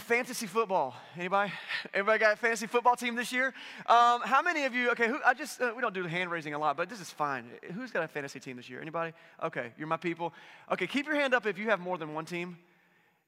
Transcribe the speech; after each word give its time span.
fantasy 0.00 0.46
football. 0.46 0.94
Anybody? 1.16 1.52
Everybody 1.94 2.18
got 2.18 2.34
a 2.34 2.36
fantasy 2.36 2.66
football 2.66 2.96
team 2.96 3.14
this 3.14 3.32
year? 3.32 3.54
Um, 3.86 4.20
how 4.22 4.42
many 4.42 4.64
of 4.64 4.74
you? 4.74 4.90
Okay, 4.90 5.08
who, 5.08 5.18
I 5.24 5.34
just 5.34 5.60
uh, 5.60 5.72
we 5.74 5.82
don't 5.82 5.94
do 5.94 6.04
hand 6.04 6.30
raising 6.30 6.54
a 6.54 6.58
lot, 6.58 6.76
but 6.76 6.88
this 6.88 7.00
is 7.00 7.10
fine. 7.10 7.46
Who's 7.74 7.90
got 7.90 8.02
a 8.02 8.08
fantasy 8.08 8.40
team 8.40 8.56
this 8.56 8.68
year? 8.68 8.80
Anybody? 8.80 9.12
Okay, 9.42 9.72
you're 9.78 9.88
my 9.88 9.96
people. 9.96 10.32
Okay, 10.70 10.86
keep 10.86 11.06
your 11.06 11.16
hand 11.16 11.34
up 11.34 11.46
if 11.46 11.58
you 11.58 11.70
have 11.70 11.80
more 11.80 11.98
than 11.98 12.14
one 12.14 12.24
team. 12.24 12.58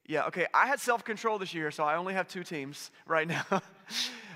Yeah. 0.07 0.25
Okay, 0.25 0.45
I 0.53 0.67
had 0.67 0.79
self 0.79 1.03
control 1.03 1.39
this 1.39 1.53
year, 1.53 1.71
so 1.71 1.83
I 1.83 1.95
only 1.95 2.13
have 2.13 2.27
two 2.27 2.43
teams 2.43 2.91
right 3.07 3.27
now. 3.51 3.61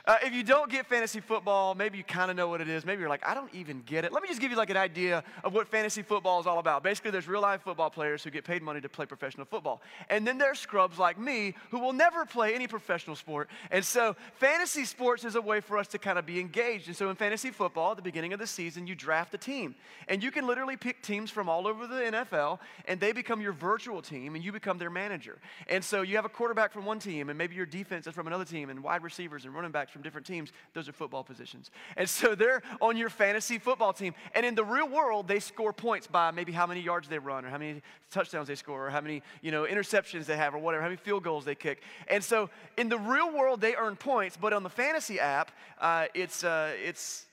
Uh, 0.09 0.17
if 0.23 0.33
you 0.33 0.41
don't 0.41 0.71
get 0.71 0.87
fantasy 0.87 1.19
football, 1.19 1.75
maybe 1.75 1.95
you 1.95 2.03
kind 2.03 2.31
of 2.31 2.35
know 2.35 2.47
what 2.47 2.61
it 2.61 2.67
is. 2.67 2.83
Maybe 2.83 2.99
you're 2.99 3.09
like, 3.09 3.23
I 3.27 3.35
don't 3.35 3.53
even 3.53 3.83
get 3.85 4.05
it. 4.05 4.11
Let 4.11 4.23
me 4.23 4.27
just 4.27 4.41
give 4.41 4.49
you 4.49 4.57
like 4.57 4.71
an 4.71 4.75
idea 4.75 5.23
of 5.43 5.53
what 5.53 5.67
fantasy 5.67 6.01
football 6.01 6.39
is 6.39 6.47
all 6.47 6.57
about. 6.57 6.81
Basically, 6.81 7.11
there's 7.11 7.27
real 7.27 7.41
life 7.41 7.61
football 7.61 7.91
players 7.91 8.23
who 8.23 8.31
get 8.31 8.43
paid 8.43 8.63
money 8.63 8.81
to 8.81 8.89
play 8.89 9.05
professional 9.05 9.45
football. 9.45 9.83
And 10.09 10.25
then 10.25 10.39
there's 10.39 10.57
scrubs 10.57 10.97
like 10.97 11.19
me 11.19 11.53
who 11.69 11.77
will 11.77 11.93
never 11.93 12.25
play 12.25 12.55
any 12.55 12.65
professional 12.65 13.15
sport. 13.15 13.51
And 13.69 13.85
so 13.85 14.15
fantasy 14.39 14.83
sports 14.85 15.25
is 15.25 15.35
a 15.35 15.41
way 15.41 15.61
for 15.61 15.77
us 15.77 15.87
to 15.89 15.99
kind 15.99 16.17
of 16.17 16.25
be 16.25 16.39
engaged. 16.39 16.87
And 16.87 16.97
so 16.97 17.11
in 17.11 17.15
fantasy 17.15 17.51
football, 17.51 17.91
at 17.91 17.97
the 17.97 18.01
beginning 18.01 18.33
of 18.33 18.39
the 18.39 18.47
season, 18.47 18.87
you 18.87 18.95
draft 18.95 19.35
a 19.35 19.37
team. 19.37 19.75
And 20.07 20.23
you 20.23 20.31
can 20.31 20.47
literally 20.47 20.75
pick 20.75 21.03
teams 21.03 21.29
from 21.29 21.47
all 21.47 21.67
over 21.67 21.85
the 21.85 22.01
NFL, 22.01 22.57
and 22.87 22.99
they 22.99 23.11
become 23.11 23.41
your 23.41 23.53
virtual 23.53 24.01
team, 24.01 24.33
and 24.33 24.43
you 24.43 24.51
become 24.51 24.79
their 24.79 24.89
manager. 24.89 25.37
And 25.67 25.85
so 25.85 26.01
you 26.01 26.15
have 26.15 26.25
a 26.25 26.29
quarterback 26.29 26.73
from 26.73 26.85
one 26.85 26.97
team, 26.97 27.29
and 27.29 27.37
maybe 27.37 27.55
your 27.55 27.67
defense 27.67 28.07
is 28.07 28.15
from 28.15 28.25
another 28.25 28.45
team, 28.45 28.71
and 28.71 28.81
wide 28.81 29.03
receivers 29.03 29.45
and 29.45 29.53
running 29.53 29.69
backs 29.69 29.91
from 29.91 29.98
different 30.01 30.27
teams, 30.27 30.51
those 30.73 30.89
are 30.89 30.91
football 30.91 31.23
positions. 31.23 31.71
And 31.97 32.09
so 32.09 32.35
they're 32.35 32.61
on 32.81 32.97
your 32.97 33.09
fantasy 33.09 33.57
football 33.57 33.93
team. 33.93 34.13
And 34.33 34.45
in 34.45 34.55
the 34.55 34.63
real 34.63 34.87
world, 34.87 35.27
they 35.27 35.39
score 35.39 35.73
points 35.73 36.07
by 36.07 36.31
maybe 36.31 36.51
how 36.51 36.67
many 36.67 36.81
yards 36.81 37.07
they 37.07 37.19
run 37.19 37.45
or 37.45 37.49
how 37.49 37.57
many 37.57 37.81
touchdowns 38.11 38.47
they 38.47 38.55
score 38.55 38.87
or 38.87 38.89
how 38.89 39.01
many, 39.01 39.21
you 39.41 39.51
know, 39.51 39.63
interceptions 39.63 40.25
they 40.25 40.37
have 40.37 40.53
or 40.53 40.59
whatever, 40.59 40.81
how 40.81 40.89
many 40.89 40.97
field 40.97 41.23
goals 41.23 41.45
they 41.45 41.55
kick. 41.55 41.81
And 42.07 42.23
so 42.23 42.49
in 42.77 42.89
the 42.89 42.97
real 42.97 43.31
world, 43.31 43.61
they 43.61 43.75
earn 43.75 43.95
points, 43.95 44.37
but 44.37 44.53
on 44.53 44.63
the 44.63 44.69
fantasy 44.69 45.19
app, 45.19 45.51
uh, 45.79 46.05
it's, 46.13 46.43
uh, 46.43 46.73
it's, 46.77 47.25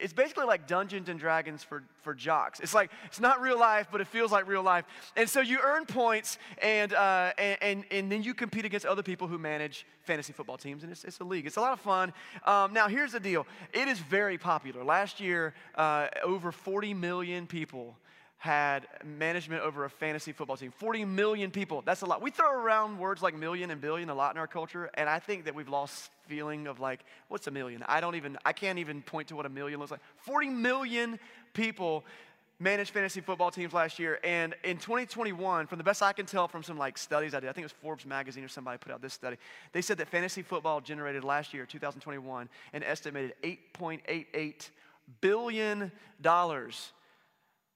it's 0.00 0.12
basically 0.12 0.46
like 0.46 0.66
Dungeons 0.66 1.08
and 1.08 1.20
Dragons 1.20 1.62
for, 1.62 1.82
for 2.02 2.14
jocks. 2.14 2.60
It's 2.60 2.74
like, 2.74 2.90
it's 3.04 3.20
not 3.20 3.40
real 3.40 3.58
life, 3.58 3.88
but 3.92 4.00
it 4.00 4.06
feels 4.06 4.32
like 4.32 4.48
real 4.48 4.62
life. 4.62 4.84
And 5.16 5.28
so 5.28 5.40
you 5.40 5.58
earn 5.62 5.84
points, 5.84 6.38
and, 6.60 6.92
uh, 6.92 7.32
and, 7.38 7.58
and, 7.60 7.84
and, 7.90 8.12
then 8.12 8.22
you 8.22 8.34
compete 8.34 8.64
against 8.64 8.86
other 8.86 9.02
people 9.02 9.28
who 9.28 9.38
manage 9.38 9.86
fantasy 10.04 10.32
football 10.32 10.56
teams, 10.56 10.82
and 10.82 10.90
it's, 10.90 11.04
it's 11.04 11.20
a 11.20 11.24
league. 11.24 11.46
It's 11.46 11.56
a 11.56 11.60
lot 11.60 11.72
of 11.72 11.80
fun. 11.80 12.12
Um, 12.44 12.72
now, 12.72 12.88
here's 12.88 13.12
the 13.12 13.20
deal 13.20 13.46
it 13.72 13.88
is 13.88 13.98
very 13.98 14.38
popular. 14.38 14.82
Last 14.82 15.20
year, 15.20 15.54
uh, 15.74 16.08
over 16.24 16.50
40 16.50 16.94
million 16.94 17.46
people 17.46 17.96
had 18.38 18.86
management 19.04 19.62
over 19.62 19.84
a 19.84 19.90
fantasy 19.90 20.32
football 20.32 20.56
team. 20.56 20.70
40 20.70 21.04
million 21.04 21.50
people. 21.50 21.82
That's 21.84 22.00
a 22.00 22.06
lot. 22.06 22.22
We 22.22 22.30
throw 22.30 22.50
around 22.50 22.98
words 22.98 23.22
like 23.22 23.34
million 23.34 23.70
and 23.70 23.82
billion 23.82 24.08
a 24.08 24.14
lot 24.14 24.34
in 24.34 24.38
our 24.38 24.46
culture, 24.46 24.90
and 24.94 25.10
I 25.10 25.18
think 25.18 25.44
that 25.44 25.54
we've 25.54 25.68
lost 25.68 26.10
feeling 26.30 26.68
of 26.68 26.78
like, 26.78 27.00
what's 27.26 27.48
a 27.48 27.50
million? 27.50 27.84
I 27.88 28.00
don't 28.00 28.14
even, 28.14 28.38
I 28.44 28.52
can't 28.52 28.78
even 28.78 29.02
point 29.02 29.26
to 29.28 29.36
what 29.36 29.46
a 29.46 29.48
million 29.48 29.80
looks 29.80 29.90
like. 29.90 30.00
40 30.18 30.48
million 30.48 31.18
people 31.54 32.04
managed 32.60 32.92
fantasy 32.92 33.20
football 33.20 33.50
teams 33.50 33.72
last 33.72 33.98
year. 33.98 34.20
And 34.22 34.54
in 34.62 34.76
2021, 34.76 35.66
from 35.66 35.78
the 35.78 35.82
best 35.82 36.02
I 36.02 36.12
can 36.12 36.26
tell 36.26 36.46
from 36.46 36.62
some 36.62 36.78
like 36.78 36.96
studies 36.96 37.34
I 37.34 37.40
did, 37.40 37.48
I 37.48 37.52
think 37.52 37.64
it 37.64 37.72
was 37.72 37.80
Forbes 37.82 38.06
magazine 38.06 38.44
or 38.44 38.48
somebody 38.48 38.78
put 38.78 38.92
out 38.92 39.02
this 39.02 39.12
study. 39.12 39.38
They 39.72 39.82
said 39.82 39.98
that 39.98 40.08
fantasy 40.08 40.42
football 40.42 40.80
generated 40.80 41.24
last 41.24 41.52
year, 41.52 41.66
2021, 41.66 42.48
an 42.72 42.82
estimated 42.84 43.34
8.88 43.42 44.70
billion 45.20 45.90
dollars 46.22 46.92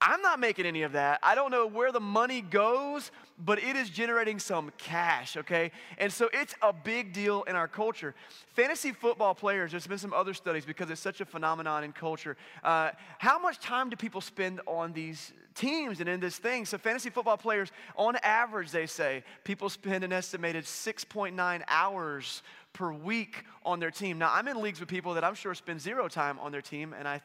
I'm 0.00 0.20
not 0.20 0.39
making 0.39 0.67
any 0.67 0.83
of 0.83 0.92
that. 0.92 1.20
I 1.23 1.34
don't 1.34 1.50
know 1.50 1.67
where 1.67 1.91
the 1.91 2.00
money 2.00 2.42
goes, 2.42 3.11
but 3.42 3.59
it 3.62 3.75
is 3.75 3.89
generating 3.89 4.39
some 4.39 4.70
cash, 4.77 5.36
okay? 5.36 5.70
And 5.97 6.12
so 6.12 6.28
it's 6.33 6.55
a 6.62 6.73
big 6.73 7.12
deal 7.12 7.42
in 7.45 7.56
our 7.56 7.69
culture. 7.69 8.14
Fantasy 8.55 8.92
football 8.92 9.34
players, 9.34 9.70
there's 9.70 9.86
been 9.86 9.98
some 9.98 10.12
other 10.12 10.34
studies 10.34 10.64
because 10.64 10.91
it's 10.91 11.01
such 11.01 11.20
a 11.20 11.25
phenomenon 11.25 11.84
in 11.84 11.92
culture. 11.92 12.36
Uh, 12.62 12.91
how 13.19 13.39
much 13.39 13.59
time 13.61 13.89
do 13.89 13.97
people 13.97 14.20
spend 14.20 14.61
on 14.67 14.92
these 14.92 15.33
teams 15.55 16.01
and 16.01 16.08
in 16.08 16.20
this 16.20 16.36
thing? 16.36 16.67
So, 16.67 16.77
fantasy 16.77 17.08
football 17.08 17.39
players, 17.39 17.73
on 17.96 18.17
average, 18.23 18.73
they 18.73 18.86
say, 18.86 19.24
people 19.42 19.70
spend 19.70 20.05
an 20.05 20.13
estimated 20.13 20.64
6.9 20.64 21.63
hours 21.67 22.42
per 22.74 22.92
week 22.92 23.45
on 23.64 23.80
their 23.80 23.90
team. 23.90 24.19
Now, 24.19 24.30
I'm 24.35 24.48
in 24.48 24.61
leagues 24.61 24.80
with 24.80 24.89
people 24.89 25.14
that 25.14 25.24
I'm 25.24 25.35
sure 25.35 25.55
spend 25.55 25.80
zero 25.80 26.08
time 26.08 26.39
on 26.40 26.52
their 26.52 26.63
team, 26.63 26.95
and 26.96 27.08
I 27.08 27.23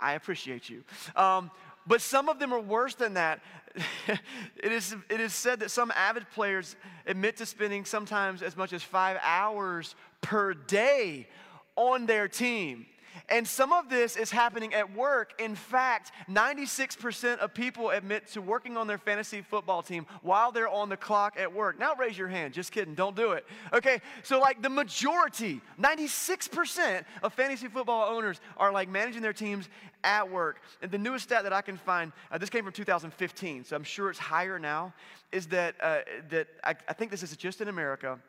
I 0.00 0.12
appreciate 0.12 0.68
you. 0.68 0.84
Um, 1.14 1.50
but 1.86 2.00
some 2.00 2.28
of 2.28 2.38
them 2.38 2.52
are 2.52 2.60
worse 2.60 2.94
than 2.94 3.14
that. 3.14 3.40
it, 4.56 4.72
is, 4.72 4.96
it 5.08 5.20
is 5.20 5.34
said 5.34 5.60
that 5.60 5.70
some 5.70 5.92
avid 5.94 6.26
players 6.30 6.76
admit 7.06 7.36
to 7.36 7.46
spending 7.46 7.84
sometimes 7.84 8.42
as 8.42 8.56
much 8.56 8.72
as 8.72 8.82
five 8.82 9.18
hours 9.22 9.94
per 10.20 10.54
day 10.54 11.28
on 11.76 12.06
their 12.06 12.26
team. 12.26 12.86
And 13.28 13.46
some 13.46 13.72
of 13.72 13.88
this 13.88 14.16
is 14.16 14.30
happening 14.30 14.72
at 14.72 14.94
work. 14.94 15.40
In 15.40 15.56
fact, 15.56 16.12
96% 16.30 17.38
of 17.38 17.52
people 17.52 17.90
admit 17.90 18.28
to 18.32 18.40
working 18.40 18.76
on 18.76 18.86
their 18.86 18.98
fantasy 18.98 19.42
football 19.42 19.82
team 19.82 20.06
while 20.22 20.52
they're 20.52 20.68
on 20.68 20.88
the 20.88 20.96
clock 20.96 21.34
at 21.36 21.52
work. 21.52 21.78
Now 21.78 21.94
raise 21.96 22.16
your 22.16 22.28
hand. 22.28 22.54
Just 22.54 22.70
kidding. 22.70 22.94
Don't 22.94 23.16
do 23.16 23.32
it. 23.32 23.44
Okay, 23.72 24.00
so 24.22 24.38
like 24.38 24.62
the 24.62 24.68
majority, 24.68 25.60
96% 25.80 27.04
of 27.24 27.34
fantasy 27.34 27.66
football 27.66 28.14
owners 28.14 28.40
are 28.56 28.70
like 28.70 28.88
managing 28.88 29.22
their 29.22 29.32
teams 29.32 29.68
at 30.04 30.30
work. 30.30 30.60
And 30.80 30.90
the 30.92 30.98
newest 30.98 31.24
stat 31.24 31.42
that 31.42 31.52
I 31.52 31.62
can 31.62 31.78
find, 31.78 32.12
uh, 32.30 32.38
this 32.38 32.48
came 32.48 32.62
from 32.62 32.72
2015, 32.72 33.64
so 33.64 33.74
I'm 33.74 33.82
sure 33.82 34.08
it's 34.08 34.20
higher 34.20 34.58
now, 34.60 34.94
is 35.32 35.46
that, 35.48 35.74
uh, 35.82 35.98
that 36.30 36.46
I, 36.62 36.76
I 36.88 36.92
think 36.92 37.10
this 37.10 37.24
is 37.24 37.36
just 37.36 37.60
in 37.60 37.66
America, 37.66 38.20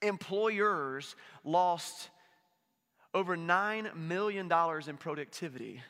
employers 0.00 1.16
lost 1.44 2.08
over 3.14 3.36
$9 3.36 3.94
million 3.96 4.50
in 4.88 4.96
productivity 4.96 5.80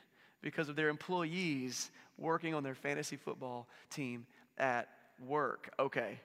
because 0.42 0.68
of 0.68 0.76
their 0.76 0.88
employees 0.88 1.90
working 2.18 2.54
on 2.54 2.62
their 2.62 2.74
fantasy 2.74 3.16
football 3.16 3.66
team 3.90 4.26
at 4.58 4.88
work. 5.26 5.70
Okay, 5.78 6.18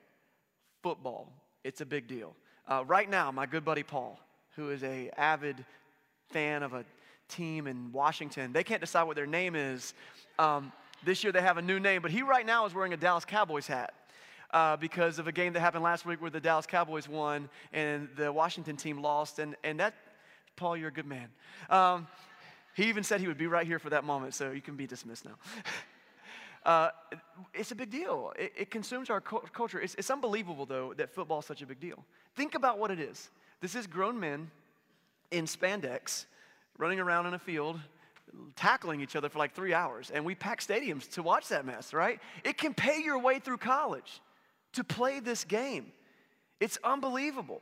football, 0.81 1.31
it's 1.63 1.81
a 1.81 1.85
big 1.85 2.07
deal. 2.07 2.35
Uh, 2.67 2.83
right 2.85 3.09
now, 3.09 3.31
my 3.31 3.45
good 3.45 3.63
buddy 3.63 3.83
Paul, 3.83 4.19
who 4.55 4.71
is 4.71 4.83
a 4.83 5.09
avid 5.17 5.63
fan 6.29 6.63
of 6.63 6.73
a 6.73 6.83
team 7.29 7.67
in 7.67 7.91
Washington, 7.91 8.51
they 8.51 8.63
can't 8.63 8.81
decide 8.81 9.03
what 9.03 9.15
their 9.15 9.27
name 9.27 9.55
is. 9.55 9.93
Um, 10.39 10.71
this 11.05 11.23
year 11.23 11.31
they 11.31 11.41
have 11.41 11.57
a 11.57 11.61
new 11.61 11.79
name, 11.79 12.01
but 12.01 12.11
he 12.11 12.23
right 12.23 12.45
now 12.45 12.65
is 12.65 12.73
wearing 12.73 12.93
a 12.93 12.97
Dallas 12.97 13.25
Cowboys 13.25 13.67
hat. 13.67 13.93
Uh, 14.51 14.77
because 14.77 15.19
of 15.19 15.27
a 15.27 15.31
game 15.33 15.51
that 15.51 15.59
happened 15.59 15.83
last 15.83 16.05
week 16.05 16.21
where 16.21 16.31
the 16.31 16.39
Dallas 16.39 16.65
Cowboys 16.65 17.09
won 17.09 17.49
and 17.73 18.07
the 18.15 18.31
Washington 18.31 18.77
team 18.77 19.01
lost. 19.01 19.39
And, 19.39 19.57
and 19.65 19.77
that 19.81 19.93
Paul, 20.57 20.75
you're 20.75 20.89
a 20.89 20.93
good 20.93 21.05
man. 21.05 21.29
Um, 21.69 22.07
he 22.75 22.89
even 22.89 23.03
said 23.03 23.21
he 23.21 23.27
would 23.27 23.37
be 23.37 23.47
right 23.47 23.65
here 23.65 23.79
for 23.79 23.89
that 23.91 24.03
moment, 24.03 24.33
so 24.33 24.51
you 24.51 24.61
can 24.61 24.75
be 24.75 24.85
dismissed 24.85 25.23
now. 25.23 25.35
uh, 26.69 26.89
it's 27.53 27.71
a 27.71 27.75
big 27.75 27.89
deal. 27.89 28.33
It, 28.37 28.51
it 28.57 28.71
consumes 28.71 29.09
our 29.09 29.21
cu- 29.21 29.41
culture. 29.53 29.79
It's, 29.79 29.95
it's 29.95 30.11
unbelievable, 30.11 30.65
though, 30.65 30.93
that 30.97 31.13
football 31.13 31.39
is 31.39 31.45
such 31.45 31.61
a 31.61 31.65
big 31.65 31.79
deal. 31.79 32.03
Think 32.35 32.55
about 32.55 32.77
what 32.77 32.91
it 32.91 32.99
is. 32.99 33.29
This 33.61 33.73
is 33.73 33.87
grown 33.87 34.19
men 34.19 34.51
in 35.31 35.45
spandex 35.45 36.25
running 36.77 36.99
around 36.99 37.25
in 37.25 37.33
a 37.33 37.39
field, 37.39 37.79
tackling 38.55 39.01
each 39.01 39.15
other 39.15 39.29
for 39.29 39.39
like 39.39 39.55
three 39.55 39.73
hours, 39.73 40.11
and 40.13 40.25
we 40.25 40.35
pack 40.35 40.61
stadiums 40.61 41.09
to 41.11 41.23
watch 41.23 41.47
that 41.47 41.65
mess, 41.65 41.93
right? 41.93 42.19
It 42.43 42.57
can 42.57 42.73
pay 42.73 43.01
your 43.01 43.19
way 43.19 43.39
through 43.39 43.57
college 43.57 44.21
to 44.73 44.83
play 44.83 45.19
this 45.19 45.43
game. 45.43 45.91
It's 46.59 46.77
unbelievable. 46.83 47.61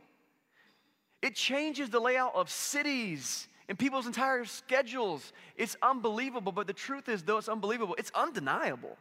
It 1.25 1.33
changes 1.33 1.89
the 1.89 1.99
layout 1.99 2.35
of 2.35 2.51
cities 2.51 3.47
and 3.67 3.79
people's 3.79 4.05
entire 4.05 4.45
schedules. 4.45 5.33
It's 5.57 5.75
unbelievable, 5.81 6.51
but 6.51 6.67
the 6.67 6.73
truth 6.73 7.09
is, 7.09 7.23
though 7.23 7.39
it's 7.39 7.49
unbelievable, 7.49 7.95
it's 7.97 8.11
undeniable. 8.13 8.95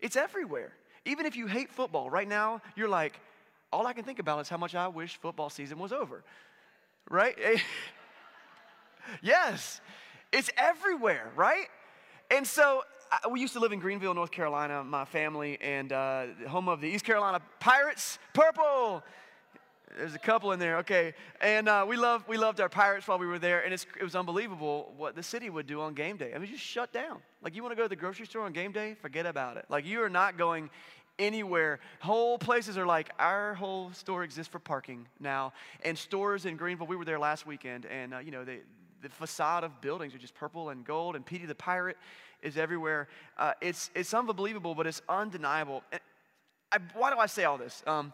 It's 0.00 0.16
everywhere. 0.16 0.72
Even 1.04 1.24
if 1.24 1.36
you 1.36 1.46
hate 1.46 1.70
football, 1.70 2.10
right 2.10 2.26
now, 2.26 2.62
you're 2.74 2.88
like, 2.88 3.20
all 3.72 3.86
I 3.86 3.92
can 3.92 4.02
think 4.02 4.18
about 4.18 4.40
is 4.40 4.48
how 4.48 4.56
much 4.56 4.74
I 4.74 4.88
wish 4.88 5.18
football 5.18 5.50
season 5.50 5.78
was 5.78 5.92
over. 5.92 6.24
Right? 7.08 7.38
yes, 9.22 9.80
it's 10.32 10.50
everywhere, 10.56 11.30
right? 11.36 11.66
And 12.28 12.44
so 12.44 12.82
I, 13.12 13.28
we 13.28 13.40
used 13.40 13.52
to 13.52 13.60
live 13.60 13.70
in 13.70 13.78
Greenville, 13.78 14.14
North 14.14 14.32
Carolina, 14.32 14.82
my 14.82 15.04
family, 15.04 15.58
and 15.60 15.92
uh, 15.92 16.26
home 16.48 16.68
of 16.68 16.80
the 16.80 16.88
East 16.88 17.04
Carolina 17.04 17.40
Pirates, 17.60 18.18
purple. 18.32 19.04
There's 19.96 20.14
a 20.14 20.18
couple 20.18 20.52
in 20.52 20.58
there, 20.58 20.78
okay. 20.78 21.14
And 21.40 21.68
uh, 21.68 21.86
we, 21.88 21.96
loved, 21.96 22.28
we 22.28 22.36
loved 22.36 22.60
our 22.60 22.68
Pirates 22.68 23.08
while 23.08 23.18
we 23.18 23.26
were 23.26 23.38
there, 23.38 23.64
and 23.64 23.72
it 23.72 23.86
was 24.02 24.14
unbelievable 24.14 24.92
what 24.96 25.14
the 25.14 25.22
city 25.22 25.48
would 25.50 25.66
do 25.66 25.80
on 25.80 25.94
game 25.94 26.16
day. 26.16 26.32
I 26.34 26.38
mean, 26.38 26.50
just 26.50 26.62
shut 26.62 26.92
down. 26.92 27.18
Like, 27.42 27.56
you 27.56 27.62
want 27.62 27.72
to 27.72 27.76
go 27.76 27.84
to 27.84 27.88
the 27.88 27.96
grocery 27.96 28.26
store 28.26 28.42
on 28.42 28.52
game 28.52 28.72
day? 28.72 28.94
Forget 29.00 29.24
about 29.24 29.56
it. 29.56 29.64
Like, 29.68 29.86
you 29.86 30.02
are 30.02 30.10
not 30.10 30.36
going 30.36 30.68
anywhere. 31.18 31.80
Whole 32.00 32.38
places 32.38 32.76
are 32.76 32.86
like, 32.86 33.10
our 33.18 33.54
whole 33.54 33.92
store 33.92 34.24
exists 34.24 34.50
for 34.50 34.58
parking 34.58 35.06
now. 35.20 35.52
And 35.84 35.96
stores 35.96 36.44
in 36.44 36.56
Greenville, 36.56 36.86
we 36.86 36.96
were 36.96 37.04
there 37.04 37.18
last 37.18 37.46
weekend, 37.46 37.86
and, 37.86 38.14
uh, 38.14 38.18
you 38.18 38.30
know, 38.30 38.44
they, 38.44 38.60
the 39.00 39.08
facade 39.08 39.64
of 39.64 39.80
buildings 39.80 40.14
are 40.14 40.18
just 40.18 40.34
purple 40.34 40.70
and 40.70 40.84
gold, 40.84 41.16
and 41.16 41.24
PeeDee 41.24 41.46
the 41.46 41.54
Pirate 41.54 41.96
is 42.42 42.56
everywhere. 42.56 43.08
Uh, 43.36 43.52
it's, 43.60 43.90
it's 43.94 44.12
unbelievable, 44.12 44.74
but 44.74 44.86
it's 44.86 45.02
undeniable. 45.08 45.82
I, 46.70 46.78
why 46.94 47.10
do 47.10 47.18
I 47.18 47.26
say 47.26 47.44
all 47.44 47.56
this? 47.56 47.82
Um, 47.86 48.12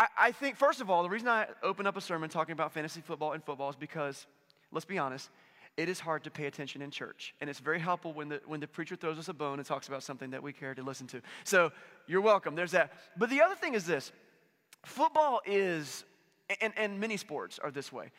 I, 0.00 0.06
I 0.16 0.32
think, 0.32 0.56
first 0.56 0.80
of 0.80 0.88
all, 0.88 1.02
the 1.02 1.10
reason 1.10 1.28
I 1.28 1.46
open 1.62 1.86
up 1.86 1.94
a 1.94 2.00
sermon 2.00 2.30
talking 2.30 2.54
about 2.54 2.72
fantasy 2.72 3.02
football 3.02 3.32
and 3.32 3.44
football 3.44 3.68
is 3.68 3.76
because, 3.76 4.26
let's 4.72 4.86
be 4.86 4.96
honest, 4.96 5.28
it 5.76 5.90
is 5.90 6.00
hard 6.00 6.24
to 6.24 6.30
pay 6.30 6.46
attention 6.46 6.80
in 6.80 6.90
church. 6.90 7.34
And 7.40 7.50
it's 7.50 7.58
very 7.58 7.78
helpful 7.78 8.14
when 8.14 8.30
the, 8.30 8.40
when 8.46 8.60
the 8.60 8.66
preacher 8.66 8.96
throws 8.96 9.18
us 9.18 9.28
a 9.28 9.34
bone 9.34 9.58
and 9.58 9.68
talks 9.68 9.88
about 9.88 10.02
something 10.02 10.30
that 10.30 10.42
we 10.42 10.54
care 10.54 10.74
to 10.74 10.82
listen 10.82 11.06
to. 11.08 11.20
So 11.44 11.70
you're 12.06 12.22
welcome. 12.22 12.54
There's 12.54 12.70
that. 12.70 12.94
But 13.18 13.28
the 13.28 13.42
other 13.42 13.54
thing 13.54 13.74
is 13.74 13.84
this 13.84 14.10
football 14.86 15.42
is, 15.44 16.04
and, 16.62 16.72
and 16.78 16.98
many 16.98 17.18
sports 17.18 17.58
are 17.58 17.70
this 17.70 17.92
way. 17.92 18.10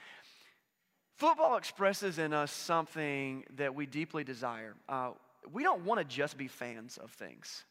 Football 1.17 1.57
expresses 1.57 2.19
in 2.19 2.31
us 2.31 2.51
something 2.51 3.43
that 3.55 3.73
we 3.73 3.87
deeply 3.87 4.23
desire. 4.23 4.75
Uh, 4.87 5.11
we 5.51 5.63
don't 5.63 5.83
want 5.83 5.97
to 5.99 6.05
just 6.05 6.37
be 6.37 6.47
fans 6.47 6.99
of 6.99 7.09
things. 7.09 7.65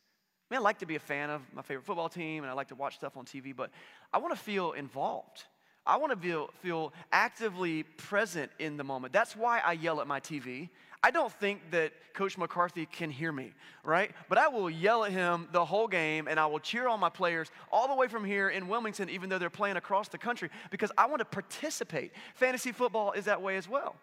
I 0.50 0.54
mean, 0.54 0.62
I 0.62 0.64
like 0.64 0.78
to 0.80 0.86
be 0.86 0.96
a 0.96 1.00
fan 1.00 1.30
of 1.30 1.42
my 1.54 1.62
favorite 1.62 1.86
football 1.86 2.08
team 2.08 2.42
and 2.42 2.50
I 2.50 2.54
like 2.54 2.68
to 2.68 2.74
watch 2.74 2.96
stuff 2.96 3.16
on 3.16 3.24
TV, 3.24 3.54
but 3.54 3.70
I 4.12 4.18
want 4.18 4.34
to 4.34 4.40
feel 4.40 4.72
involved. 4.72 5.44
I 5.86 5.96
want 5.96 6.12
to 6.12 6.18
feel, 6.18 6.50
feel 6.60 6.92
actively 7.12 7.84
present 7.84 8.50
in 8.58 8.76
the 8.76 8.82
moment. 8.82 9.12
That's 9.12 9.36
why 9.36 9.60
I 9.60 9.72
yell 9.72 10.00
at 10.00 10.08
my 10.08 10.18
TV. 10.18 10.68
I 11.04 11.12
don't 11.12 11.32
think 11.32 11.70
that 11.70 11.92
Coach 12.14 12.36
McCarthy 12.36 12.84
can 12.84 13.10
hear 13.10 13.30
me, 13.30 13.52
right? 13.84 14.10
But 14.28 14.38
I 14.38 14.48
will 14.48 14.68
yell 14.68 15.04
at 15.04 15.12
him 15.12 15.48
the 15.52 15.64
whole 15.64 15.86
game 15.86 16.26
and 16.26 16.38
I 16.38 16.46
will 16.46 16.58
cheer 16.58 16.88
on 16.88 16.98
my 16.98 17.08
players 17.10 17.50
all 17.70 17.86
the 17.86 17.94
way 17.94 18.08
from 18.08 18.24
here 18.24 18.50
in 18.50 18.66
Wilmington, 18.66 19.08
even 19.08 19.30
though 19.30 19.38
they're 19.38 19.50
playing 19.50 19.76
across 19.76 20.08
the 20.08 20.18
country, 20.18 20.50
because 20.72 20.90
I 20.98 21.06
want 21.06 21.20
to 21.20 21.24
participate. 21.26 22.10
Fantasy 22.34 22.72
football 22.72 23.12
is 23.12 23.26
that 23.26 23.40
way 23.40 23.56
as 23.56 23.68
well. 23.68 23.94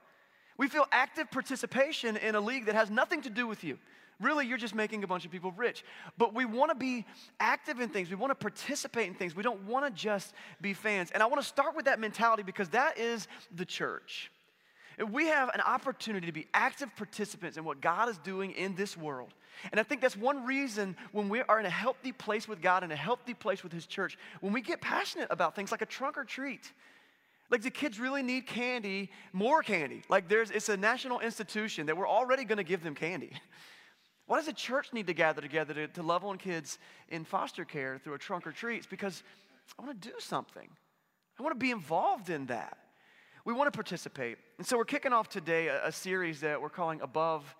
We 0.57 0.69
feel 0.69 0.85
active 0.93 1.29
participation 1.29 2.15
in 2.15 2.35
a 2.35 2.41
league 2.41 2.67
that 2.67 2.75
has 2.75 2.89
nothing 2.89 3.21
to 3.23 3.29
do 3.29 3.45
with 3.47 3.65
you. 3.65 3.77
Really, 4.19 4.47
you're 4.47 4.57
just 4.57 4.73
making 4.73 5.03
a 5.03 5.07
bunch 5.07 5.25
of 5.25 5.31
people 5.31 5.51
rich. 5.51 5.83
But 6.17 6.33
we 6.33 6.45
want 6.45 6.71
to 6.71 6.75
be 6.75 7.05
active 7.39 7.79
in 7.79 7.89
things. 7.89 8.09
We 8.09 8.15
want 8.15 8.31
to 8.31 8.35
participate 8.35 9.07
in 9.07 9.13
things. 9.13 9.35
We 9.35 9.43
don't 9.43 9.61
want 9.67 9.85
to 9.85 9.91
just 9.91 10.33
be 10.59 10.73
fans. 10.73 11.11
And 11.11 11.21
I 11.21 11.27
want 11.27 11.41
to 11.41 11.47
start 11.47 11.75
with 11.75 11.85
that 11.85 11.99
mentality 11.99 12.41
because 12.43 12.69
that 12.69 12.97
is 12.97 13.27
the 13.55 13.65
church. 13.65 14.31
We 15.11 15.27
have 15.27 15.49
an 15.49 15.61
opportunity 15.61 16.25
to 16.25 16.33
be 16.33 16.47
active 16.55 16.89
participants 16.95 17.57
in 17.57 17.63
what 17.63 17.81
God 17.81 18.09
is 18.09 18.17
doing 18.17 18.51
in 18.53 18.75
this 18.75 18.97
world. 18.97 19.33
And 19.71 19.79
I 19.79 19.83
think 19.83 20.01
that's 20.01 20.17
one 20.17 20.45
reason 20.45 20.95
when 21.11 21.29
we 21.29 21.41
are 21.41 21.59
in 21.59 21.67
a 21.67 21.71
healthy 21.71 22.11
place 22.11 22.47
with 22.47 22.61
God 22.61 22.81
and 22.81 22.91
a 22.91 22.95
healthy 22.95 23.35
place 23.35 23.61
with 23.61 23.71
His 23.71 23.85
church, 23.85 24.17
when 24.41 24.53
we 24.53 24.61
get 24.61 24.81
passionate 24.81 25.27
about 25.29 25.55
things 25.55 25.71
like 25.71 25.83
a 25.83 25.85
trunk 25.85 26.17
or 26.17 26.23
treat. 26.23 26.71
Like, 27.49 27.61
the 27.61 27.69
kids 27.69 27.97
really 27.99 28.23
need 28.23 28.45
candy, 28.45 29.09
more 29.31 29.63
candy. 29.63 30.01
Like, 30.09 30.27
there's, 30.27 30.51
it's 30.51 30.67
a 30.67 30.75
national 30.75 31.21
institution 31.21 31.85
that 31.85 31.95
we're 31.95 32.07
already 32.07 32.43
going 32.43 32.57
to 32.57 32.63
give 32.63 32.83
them 32.83 32.95
candy. 32.95 33.31
Why 34.27 34.37
does 34.37 34.45
the 34.45 34.53
church 34.53 34.93
need 34.93 35.07
to 35.07 35.13
gather 35.13 35.41
together 35.41 35.73
to, 35.73 35.87
to 35.87 36.03
love 36.03 36.23
on 36.23 36.37
kids 36.37 36.77
in 37.09 37.25
foster 37.25 37.65
care 37.65 37.97
through 37.97 38.13
a 38.13 38.19
trunk 38.19 38.45
or 38.45 38.51
treat? 38.51 38.77
It's 38.77 38.85
because 38.85 39.23
I 39.79 39.83
want 39.83 40.01
to 40.01 40.09
do 40.09 40.15
something. 40.19 40.67
I 41.39 41.43
want 41.43 41.55
to 41.55 41.59
be 41.59 41.71
involved 41.71 42.29
in 42.29 42.45
that 42.47 42.77
we 43.47 43.53
want 43.53 43.71
to 43.71 43.77
participate. 43.77 44.37
And 44.57 44.67
so 44.67 44.75
we're 44.75 44.83
kicking 44.83 45.13
off 45.13 45.29
today 45.29 45.67
a, 45.67 45.87
a 45.87 45.91
series 45.93 46.41
that 46.41 46.61
we're 46.61 46.67
calling 46.67 46.99
Above 46.99 47.55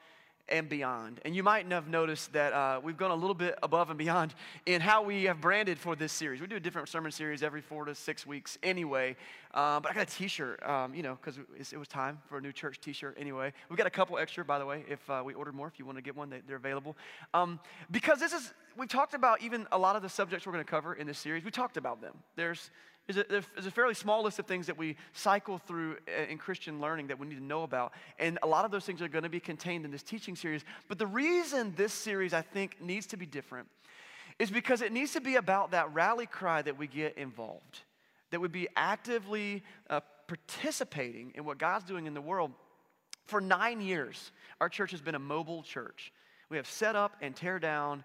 and 0.49 0.69
Beyond. 0.69 1.19
And 1.25 1.35
you 1.35 1.43
might 1.43 1.71
have 1.71 1.87
noticed 1.87 2.33
that 2.33 2.53
uh, 2.53 2.79
we've 2.83 2.97
gone 2.97 3.11
a 3.11 3.15
little 3.15 3.33
bit 3.33 3.57
above 3.63 3.89
and 3.89 3.97
beyond 3.97 4.33
in 4.65 4.81
how 4.81 5.03
we 5.03 5.25
have 5.25 5.41
branded 5.41 5.79
for 5.79 5.95
this 5.95 6.11
series. 6.11 6.41
We 6.41 6.47
do 6.47 6.55
a 6.55 6.59
different 6.59 6.89
sermon 6.89 7.11
series 7.11 7.43
every 7.43 7.61
four 7.61 7.85
to 7.85 7.95
six 7.95 8.25
weeks 8.25 8.57
anyway. 8.63 9.15
Uh, 9.53 9.79
but 9.79 9.91
I 9.91 9.95
got 9.95 10.03
a 10.03 10.17
t 10.17 10.27
shirt, 10.27 10.61
um, 10.67 10.93
you 10.93 11.03
know, 11.03 11.17
because 11.21 11.39
it 11.71 11.77
was 11.77 11.87
time 11.87 12.19
for 12.27 12.37
a 12.37 12.41
new 12.41 12.51
church 12.51 12.79
t 12.79 12.93
shirt 12.93 13.17
anyway. 13.19 13.53
We've 13.69 13.77
got 13.77 13.87
a 13.87 13.91
couple 13.91 14.17
extra, 14.17 14.45
by 14.45 14.59
the 14.59 14.65
way, 14.65 14.83
if 14.87 15.09
uh, 15.09 15.21
we 15.25 15.33
ordered 15.33 15.55
more, 15.55 15.67
if 15.67 15.79
you 15.79 15.85
want 15.85 15.97
to 15.97 16.03
get 16.03 16.15
one, 16.15 16.29
they, 16.29 16.41
are 16.51 16.57
available. 16.57 16.97
Um, 17.33 17.59
because 17.89 18.19
this 18.19 18.33
is, 18.33 18.53
we've 18.77 18.89
talked 18.89 19.13
about 19.13 19.41
even 19.41 19.65
a 19.71 19.77
lot 19.77 19.95
of 19.95 20.01
the 20.01 20.09
subjects 20.09 20.45
we're 20.45 20.53
going 20.53 20.65
to 20.65 20.69
cover 20.69 20.93
in 20.93 21.07
this 21.07 21.17
series, 21.17 21.43
we 21.43 21.51
talked 21.51 21.77
about 21.77 22.01
them. 22.01 22.13
There's 22.35 22.69
is 23.07 23.17
a, 23.17 23.25
there's 23.29 23.65
a 23.65 23.71
fairly 23.71 23.93
small 23.93 24.23
list 24.23 24.37
of 24.39 24.45
things 24.45 24.67
that 24.67 24.77
we 24.77 24.97
cycle 25.13 25.57
through 25.57 25.97
uh, 26.07 26.23
in 26.29 26.37
Christian 26.37 26.81
learning 26.81 27.07
that 27.07 27.19
we 27.19 27.27
need 27.27 27.37
to 27.37 27.43
know 27.43 27.63
about. 27.63 27.93
And 28.19 28.37
a 28.43 28.47
lot 28.47 28.65
of 28.65 28.71
those 28.71 28.85
things 28.85 29.01
are 29.01 29.07
going 29.07 29.23
to 29.23 29.29
be 29.29 29.39
contained 29.39 29.85
in 29.85 29.91
this 29.91 30.03
teaching 30.03 30.35
series. 30.35 30.63
But 30.87 30.99
the 30.99 31.07
reason 31.07 31.73
this 31.75 31.93
series, 31.93 32.33
I 32.33 32.41
think, 32.41 32.81
needs 32.81 33.07
to 33.07 33.17
be 33.17 33.25
different 33.25 33.67
is 34.39 34.51
because 34.51 34.81
it 34.81 34.91
needs 34.91 35.13
to 35.13 35.21
be 35.21 35.35
about 35.35 35.71
that 35.71 35.93
rally 35.93 36.25
cry 36.25 36.61
that 36.61 36.77
we 36.77 36.87
get 36.87 37.17
involved, 37.17 37.79
that 38.31 38.39
we 38.39 38.47
be 38.47 38.67
actively 38.75 39.63
uh, 39.89 40.01
participating 40.27 41.31
in 41.35 41.45
what 41.45 41.57
God's 41.57 41.85
doing 41.85 42.05
in 42.05 42.13
the 42.13 42.21
world. 42.21 42.51
For 43.25 43.41
nine 43.41 43.81
years, 43.81 44.31
our 44.61 44.69
church 44.69 44.91
has 44.91 45.01
been 45.01 45.15
a 45.15 45.19
mobile 45.19 45.63
church. 45.63 46.11
We 46.49 46.57
have 46.57 46.67
set 46.67 46.95
up 46.95 47.15
and 47.21 47.35
tear 47.35 47.59
down 47.59 48.03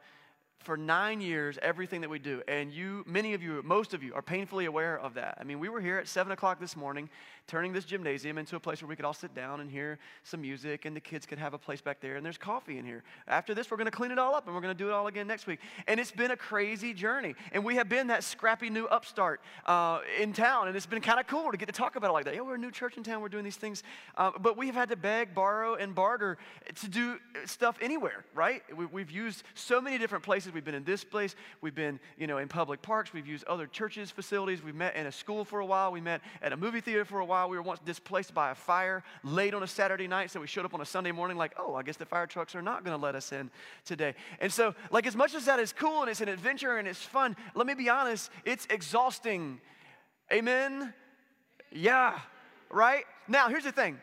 for 0.62 0.76
nine 0.76 1.20
years 1.20 1.58
everything 1.62 2.00
that 2.00 2.10
we 2.10 2.18
do. 2.18 2.42
And 2.48 2.72
you, 2.72 3.04
many 3.06 3.34
of 3.34 3.42
you, 3.42 3.62
most 3.64 3.94
of 3.94 4.02
you, 4.02 4.14
are 4.14 4.22
painfully 4.22 4.66
aware 4.66 4.98
of 4.98 5.14
that. 5.14 5.38
I 5.40 5.44
mean, 5.44 5.58
we 5.58 5.68
were 5.68 5.80
here 5.80 5.98
at 5.98 6.08
7 6.08 6.32
o'clock 6.32 6.60
this 6.60 6.76
morning, 6.76 7.10
turning 7.46 7.72
this 7.72 7.84
gymnasium 7.84 8.38
into 8.38 8.56
a 8.56 8.60
place 8.60 8.80
where 8.80 8.88
we 8.88 8.96
could 8.96 9.04
all 9.04 9.12
sit 9.12 9.34
down 9.34 9.60
and 9.60 9.70
hear 9.70 9.98
some 10.22 10.40
music, 10.40 10.84
and 10.84 10.96
the 10.96 11.00
kids 11.00 11.26
could 11.26 11.38
have 11.38 11.54
a 11.54 11.58
place 11.58 11.80
back 11.80 12.00
there, 12.00 12.16
and 12.16 12.24
there's 12.24 12.38
coffee 12.38 12.78
in 12.78 12.84
here. 12.84 13.02
After 13.26 13.54
this, 13.54 13.70
we're 13.70 13.76
going 13.76 13.90
to 13.90 13.96
clean 13.96 14.10
it 14.10 14.18
all 14.18 14.34
up, 14.34 14.46
and 14.46 14.54
we're 14.54 14.62
going 14.62 14.76
to 14.76 14.78
do 14.78 14.88
it 14.88 14.92
all 14.92 15.06
again 15.06 15.26
next 15.26 15.46
week. 15.46 15.60
And 15.86 15.98
it's 15.98 16.12
been 16.12 16.30
a 16.30 16.36
crazy 16.36 16.94
journey. 16.94 17.34
And 17.52 17.64
we 17.64 17.76
have 17.76 17.88
been 17.88 18.06
that 18.06 18.24
scrappy 18.24 18.70
new 18.70 18.86
upstart 18.86 19.40
uh, 19.66 20.00
in 20.20 20.32
town, 20.32 20.68
and 20.68 20.76
it's 20.76 20.86
been 20.86 21.02
kind 21.02 21.20
of 21.20 21.26
cool 21.26 21.50
to 21.50 21.56
get 21.56 21.66
to 21.66 21.72
talk 21.72 21.96
about 21.96 22.10
it 22.10 22.12
like 22.12 22.24
that. 22.26 22.34
Yeah, 22.34 22.42
we're 22.42 22.54
a 22.54 22.58
new 22.58 22.70
church 22.70 22.96
in 22.96 23.02
town, 23.02 23.20
we're 23.20 23.28
doing 23.28 23.44
these 23.44 23.56
things. 23.56 23.82
Uh, 24.16 24.30
but 24.40 24.56
we 24.56 24.66
have 24.66 24.76
had 24.76 24.88
to 24.90 24.96
beg, 24.96 25.34
borrow, 25.34 25.74
and 25.74 25.94
barter 25.94 26.38
to 26.76 26.88
do 26.88 27.18
stuff 27.44 27.76
anywhere, 27.82 28.24
right? 28.34 28.62
We, 28.74 28.86
we've 28.86 29.10
used 29.10 29.42
so 29.54 29.80
many 29.80 29.98
different 29.98 30.24
places. 30.24 30.52
We've 30.52 30.64
been 30.64 30.74
in 30.74 30.84
this 30.84 31.04
place, 31.04 31.34
we've 31.60 31.74
been, 31.74 31.98
you 32.16 32.26
know, 32.26 32.38
in 32.38 32.48
public 32.48 32.82
parks, 32.82 33.12
we've 33.12 33.26
used 33.26 33.44
other 33.44 33.66
churches' 33.66 34.10
facilities, 34.10 34.62
we've 34.62 34.74
met 34.74 34.94
in 34.94 35.06
a 35.06 35.12
school 35.12 35.44
for 35.44 35.60
a 35.60 35.66
while, 35.66 35.90
we 35.90 36.00
met 36.00 36.20
at 36.40 36.52
a 36.52 36.56
movie 36.56 36.80
theater 36.80 37.04
for 37.04 37.18
a 37.18 37.24
while. 37.24 37.31
We 37.48 37.56
were 37.56 37.62
once 37.62 37.80
displaced 37.84 38.34
by 38.34 38.50
a 38.50 38.54
fire 38.54 39.02
late 39.24 39.54
on 39.54 39.62
a 39.62 39.66
Saturday 39.66 40.06
night, 40.06 40.30
so 40.30 40.40
we 40.40 40.46
showed 40.46 40.64
up 40.64 40.74
on 40.74 40.80
a 40.80 40.84
Sunday 40.86 41.12
morning 41.12 41.36
like, 41.36 41.54
oh, 41.58 41.74
I 41.74 41.82
guess 41.82 41.96
the 41.96 42.06
fire 42.06 42.26
trucks 42.26 42.54
are 42.54 42.62
not 42.62 42.84
going 42.84 42.96
to 42.96 43.02
let 43.02 43.14
us 43.14 43.32
in 43.32 43.50
today. 43.84 44.14
And 44.40 44.52
so, 44.52 44.74
like, 44.90 45.06
as 45.06 45.16
much 45.16 45.34
as 45.34 45.46
that 45.46 45.58
is 45.58 45.72
cool 45.72 46.02
and 46.02 46.10
it's 46.10 46.20
an 46.20 46.28
adventure 46.28 46.76
and 46.76 46.86
it's 46.86 47.02
fun, 47.02 47.36
let 47.54 47.66
me 47.66 47.74
be 47.74 47.88
honest, 47.88 48.30
it's 48.44 48.66
exhausting. 48.70 49.60
Amen? 50.32 50.92
Yeah, 51.70 52.18
right? 52.70 53.04
Now, 53.28 53.48
here's 53.48 53.64
the 53.64 53.72
thing. 53.72 53.98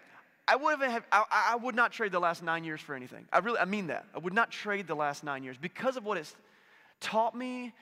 I 0.47 0.55
would, 0.55 0.79
have, 0.81 1.05
I, 1.11 1.23
I 1.51 1.55
would 1.57 1.75
not 1.75 1.91
trade 1.91 2.11
the 2.11 2.19
last 2.19 2.41
nine 2.41 2.63
years 2.63 2.81
for 2.81 2.95
anything. 2.95 3.25
I 3.31 3.37
really, 3.37 3.59
I 3.59 3.65
mean 3.65 3.87
that. 3.87 4.05
I 4.15 4.19
would 4.19 4.33
not 4.33 4.49
trade 4.49 4.87
the 4.87 4.95
last 4.95 5.23
nine 5.23 5.43
years 5.43 5.57
because 5.57 5.95
of 5.95 6.05
what 6.05 6.17
it's 6.17 6.35
taught 6.99 7.35
me 7.35 7.73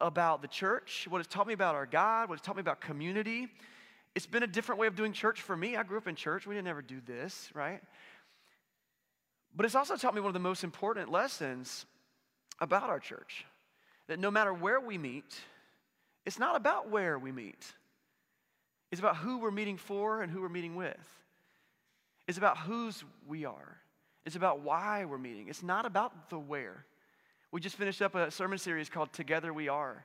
about 0.00 0.40
the 0.40 0.48
church, 0.48 1.06
what 1.10 1.20
it's 1.20 1.32
taught 1.32 1.46
me 1.48 1.52
about 1.52 1.74
our 1.74 1.86
God, 1.86 2.28
what 2.28 2.38
it's 2.38 2.46
taught 2.46 2.56
me 2.56 2.60
about 2.60 2.80
community. 2.80 3.48
It's 4.14 4.26
been 4.26 4.42
a 4.42 4.46
different 4.46 4.80
way 4.80 4.86
of 4.86 4.94
doing 4.94 5.12
church 5.12 5.40
for 5.40 5.56
me. 5.56 5.76
I 5.76 5.82
grew 5.82 5.98
up 5.98 6.06
in 6.06 6.14
church. 6.14 6.46
We 6.46 6.54
didn't 6.54 6.68
ever 6.68 6.82
do 6.82 7.00
this, 7.06 7.50
right? 7.54 7.80
But 9.54 9.66
it's 9.66 9.74
also 9.74 9.96
taught 9.96 10.14
me 10.14 10.20
one 10.20 10.28
of 10.28 10.34
the 10.34 10.40
most 10.40 10.64
important 10.64 11.10
lessons 11.10 11.86
about 12.60 12.90
our 12.90 13.00
church 13.00 13.44
that 14.08 14.18
no 14.18 14.30
matter 14.30 14.52
where 14.52 14.80
we 14.80 14.98
meet, 14.98 15.40
it's 16.26 16.38
not 16.38 16.56
about 16.56 16.90
where 16.90 17.18
we 17.18 17.32
meet. 17.32 17.72
It's 18.90 19.00
about 19.00 19.16
who 19.16 19.38
we're 19.38 19.50
meeting 19.50 19.78
for 19.78 20.22
and 20.22 20.30
who 20.30 20.42
we're 20.42 20.48
meeting 20.48 20.76
with. 20.76 20.96
It's 22.28 22.38
about 22.38 22.58
whose 22.58 23.02
we 23.26 23.44
are. 23.44 23.78
It's 24.24 24.36
about 24.36 24.60
why 24.60 25.04
we're 25.04 25.18
meeting. 25.18 25.48
It's 25.48 25.62
not 25.62 25.86
about 25.86 26.30
the 26.30 26.38
where. 26.38 26.84
We 27.50 27.60
just 27.60 27.76
finished 27.76 28.02
up 28.02 28.14
a 28.14 28.30
sermon 28.30 28.58
series 28.58 28.88
called 28.88 29.12
Together 29.12 29.52
We 29.52 29.68
Are. 29.68 30.04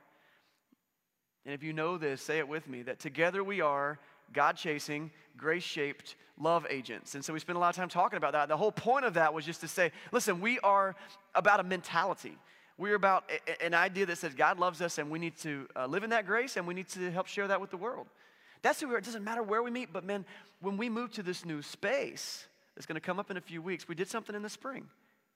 And 1.44 1.54
if 1.54 1.62
you 1.62 1.72
know 1.72 1.98
this, 1.98 2.20
say 2.20 2.38
it 2.38 2.48
with 2.48 2.68
me 2.68 2.82
that 2.82 2.98
together 2.98 3.42
we 3.42 3.60
are 3.60 3.98
God 4.32 4.56
chasing, 4.56 5.10
grace 5.36 5.62
shaped 5.62 6.16
love 6.38 6.66
agents. 6.70 7.14
And 7.14 7.24
so 7.24 7.32
we 7.32 7.40
spent 7.40 7.56
a 7.56 7.60
lot 7.60 7.70
of 7.70 7.76
time 7.76 7.88
talking 7.88 8.16
about 8.16 8.32
that. 8.32 8.48
The 8.48 8.56
whole 8.56 8.72
point 8.72 9.04
of 9.04 9.14
that 9.14 9.32
was 9.34 9.44
just 9.44 9.60
to 9.62 9.68
say, 9.68 9.92
listen, 10.12 10.40
we 10.40 10.58
are 10.60 10.94
about 11.34 11.60
a 11.60 11.62
mentality. 11.62 12.36
We're 12.76 12.94
about 12.94 13.28
an 13.60 13.74
idea 13.74 14.06
that 14.06 14.18
says 14.18 14.34
God 14.34 14.58
loves 14.58 14.80
us 14.80 14.98
and 14.98 15.10
we 15.10 15.18
need 15.18 15.36
to 15.38 15.66
uh, 15.74 15.86
live 15.86 16.04
in 16.04 16.10
that 16.10 16.26
grace 16.26 16.56
and 16.56 16.66
we 16.66 16.74
need 16.74 16.88
to 16.90 17.10
help 17.10 17.26
share 17.26 17.48
that 17.48 17.60
with 17.60 17.70
the 17.70 17.76
world. 17.76 18.06
That's 18.62 18.80
who 18.80 18.88
we 18.88 18.94
are. 18.94 18.98
It 18.98 19.04
doesn't 19.04 19.24
matter 19.24 19.42
where 19.42 19.62
we 19.62 19.70
meet, 19.70 19.92
but 19.92 20.04
man, 20.04 20.24
when 20.60 20.76
we 20.76 20.88
move 20.88 21.12
to 21.12 21.22
this 21.22 21.44
new 21.44 21.62
space 21.62 22.46
that's 22.74 22.86
going 22.86 22.94
to 22.94 23.00
come 23.00 23.18
up 23.18 23.30
in 23.30 23.36
a 23.36 23.40
few 23.40 23.62
weeks, 23.62 23.88
we 23.88 23.94
did 23.94 24.08
something 24.08 24.34
in 24.34 24.42
the 24.42 24.48
spring. 24.48 24.86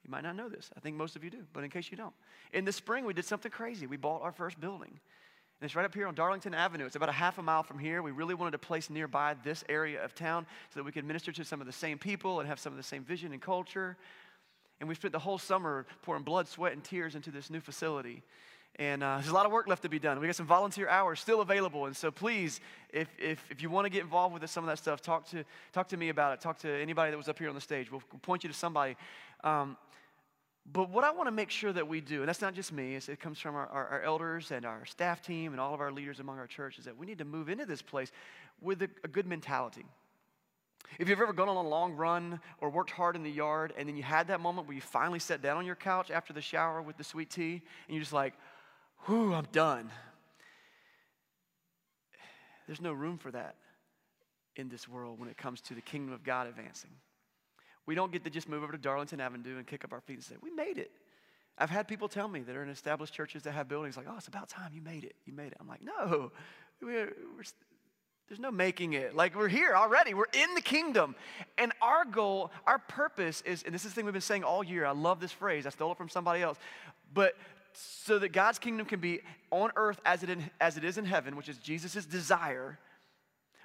You 0.04 0.11
might 0.11 0.23
not 0.23 0.37
know 0.37 0.49
this. 0.49 0.71
I 0.76 0.80
think 0.80 0.97
most 0.97 1.14
of 1.14 1.23
you 1.23 1.30
do, 1.30 1.44
but 1.52 1.62
in 1.62 1.71
case 1.71 1.90
you 1.90 1.97
don't. 1.97 2.14
In 2.52 2.64
the 2.64 2.73
spring, 2.73 3.04
we 3.04 3.12
did 3.12 3.25
something 3.25 3.50
crazy. 3.50 3.87
We 3.87 3.97
bought 3.97 4.23
our 4.23 4.32
first 4.32 4.61
building. 4.61 4.99
And 5.62 5.66
it's 5.69 5.76
right 5.76 5.85
up 5.85 5.95
here 5.95 6.09
on 6.09 6.16
Darlington 6.16 6.54
Avenue. 6.54 6.87
It's 6.87 6.97
about 6.97 7.09
a 7.09 7.12
half 7.12 7.38
a 7.38 7.42
mile 7.42 7.62
from 7.62 7.78
here. 7.78 8.02
We 8.02 8.11
really 8.11 8.35
wanted 8.35 8.54
a 8.54 8.59
place 8.59 8.90
nearby 8.90 9.37
this 9.45 9.62
area 9.69 10.04
of 10.04 10.12
town 10.12 10.45
so 10.71 10.81
that 10.81 10.83
we 10.83 10.90
could 10.90 11.04
minister 11.04 11.31
to 11.31 11.45
some 11.45 11.61
of 11.61 11.69
the 11.69 11.73
same 11.73 11.99
people 11.99 12.40
and 12.40 12.49
have 12.49 12.59
some 12.59 12.73
of 12.73 12.76
the 12.78 12.83
same 12.83 13.04
vision 13.04 13.31
and 13.33 13.40
culture. 13.40 13.97
And 14.81 14.88
we 14.88 14.97
spent 14.97 15.12
the 15.12 15.21
whole 15.21 15.38
summer 15.38 15.87
pouring 16.02 16.25
blood, 16.25 16.49
sweat, 16.49 16.73
and 16.73 16.83
tears 16.83 17.14
into 17.14 17.31
this 17.31 17.49
new 17.49 17.61
facility. 17.61 18.25
And 18.81 19.04
uh, 19.04 19.19
there's 19.19 19.28
a 19.28 19.35
lot 19.35 19.47
of 19.47 19.52
work 19.52 19.69
left 19.69 19.83
to 19.83 19.88
be 19.88 20.00
done. 20.00 20.19
We 20.19 20.26
got 20.26 20.35
some 20.35 20.49
volunteer 20.49 20.88
hours 20.88 21.21
still 21.21 21.42
available. 21.42 21.87
And 21.87 21.97
so 21.97 22.11
please, 22.11 22.59
if, 22.92 23.07
if, 23.16 23.49
if 23.49 23.62
you 23.62 23.71
want 23.71 23.85
to 23.85 23.90
get 23.90 24.02
involved 24.02 24.35
with 24.35 24.50
some 24.50 24.64
of 24.64 24.69
that 24.69 24.78
stuff, 24.78 25.00
talk 25.00 25.28
to, 25.28 25.45
talk 25.73 25.87
to 25.90 25.97
me 25.97 26.09
about 26.09 26.33
it. 26.33 26.40
Talk 26.40 26.59
to 26.62 26.83
anybody 26.83 27.12
that 27.12 27.16
was 27.16 27.28
up 27.28 27.38
here 27.38 27.49
on 27.49 27.54
the 27.54 27.61
stage. 27.61 27.88
We'll, 27.88 28.02
point 28.23 28.42
you 28.42 28.50
to 28.50 28.57
somebody. 28.57 28.97
Um, 29.45 29.76
But 30.71 30.90
what 30.90 31.04
I 31.04 31.11
want 31.11 31.26
to 31.26 31.33
make 31.33 31.50
sure 31.50 31.73
that 31.73 31.88
we 31.88 32.00
do, 32.00 32.21
and 32.21 32.28
that's 32.28 32.40
not 32.40 32.54
just 32.54 32.73
me, 32.73 32.95
it 32.95 33.19
comes 33.19 33.38
from 33.38 33.57
our, 33.57 33.66
our, 33.66 33.87
our, 33.88 34.02
elders 34.02 34.52
and 34.52 34.64
our 34.64 34.85
staff 34.87 35.21
team 35.21 35.52
and 35.52 35.61
all 35.61 35.75
of 35.75 35.81
our 35.81 35.90
leaders 35.90 36.21
among 36.21 36.38
our 36.38 36.47
church, 36.47 36.78
is 36.78 36.85
that 36.85 36.97
we 36.97 37.04
need 37.04 37.19
to 37.19 37.25
move 37.25 37.49
into 37.49 37.66
this 37.66 37.83
place 37.83 38.12
with 38.61 38.81
a, 38.83 38.88
a 39.02 39.09
good 39.09 39.26
mentality. 39.26 39.85
If 40.99 41.09
you've 41.09 41.21
ever 41.21 41.33
gone 41.33 41.49
on 41.49 41.57
a 41.57 41.69
long 41.69 41.95
run 41.95 42.40
or 42.59 42.71
worked 42.71 42.90
hard 42.90 43.16
in 43.16 43.23
the 43.23 43.31
yard 43.31 43.73
and 43.76 43.88
then 43.88 43.97
you 43.97 44.02
had 44.02 44.28
that 44.28 44.40
moment 44.40 44.66
where 44.69 44.75
you 44.75 44.83
finally 44.83 45.19
sat 45.19 45.42
down 45.42 45.57
on 45.57 45.66
your 45.66 45.75
couch 45.75 46.11
after 46.11 46.33
the 46.33 46.42
shower 46.42 46.83
with 46.83 46.97
the 46.97 47.04
sweet 47.04 47.31
tea 47.31 47.54
and 47.54 47.95
you're 47.95 48.00
just 48.00 48.12
like, 48.12 48.35
whew, 49.07 49.33
I'm 49.35 49.47
done. 49.52 49.90
There's 52.66 52.81
no 52.81 52.92
room 52.92 53.19
for 53.19 53.31
that 53.31 53.57
in 54.57 54.69
this 54.69 54.88
world 54.88 55.19
when 55.19 55.28
it 55.28 55.37
comes 55.37 55.61
to 55.62 55.75
the 55.75 55.81
kingdom 55.81 56.12
of 56.12 56.23
God 56.23 56.47
advancing. 56.47 56.90
We 57.87 57.95
don't 57.95 58.12
get 58.12 58.25
to 58.25 58.31
just 58.31 58.49
move 58.49 58.62
over 58.62 58.73
to 58.73 58.79
Darlington 58.79 59.21
Avenue 59.21 59.59
and 59.59 59.67
kick 59.67 59.85
up 59.85 59.93
our 59.93 60.01
feet 60.01 60.15
and 60.15 60.25
say, 60.25 60.37
We 60.43 60.51
made 60.51 60.79
it. 60.79 60.91
I've 61.59 61.71
had 61.71 61.87
people 61.87 62.09
tell 62.09 62.29
me 62.29 62.41
that 62.41 62.57
are 62.57 62.62
in 62.62 62.71
established 62.71 63.12
churches 63.12 63.43
that 63.43 63.53
have 63.53 63.69
buildings 63.69 63.97
like, 63.97 64.07
Oh, 64.09 64.17
it's 64.17 64.29
about 64.29 64.49
time 64.49 64.73
you 64.75 64.81
made 64.81 65.05
it. 65.05 65.17
You 65.25 65.33
made 65.33 65.49
it. 65.49 65.57
I'm 65.61 65.69
like, 65.69 65.83
No, 65.83 66.33
we're, 66.81 67.12
we're, 67.37 67.45
there's 68.29 68.41
no 68.41 68.51
making 68.51 68.95
it. 68.95 69.15
Like, 69.15 69.37
we're 69.37 69.49
here 69.49 69.75
already. 69.75 70.15
We're 70.15 70.25
in 70.33 70.55
the 70.55 70.61
kingdom. 70.61 71.17
And 71.59 71.73
our 71.83 72.05
goal, 72.05 72.51
our 72.67 72.79
purpose 72.79 73.43
is, 73.43 73.62
and 73.65 73.75
this 73.75 73.85
is 73.85 73.91
the 73.91 73.95
thing 73.95 74.05
we've 74.05 74.15
been 74.15 74.23
saying 74.23 74.45
all 74.45 74.65
year. 74.65 74.87
I 74.87 74.93
love 74.93 75.21
this 75.21 75.33
phrase. 75.33 75.67
I 75.67 75.71
stole 75.71 75.93
it 75.93 75.99
from 75.99 76.09
somebody 76.09 76.41
else. 76.41 76.57
But 77.12 77.35
so 77.75 78.19
that 78.19 78.33
God's 78.33 78.59
kingdom 78.59 78.87
can 78.87 79.01
be 79.01 79.21
on 79.51 79.71
earth 79.77 80.01
as 80.07 80.23
it, 80.23 80.31
in, 80.31 80.51
as 80.61 80.77
it 80.77 80.85
is 80.85 80.99
in 80.99 81.05
heaven, 81.05 81.37
which 81.37 81.49
is 81.49 81.59
Jesus' 81.59 82.07
desire, 82.07 82.79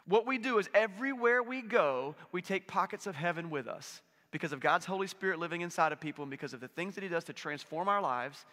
what 0.06 0.26
we 0.26 0.38
do 0.38 0.58
is 0.58 0.70
everywhere 0.74 1.44
we 1.44 1.62
go, 1.62 2.16
we 2.32 2.42
take 2.42 2.68
pockets 2.68 3.08
of 3.08 3.16
heaven 3.16 3.50
with 3.50 3.68
us 3.68 4.02
because 4.32 4.52
of 4.52 4.60
God's 4.60 4.86
Holy 4.86 5.08
Spirit 5.08 5.40
living 5.40 5.62
inside 5.62 5.92
of 5.92 6.00
people 6.00 6.24
and 6.24 6.32
because 6.32 6.54
of 6.54 6.60
the 6.60 6.68
things 6.68 6.96
that 6.96 7.04
He 7.04 7.10
does 7.10 7.24
to 7.26 7.34
transform 7.34 7.88
our 7.88 8.02
lives. 8.02 8.46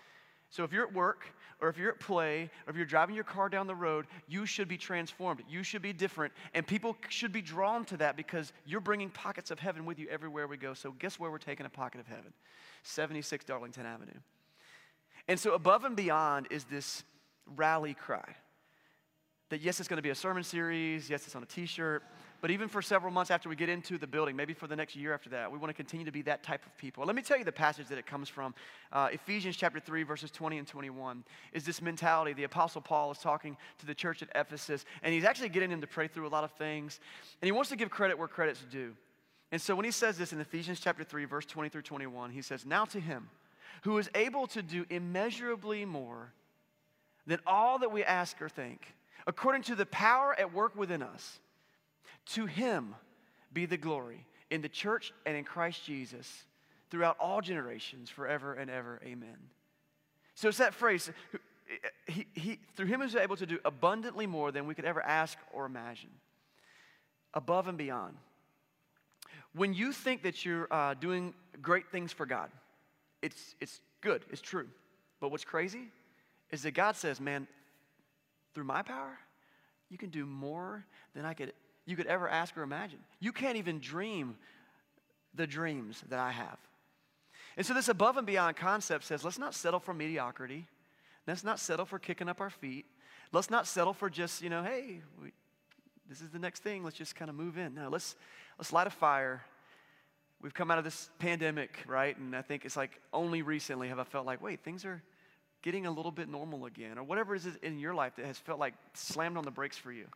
So 0.51 0.63
if 0.63 0.73
you're 0.73 0.87
at 0.87 0.93
work 0.93 1.27
or 1.61 1.69
if 1.69 1.77
you're 1.77 1.91
at 1.91 1.99
play 1.99 2.51
or 2.67 2.71
if 2.71 2.77
you're 2.77 2.87
driving 2.87 3.15
your 3.15 3.25
car 3.25 3.49
down 3.49 3.67
the 3.67 3.75
road, 3.75 4.07
you 4.29 4.47
should 4.47 4.69
be 4.69 4.77
transformed. 4.77 5.43
You 5.49 5.63
should 5.63 5.83
be 5.83 5.93
different. 5.93 6.33
And 6.53 6.65
people 6.67 6.97
should 7.09 7.33
be 7.33 7.43
drawn 7.43 7.85
to 7.87 7.97
that 7.97 8.17
because 8.17 8.53
you're 8.65 8.81
bringing 8.81 9.11
pockets 9.11 9.51
of 9.51 9.59
heaven 9.59 9.85
with 9.85 9.99
you 9.99 10.07
everywhere 10.09 10.47
we 10.47 10.57
go. 10.57 10.75
So 10.75 10.93
guess 10.93 11.19
where 11.19 11.31
we're 11.31 11.39
taking 11.39 11.67
a 11.67 11.71
pocket 11.71 12.01
of 12.01 12.07
heaven? 12.07 12.33
76 12.85 13.45
Darlington 13.45 13.87
Avenue. 13.87 14.21
And 15.27 15.41
so 15.41 15.55
above 15.55 15.85
and 15.85 15.97
beyond 15.97 16.49
is 16.51 16.65
this 16.65 17.03
rally 17.57 17.95
cry 17.95 18.37
that 19.51 19.61
yes, 19.61 19.79
it's 19.79 19.89
going 19.89 19.99
to 19.99 20.03
be 20.03 20.11
a 20.11 20.15
sermon 20.15 20.43
series, 20.43 21.09
yes, 21.09 21.27
it's 21.27 21.37
on 21.37 21.43
a 21.43 21.47
t 21.47 21.67
shirt, 21.67 22.03
but 22.45 22.51
even 22.51 22.69
for 22.69 22.83
several 22.83 23.11
months 23.11 23.31
after 23.31 23.49
we 23.49 23.57
get 23.57 23.71
into 23.71 23.97
the 23.97 24.07
building, 24.07 24.37
maybe 24.37 24.53
for 24.53 24.67
the 24.67 24.77
next 24.77 24.95
year 24.95 25.15
after 25.15 25.31
that, 25.31 25.51
we 25.51 25.57
want 25.57 25.71
to 25.71 25.75
continue 25.75 26.05
to 26.05 26.13
be 26.13 26.21
that 26.21 26.43
type 26.43 26.67
of 26.67 26.77
people. 26.77 27.03
Let 27.07 27.17
me 27.17 27.23
tell 27.23 27.39
you 27.39 27.45
the 27.45 27.51
passage 27.51 27.89
that 27.89 27.97
it 27.97 28.05
comes 28.05 28.29
from. 28.29 28.55
Uh, 28.93 29.09
Ephesians 29.13 29.57
chapter 29.57 29.81
3, 29.81 30.03
verses 30.03 30.31
20 30.31 30.59
and 30.59 30.69
21 30.69 31.25
is 31.55 31.65
this 31.65 31.81
mentality. 31.81 32.35
The 32.35 32.45
Apostle 32.45 32.83
Paul 32.83 33.13
is 33.13 33.17
talking 33.17 33.57
to 33.79 33.87
the 33.87 33.95
church 33.95 34.21
at 34.21 34.29
Ephesus, 34.35 34.85
and 35.03 35.15
he's 35.15 35.25
actually 35.25 35.49
getting 35.49 35.71
them 35.71 35.81
to 35.81 35.87
pray 35.87 36.07
through 36.07 36.27
a 36.27 36.29
lot 36.29 36.45
of 36.45 36.53
things, 36.53 37.01
and 37.41 37.47
he 37.47 37.53
wants 37.53 37.71
to 37.71 37.77
give 37.77 37.89
credit 37.89 38.19
where 38.19 38.29
credit's 38.29 38.61
due. 38.71 38.95
And 39.51 39.59
so 39.59 39.75
when 39.75 39.87
he 39.87 39.91
says 39.91 40.19
this 40.19 40.35
in 40.35 40.39
Ephesians 40.39 40.81
chapter 40.81 41.03
3, 41.03 41.25
verse 41.25 41.47
20 41.47 41.71
through 41.71 41.81
21, 41.81 42.31
he 42.31 42.43
says, 42.43 42.67
Now 42.67 42.85
to 42.85 43.01
him 43.01 43.31
who 43.85 43.97
is 43.97 44.11
able 44.15 44.47
to 44.49 44.61
do 44.61 44.85
immeasurably 44.91 45.87
more 45.87 46.35
than 47.27 47.39
all 47.47 47.79
that 47.79 47.91
we 47.91 48.05
ask 48.05 48.43
or 48.43 48.51
think 48.51 48.93
according 49.27 49.63
to 49.63 49.75
the 49.75 49.87
power 49.87 50.39
at 50.39 50.53
work 50.53 50.77
within 50.77 51.03
us. 51.03 51.41
To 52.35 52.47
him 52.47 52.95
be 53.53 53.67
the 53.67 53.77
glory 53.77 54.27
in 54.51 54.63
the 54.63 54.69
church 54.69 55.13
and 55.27 55.37
in 55.37 55.45
Christ 55.45 55.85
Jesus 55.85 56.45
throughout 56.91 57.17
all 57.19 57.41
generations, 57.41 58.11
forever 58.11 58.55
and 58.55 58.71
ever. 58.71 59.01
Amen. 59.05 59.37
So 60.35 60.49
it's 60.49 60.59
that 60.59 60.75
phrase. 60.75 61.11
He, 62.07 62.27
he, 62.35 62.59
through 62.77 62.87
him 62.87 63.03
is 63.03 63.17
able 63.17 63.37
to 63.37 63.47
do 63.47 63.59
abundantly 63.65 64.27
more 64.27 64.53
than 64.53 64.67
we 64.67 64.75
could 64.75 64.85
ever 64.85 65.03
ask 65.03 65.39
or 65.53 65.67
imagine, 65.67 66.11
above 67.33 67.69
and 67.69 67.79
beyond. 67.79 68.15
When 69.55 69.73
you 69.73 69.93
think 69.93 70.23
that 70.23 70.45
you're 70.45 70.69
uh, 70.71 70.95
doing 70.95 71.33
great 71.63 71.89
things 71.91 72.13
for 72.13 72.27
God, 72.27 72.51
it's, 73.23 73.55
it's 73.61 73.81
good, 74.01 74.25
it's 74.31 74.43
true. 74.43 74.69
But 75.21 75.31
what's 75.31 75.45
crazy 75.45 75.89
is 76.51 76.63
that 76.63 76.73
God 76.73 76.97
says, 76.97 77.21
man, 77.21 77.47
through 78.55 78.65
my 78.65 78.83
power, 78.83 79.19
you 79.89 79.97
can 79.97 80.11
do 80.11 80.27
more 80.27 80.85
than 81.15 81.25
I 81.25 81.35
could, 81.35 81.53
you 81.87 81.97
could 81.97 82.07
ever 82.07 82.29
ask 82.29 82.57
or 82.57 82.63
imagine. 82.63 82.99
You 83.21 83.33
can't 83.33 83.57
even 83.57 83.79
dream 83.79 84.37
the 85.35 85.47
dreams 85.47 86.03
that 86.09 86.19
I 86.19 86.31
have. 86.31 86.59
And 87.57 87.65
so, 87.67 87.75
this 87.75 87.89
above 87.89 88.17
and 88.17 88.27
beyond 88.27 88.57
concept 88.57 89.05
says 89.05 89.25
let's 89.25 89.39
not 89.39 89.55
settle 89.55 89.81
for 89.81 89.95
mediocrity. 89.95 90.67
Let's 91.27 91.45
not 91.45 91.59
settle 91.59 91.87
for 91.87 91.99
kicking 91.99 92.29
up 92.29 92.41
our 92.41 92.51
feet. 92.51 92.87
Let's 93.33 93.51
not 93.51 93.67
settle 93.67 93.95
for 93.95 94.11
just, 94.11 94.43
you 94.43 94.51
know, 94.51 94.63
hey, 94.63 95.01
we, 95.21 95.33
this 96.09 96.21
is 96.21 96.31
the 96.31 96.39
next 96.39 96.63
thing. 96.63 96.85
Let's 96.85 96.97
just 96.97 97.17
kind 97.17 97.31
of 97.31 97.35
move 97.35 97.57
in. 97.57 97.75
No, 97.75 97.89
let's, 97.89 98.15
let's 98.59 98.73
light 98.73 98.87
a 98.87 98.91
fire. 98.91 99.43
We've 100.43 100.53
come 100.53 100.71
out 100.71 100.77
of 100.77 100.85
this 100.85 101.09
pandemic, 101.19 101.83
right? 101.87 102.17
And 102.17 102.37
I 102.37 102.43
think 102.43 102.67
it's 102.67 102.77
like 102.77 103.01
only 103.13 103.41
recently 103.41 103.89
have 103.89 103.99
I 103.99 104.05
felt 104.05 104.27
like, 104.27 104.43
wait, 104.43 104.63
things 104.63 104.85
are, 104.85 105.03
getting 105.65 105.87
a 105.87 105.91
little 105.91 106.13
bit 106.13 106.29
normal 106.29 106.67
again, 106.67 106.99
or 106.99 107.03
whatever 107.03 107.35
it 107.35 107.47
is 107.47 107.57
in 107.63 107.79
your 107.79 107.95
life 107.95 108.15
that 108.17 108.27
has 108.27 108.37
felt 108.37 108.61
like 108.61 108.75
slammed 108.93 109.39
on 109.39 109.45
the 109.45 109.51
brakes 109.51 109.79
for 109.79 109.91
you. 109.91 110.07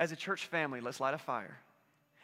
As 0.00 0.12
a 0.12 0.16
church 0.16 0.46
family, 0.46 0.80
let's 0.80 0.98
light 0.98 1.12
a 1.12 1.18
fire. 1.18 1.58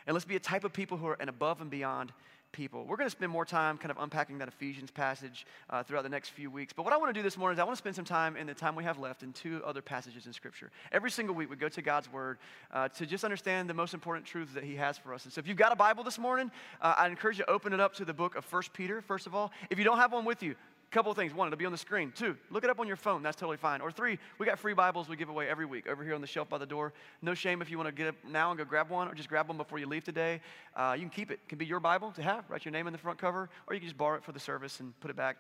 And 0.07 0.15
let's 0.15 0.25
be 0.25 0.35
a 0.35 0.41
type 0.41 0.65
of 0.65 0.73
people 0.73 0.97
who 0.97 1.07
are 1.09 1.19
an 1.21 1.29
above 1.29 1.61
and 1.61 1.71
beyond 1.71 2.11
people. 2.53 2.87
We're 2.87 2.97
going 2.97 3.07
to 3.07 3.15
spend 3.15 3.31
more 3.31 3.45
time 3.45 3.77
kind 3.77 3.91
of 3.91 3.99
unpacking 3.99 4.39
that 4.39 4.49
Ephesians 4.49 4.91
passage 4.91 5.47
uh, 5.69 5.83
throughout 5.83 6.03
the 6.03 6.09
next 6.09 6.31
few 6.31 6.51
weeks. 6.51 6.73
But 6.73 6.85
what 6.85 6.95
I 6.95 6.97
want 6.97 7.13
to 7.15 7.19
do 7.19 7.23
this 7.23 7.37
morning 7.37 7.57
is 7.57 7.61
I 7.61 7.65
want 7.65 7.77
to 7.77 7.83
spend 7.83 7.95
some 7.95 8.07
time 8.07 8.35
in 8.35 8.47
the 8.47 8.55
time 8.55 8.77
we 8.77 8.85
have 8.85 8.99
left 8.99 9.23
in 9.23 9.35
two 9.35 9.61
other 9.67 9.83
passages 9.83 10.25
in 10.25 10.33
Scripture. 10.33 10.71
Every 10.91 11.11
single 11.11 11.35
week 11.35 11.51
we 11.51 11.57
go 11.57 11.69
to 11.69 11.83
God's 11.83 12.11
Word 12.11 12.39
uh, 12.73 12.89
to 12.89 13.05
just 13.05 13.25
understand 13.25 13.69
the 13.69 13.75
most 13.75 13.93
important 13.93 14.25
truths 14.25 14.55
that 14.55 14.65
He 14.65 14.77
has 14.77 14.97
for 14.97 15.13
us. 15.13 15.25
And 15.25 15.33
so 15.33 15.39
if 15.41 15.47
you've 15.47 15.59
got 15.59 15.71
a 15.71 15.77
Bible 15.77 16.03
this 16.03 16.19
morning, 16.19 16.51
uh, 16.81 16.95
I 16.97 17.09
encourage 17.09 17.39
you 17.39 17.45
to 17.45 17.51
open 17.51 17.75
it 17.75 17.81
up 17.81 17.93
to 17.97 18.07
the 18.07 18.15
book 18.15 18.37
of 18.37 18.45
First 18.47 18.73
Peter, 18.73 19.03
first 19.03 19.27
of 19.27 19.35
all. 19.35 19.53
If 19.69 19.77
you 19.77 19.85
don't 19.85 19.99
have 19.99 20.13
one 20.13 20.25
with 20.25 20.43
you, 20.43 20.55
couple 20.97 21.13
of 21.13 21.19
things. 21.19 21.35
One, 21.35 21.47
it'll 21.47 21.59
be 21.59 21.67
on 21.67 21.73
the 21.73 21.79
screen. 21.79 22.11
Two, 22.17 22.39
look 22.49 22.65
it 22.65 22.71
up 22.71 22.81
on 22.81 22.87
your 22.87 22.97
phone. 22.97 23.23
That's 23.23 23.37
totally 23.37 23.59
fine. 23.59 23.83
Or 23.83 23.93
three, 23.93 24.19
we 24.39 24.47
got 24.47 24.59
free 24.59 24.73
Bibles 24.73 25.11
we 25.11 25.17
give 25.17 25.29
away 25.29 25.47
every 25.47 25.67
week 25.67 25.87
over 25.87 26.03
here 26.03 26.15
on 26.15 26.23
the 26.23 26.27
shelf 26.27 26.49
by 26.49 26.57
the 26.57 26.65
door. 26.65 26.95
No 27.21 27.35
shame 27.35 27.61
if 27.61 27.71
you 27.71 27.77
want 27.77 27.89
to 27.89 27.93
get 27.93 28.09
up 28.09 28.15
now 28.27 28.51
and 28.51 28.57
go 28.57 28.65
grab 28.65 28.89
one 28.89 29.07
or 29.07 29.13
just 29.13 29.29
grab 29.29 29.47
one 29.49 29.59
before 29.59 29.79
you 29.79 29.87
leave 29.87 30.05
today. 30.05 30.41
Uh, 30.75 30.95
you 30.97 31.03
can 31.03 31.11
keep 31.11 31.31
it. 31.31 31.35
It 31.45 31.51
can 31.51 31.59
be 31.59 31.67
your 31.67 31.81
Bible 31.81 32.13
to 32.13 32.23
have. 32.23 32.49
Write 32.49 32.65
your 32.65 32.73
name 32.73 32.87
in 32.87 32.95
the 32.95 32.99
front 32.99 33.19
cover, 33.19 33.51
or 33.67 33.75
you 33.75 33.81
can 33.81 33.87
just 33.87 33.99
borrow 33.99 34.17
it 34.17 34.25
for 34.25 34.33
the 34.33 34.41
service 34.41 34.81
and 34.81 34.99
put 35.01 35.11
it 35.11 35.19
back. 35.19 35.37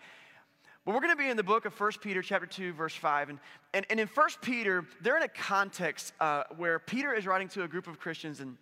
But 0.84 0.94
we're 0.94 1.00
going 1.00 1.16
to 1.16 1.16
be 1.16 1.30
in 1.30 1.38
the 1.38 1.42
book 1.42 1.64
of 1.64 1.72
1 1.80 1.92
Peter 2.02 2.20
chapter 2.20 2.46
2, 2.46 2.74
verse 2.74 2.94
5. 2.94 3.30
And, 3.30 3.38
and, 3.72 3.86
and 3.88 3.98
in 3.98 4.08
1 4.08 4.28
Peter, 4.42 4.84
they're 5.00 5.16
in 5.16 5.22
a 5.22 5.28
context 5.28 6.12
uh, 6.20 6.42
where 6.58 6.78
Peter 6.78 7.14
is 7.14 7.26
writing 7.26 7.48
to 7.48 7.62
a 7.62 7.68
group 7.68 7.86
of 7.86 7.98
Christians, 7.98 8.40
and 8.40 8.58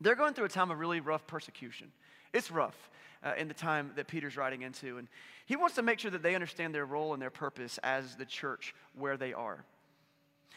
they're 0.00 0.14
going 0.14 0.34
through 0.34 0.44
a 0.44 0.48
time 0.48 0.70
of 0.70 0.78
really 0.78 1.00
rough 1.00 1.26
persecution. 1.26 1.90
It's 2.32 2.52
rough 2.52 2.88
uh, 3.22 3.32
in 3.36 3.48
the 3.48 3.54
time 3.54 3.92
that 3.96 4.06
Peter's 4.06 4.36
writing 4.36 4.62
into. 4.62 4.98
And 4.98 5.08
he 5.46 5.56
wants 5.56 5.74
to 5.76 5.82
make 5.82 5.98
sure 5.98 6.10
that 6.10 6.22
they 6.22 6.34
understand 6.34 6.74
their 6.74 6.86
role 6.86 7.12
and 7.12 7.20
their 7.20 7.30
purpose 7.30 7.78
as 7.82 8.16
the 8.16 8.24
church 8.24 8.74
where 8.94 9.16
they 9.16 9.32
are. 9.32 9.64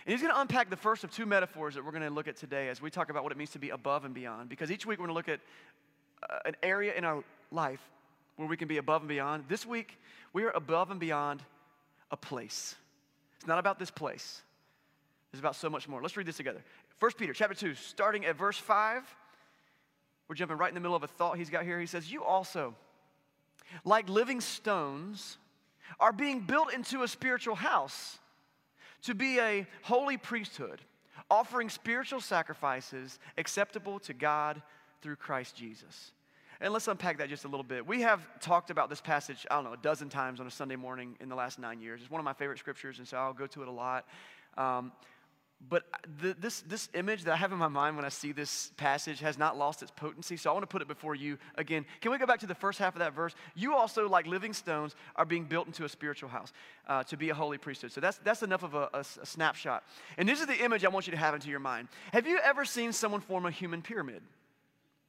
And 0.06 0.12
he's 0.12 0.22
going 0.22 0.34
to 0.34 0.42
unpack 0.42 0.70
the 0.70 0.78
first 0.78 1.04
of 1.04 1.12
two 1.12 1.26
metaphors 1.26 1.76
that 1.76 1.86
we're 1.86 1.92
going 1.92 2.04
to 2.04 2.10
look 2.10 2.28
at 2.28 2.36
today 2.36 2.70
as 2.70 2.82
we 2.82 2.90
talk 2.90 3.10
about 3.10 3.24
what 3.24 3.32
it 3.32 3.38
means 3.38 3.52
to 3.52 3.60
be 3.60 3.70
above 3.70 4.06
and 4.06 4.14
beyond. 4.14 4.50
Because 4.50 4.72
each 4.72 4.86
week 4.86 5.00
we're 5.00 5.08
going 5.08 5.16
to 5.16 5.18
look 5.18 5.30
at 5.30 5.40
uh, 6.30 6.40
an 6.46 6.56
area 6.62 6.94
in 6.94 7.06
our 7.06 7.24
life 7.52 7.82
where 8.36 8.48
we 8.48 8.58
can 8.58 8.68
be 8.68 8.78
above 8.78 9.02
and 9.02 9.10
beyond. 9.10 9.46
This 9.48 9.66
week, 9.66 10.00
we 10.34 10.44
are 10.44 10.52
above 10.52 10.92
and 10.92 11.00
beyond 11.00 11.42
a 12.12 12.18
place. 12.18 12.76
It's 13.38 13.48
not 13.48 13.60
about 13.60 13.80
this 13.80 13.92
place. 13.92 14.42
It's 15.32 15.40
about 15.40 15.56
so 15.56 15.70
much 15.70 15.88
more. 15.88 16.02
Let's 16.02 16.18
read 16.18 16.28
this 16.28 16.38
together. 16.38 16.64
1 17.00 17.12
Peter 17.18 17.34
chapter 17.34 17.56
2, 17.56 17.76
starting 17.76 18.26
at 18.26 18.38
verse 18.38 18.58
5 18.58 19.04
we're 20.28 20.36
jumping 20.36 20.58
right 20.58 20.70
in 20.70 20.76
the 20.76 20.82
middle 20.82 20.96
of 20.96 21.04
a 21.04 21.08
thought 21.08 21.38
he's 21.38 21.50
got 21.50 21.64
here. 21.64 21.80
He 21.80 21.86
says, 21.86 22.12
You 22.12 22.24
also, 22.24 22.76
like 23.84 24.10
living 24.10 24.42
stones, 24.42 25.38
are 26.00 26.14
being 26.14 26.42
built 26.42 26.74
into 26.74 27.04
a 27.04 27.08
spiritual 27.08 27.56
house 27.56 28.20
to 29.04 29.14
be 29.14 29.40
a 29.40 29.68
holy 29.84 30.18
priesthood, 30.18 30.82
offering 31.30 31.70
spiritual 31.70 32.22
sacrifices 32.22 33.20
acceptable 33.38 34.00
to 34.00 34.14
God 34.14 34.62
through 35.02 35.18
Christ 35.18 35.56
Jesus. 35.56 36.12
And 36.62 36.72
let's 36.72 36.88
unpack 36.88 37.18
that 37.18 37.28
just 37.28 37.44
a 37.44 37.50
little 37.50 37.64
bit. 37.64 37.86
We 37.86 38.02
have 38.02 38.26
talked 38.40 38.70
about 38.70 38.90
this 38.90 39.02
passage, 39.02 39.46
I 39.52 39.56
don't 39.56 39.66
know, 39.66 39.74
a 39.74 39.78
dozen 39.78 40.08
times 40.08 40.40
on 40.40 40.48
a 40.48 40.52
Sunday 40.52 40.78
morning 40.78 41.18
in 41.20 41.28
the 41.28 41.36
last 41.36 41.60
nine 41.60 41.82
years. 41.82 42.02
It's 42.02 42.10
one 42.10 42.20
of 42.20 42.26
my 42.26 42.34
favorite 42.34 42.60
scriptures, 42.60 43.00
and 43.00 43.08
so 43.08 43.18
I'll 43.18 43.34
go 43.34 43.48
to 43.48 43.62
it 43.64 43.68
a 43.68 43.72
lot. 43.72 44.06
Um, 44.58 44.94
but 45.70 45.84
the, 46.22 46.36
this, 46.40 46.62
this 46.62 46.90
image 46.94 47.24
that 47.24 47.34
I 47.34 47.38
have 47.38 47.52
in 47.52 47.58
my 47.58 47.68
mind 47.68 47.96
when 47.96 48.06
I 48.06 48.10
see 48.10 48.32
this 48.32 48.72
passage 48.78 49.20
has 49.22 49.38
not 49.38 49.58
lost 49.58 49.82
its 49.82 49.92
potency. 49.92 50.38
So 50.38 50.50
I 50.50 50.54
want 50.54 50.64
to 50.64 50.68
put 50.68 50.82
it 50.82 50.88
before 50.88 51.16
you 51.16 51.38
again. 51.56 51.86
Can 52.02 52.12
we 52.12 52.18
go 52.18 52.26
back 52.26 52.40
to 52.40 52.48
the 52.48 52.56
first 52.56 52.80
half 52.80 52.96
of 52.96 53.00
that 53.00 53.14
verse? 53.14 53.34
You 53.56 53.74
also, 53.76 54.08
like 54.10 54.28
living 54.28 54.54
stones, 54.54 54.96
are 55.16 55.26
being 55.26 55.46
built 55.46 55.68
into 55.68 55.86
a 55.86 55.90
spiritual 55.90 56.30
house 56.30 56.52
uh, 56.88 57.04
to 57.04 57.18
be 57.18 57.30
a 57.30 57.34
holy 57.34 57.58
priesthood. 57.58 57.92
So 57.92 58.02
that's, 58.02 58.18
that's 58.20 58.44
enough 58.44 58.64
of 58.64 58.74
a, 58.76 58.90
a, 58.94 59.00
a 59.22 59.26
snapshot. 59.26 59.84
And 60.18 60.28
this 60.28 60.42
is 60.42 60.48
the 60.48 60.64
image 60.64 60.84
I 60.84 60.90
want 60.90 61.08
you 61.08 61.12
to 61.12 61.18
have 61.18 61.34
into 61.34 61.50
your 61.50 61.60
mind. 61.60 61.88
Have 62.12 62.28
you 62.28 62.40
ever 62.44 62.66
seen 62.66 62.92
someone 62.92 63.22
form 63.22 63.46
a 63.46 63.52
human 63.52 63.82
pyramid? 63.82 64.22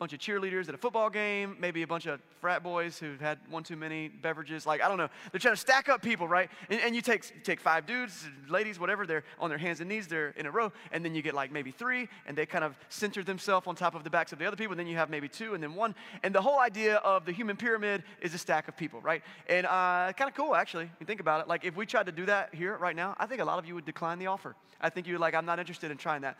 Bunch 0.00 0.12
of 0.12 0.18
cheerleaders 0.18 0.68
at 0.68 0.74
a 0.74 0.78
football 0.78 1.08
game, 1.08 1.56
maybe 1.60 1.82
a 1.82 1.86
bunch 1.86 2.06
of 2.06 2.20
frat 2.40 2.64
boys 2.64 2.98
who've 2.98 3.20
had 3.20 3.38
one 3.48 3.62
too 3.62 3.76
many 3.76 4.08
beverages. 4.08 4.66
Like, 4.66 4.82
I 4.82 4.88
don't 4.88 4.98
know. 4.98 5.08
They're 5.30 5.38
trying 5.38 5.54
to 5.54 5.60
stack 5.60 5.88
up 5.88 6.02
people, 6.02 6.26
right? 6.26 6.50
And, 6.68 6.80
and 6.80 6.96
you 6.96 7.00
take, 7.00 7.30
you 7.32 7.40
take 7.42 7.60
five 7.60 7.86
dudes, 7.86 8.26
ladies, 8.48 8.80
whatever, 8.80 9.06
they're 9.06 9.22
on 9.38 9.50
their 9.50 9.58
hands 9.58 9.78
and 9.78 9.88
knees, 9.88 10.08
they're 10.08 10.30
in 10.30 10.46
a 10.46 10.50
row, 10.50 10.72
and 10.90 11.04
then 11.04 11.14
you 11.14 11.22
get 11.22 11.32
like 11.32 11.52
maybe 11.52 11.70
three, 11.70 12.08
and 12.26 12.36
they 12.36 12.44
kind 12.44 12.64
of 12.64 12.76
center 12.88 13.22
themselves 13.22 13.68
on 13.68 13.76
top 13.76 13.94
of 13.94 14.02
the 14.02 14.10
backs 14.10 14.32
of 14.32 14.40
the 14.40 14.46
other 14.46 14.56
people, 14.56 14.72
and 14.72 14.80
then 14.80 14.88
you 14.88 14.96
have 14.96 15.10
maybe 15.10 15.28
two, 15.28 15.54
and 15.54 15.62
then 15.62 15.74
one. 15.76 15.94
And 16.24 16.34
the 16.34 16.42
whole 16.42 16.58
idea 16.58 16.96
of 16.96 17.24
the 17.24 17.32
human 17.32 17.56
pyramid 17.56 18.02
is 18.20 18.34
a 18.34 18.38
stack 18.38 18.66
of 18.66 18.76
people, 18.76 19.00
right? 19.00 19.22
And 19.48 19.64
uh, 19.64 20.12
kind 20.16 20.28
of 20.28 20.34
cool, 20.34 20.56
actually, 20.56 20.90
you 20.98 21.06
think 21.06 21.20
about 21.20 21.40
it. 21.40 21.46
Like, 21.46 21.64
if 21.64 21.76
we 21.76 21.86
tried 21.86 22.06
to 22.06 22.12
do 22.12 22.26
that 22.26 22.52
here 22.52 22.76
right 22.78 22.96
now, 22.96 23.14
I 23.18 23.26
think 23.26 23.40
a 23.40 23.44
lot 23.44 23.60
of 23.60 23.66
you 23.66 23.76
would 23.76 23.84
decline 23.84 24.18
the 24.18 24.26
offer. 24.26 24.56
I 24.80 24.90
think 24.90 25.06
you're 25.06 25.18
like, 25.18 25.34
I'm 25.34 25.46
not 25.46 25.58
interested 25.58 25.90
in 25.90 25.96
trying 25.96 26.22
that. 26.22 26.36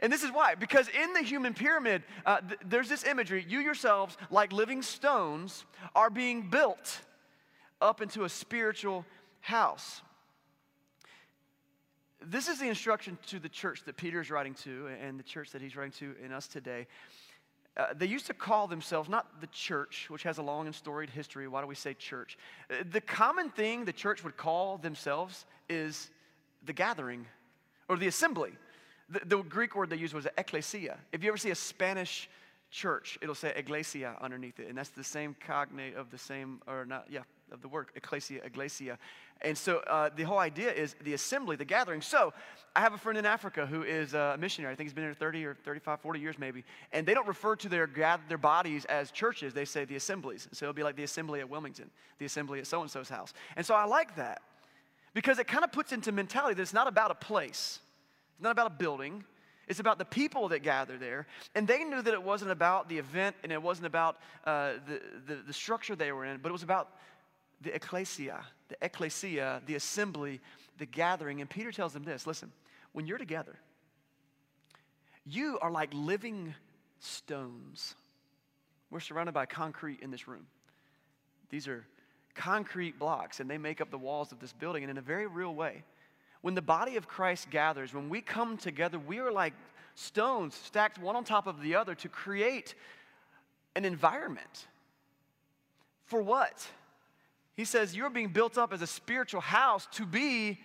And 0.00 0.12
this 0.12 0.22
is 0.22 0.30
why, 0.30 0.54
because 0.56 0.88
in 0.88 1.14
the 1.14 1.22
human 1.22 1.54
pyramid, 1.54 2.02
uh, 2.26 2.40
th- 2.40 2.60
there's 2.66 2.87
this 2.88 3.04
imagery. 3.04 3.44
You 3.48 3.60
yourselves, 3.60 4.16
like 4.30 4.52
living 4.52 4.82
stones, 4.82 5.64
are 5.94 6.10
being 6.10 6.42
built 6.42 7.00
up 7.80 8.00
into 8.00 8.24
a 8.24 8.28
spiritual 8.28 9.04
house. 9.40 10.02
This 12.20 12.48
is 12.48 12.58
the 12.58 12.68
instruction 12.68 13.16
to 13.28 13.38
the 13.38 13.48
church 13.48 13.84
that 13.84 13.96
Peter 13.96 14.20
is 14.20 14.30
writing 14.30 14.54
to 14.64 14.88
and 15.00 15.18
the 15.18 15.22
church 15.22 15.52
that 15.52 15.62
he's 15.62 15.76
writing 15.76 15.92
to 15.92 16.14
in 16.24 16.32
us 16.32 16.48
today. 16.48 16.86
Uh, 17.76 17.86
they 17.94 18.06
used 18.06 18.26
to 18.26 18.34
call 18.34 18.66
themselves 18.66 19.08
not 19.08 19.40
the 19.40 19.46
church, 19.48 20.06
which 20.10 20.24
has 20.24 20.38
a 20.38 20.42
long 20.42 20.66
and 20.66 20.74
storied 20.74 21.10
history. 21.10 21.46
Why 21.46 21.60
do 21.60 21.68
we 21.68 21.76
say 21.76 21.94
church? 21.94 22.36
Uh, 22.68 22.82
the 22.90 23.00
common 23.00 23.50
thing 23.50 23.84
the 23.84 23.92
church 23.92 24.24
would 24.24 24.36
call 24.36 24.78
themselves 24.78 25.46
is 25.68 26.10
the 26.66 26.72
gathering 26.72 27.24
or 27.88 27.96
the 27.96 28.08
assembly. 28.08 28.50
The, 29.10 29.20
the 29.24 29.42
Greek 29.42 29.76
word 29.76 29.90
they 29.90 29.96
used 29.96 30.12
was 30.12 30.26
ecclesia. 30.36 30.98
If 31.12 31.22
you 31.22 31.28
ever 31.28 31.38
see 31.38 31.50
a 31.50 31.54
Spanish 31.54 32.28
church, 32.70 33.18
it'll 33.22 33.34
say 33.34 33.52
iglesia 33.56 34.16
underneath 34.20 34.60
it, 34.60 34.68
and 34.68 34.76
that's 34.76 34.90
the 34.90 35.04
same 35.04 35.34
cognate 35.46 35.96
of 35.96 36.10
the 36.10 36.18
same, 36.18 36.60
or 36.66 36.84
not, 36.84 37.06
yeah, 37.10 37.22
of 37.52 37.62
the 37.62 37.68
word 37.68 37.88
ecclesia, 37.94 38.42
iglesia. 38.44 38.98
And 39.40 39.56
so 39.56 39.78
uh, 39.86 40.10
the 40.14 40.24
whole 40.24 40.38
idea 40.38 40.72
is 40.72 40.96
the 41.04 41.14
assembly, 41.14 41.56
the 41.56 41.64
gathering. 41.64 42.00
So 42.00 42.32
I 42.74 42.80
have 42.80 42.92
a 42.92 42.98
friend 42.98 43.16
in 43.16 43.24
Africa 43.24 43.66
who 43.66 43.82
is 43.82 44.14
a 44.14 44.36
missionary. 44.38 44.72
I 44.72 44.76
think 44.76 44.88
he's 44.88 44.94
been 44.94 45.04
here 45.04 45.14
30 45.14 45.44
or 45.44 45.54
35, 45.54 46.00
40 46.00 46.20
years 46.20 46.38
maybe. 46.38 46.64
And 46.92 47.06
they 47.06 47.14
don't 47.14 47.26
refer 47.26 47.54
to 47.56 47.68
their, 47.68 47.88
their 48.28 48.38
bodies 48.38 48.84
as 48.86 49.10
churches, 49.10 49.54
they 49.54 49.64
say 49.64 49.84
the 49.84 49.96
assemblies. 49.96 50.48
So 50.52 50.66
it'll 50.66 50.74
be 50.74 50.82
like 50.82 50.96
the 50.96 51.04
assembly 51.04 51.40
at 51.40 51.48
Wilmington, 51.48 51.90
the 52.18 52.26
assembly 52.26 52.58
at 52.58 52.66
so 52.66 52.82
and 52.82 52.90
so's 52.90 53.08
house. 53.08 53.32
And 53.56 53.64
so 53.64 53.74
I 53.74 53.84
like 53.84 54.16
that 54.16 54.42
because 55.14 55.38
it 55.38 55.46
kind 55.46 55.64
of 55.64 55.72
puts 55.72 55.92
into 55.92 56.10
mentality 56.10 56.54
that 56.54 56.62
it's 56.62 56.74
not 56.74 56.88
about 56.88 57.10
a 57.10 57.14
place, 57.14 57.78
it's 58.34 58.42
not 58.42 58.50
about 58.50 58.66
a 58.66 58.74
building, 58.74 59.24
it's 59.68 59.80
about 59.80 59.98
the 59.98 60.04
people 60.04 60.48
that 60.48 60.60
gather 60.60 60.96
there. 60.96 61.26
And 61.54 61.68
they 61.68 61.84
knew 61.84 62.00
that 62.00 62.14
it 62.14 62.22
wasn't 62.22 62.50
about 62.50 62.88
the 62.88 62.98
event 62.98 63.36
and 63.42 63.52
it 63.52 63.62
wasn't 63.62 63.86
about 63.86 64.16
uh, 64.44 64.72
the, 64.86 65.00
the, 65.26 65.42
the 65.46 65.52
structure 65.52 65.94
they 65.94 66.10
were 66.10 66.24
in, 66.24 66.38
but 66.38 66.48
it 66.48 66.52
was 66.52 66.62
about 66.62 66.96
the 67.60 67.74
ecclesia, 67.74 68.44
the 68.68 68.76
ecclesia, 68.80 69.60
the 69.66 69.74
assembly, 69.74 70.40
the 70.78 70.86
gathering. 70.86 71.40
And 71.40 71.50
Peter 71.50 71.70
tells 71.70 71.92
them 71.92 72.02
this 72.02 72.26
listen, 72.26 72.50
when 72.92 73.06
you're 73.06 73.18
together, 73.18 73.56
you 75.26 75.58
are 75.60 75.70
like 75.70 75.90
living 75.92 76.54
stones. 76.98 77.94
We're 78.90 79.00
surrounded 79.00 79.32
by 79.32 79.44
concrete 79.44 80.00
in 80.00 80.10
this 80.10 80.26
room. 80.26 80.46
These 81.50 81.68
are 81.68 81.84
concrete 82.34 82.98
blocks, 82.98 83.40
and 83.40 83.50
they 83.50 83.58
make 83.58 83.80
up 83.82 83.90
the 83.90 83.98
walls 83.98 84.32
of 84.32 84.38
this 84.38 84.52
building. 84.52 84.82
And 84.82 84.90
in 84.90 84.96
a 84.96 85.02
very 85.02 85.26
real 85.26 85.54
way, 85.54 85.82
when 86.40 86.54
the 86.54 86.62
body 86.62 86.96
of 86.96 87.08
Christ 87.08 87.50
gathers, 87.50 87.92
when 87.92 88.08
we 88.08 88.20
come 88.20 88.56
together, 88.56 88.98
we 88.98 89.18
are 89.18 89.32
like 89.32 89.54
stones 89.94 90.54
stacked 90.54 90.98
one 90.98 91.16
on 91.16 91.24
top 91.24 91.46
of 91.46 91.60
the 91.60 91.74
other 91.74 91.94
to 91.96 92.08
create 92.08 92.74
an 93.74 93.84
environment. 93.84 94.66
For 96.06 96.22
what? 96.22 96.66
He 97.54 97.64
says, 97.64 97.96
You're 97.96 98.10
being 98.10 98.28
built 98.28 98.56
up 98.56 98.72
as 98.72 98.82
a 98.82 98.86
spiritual 98.86 99.40
house 99.40 99.88
to 99.92 100.06
be 100.06 100.58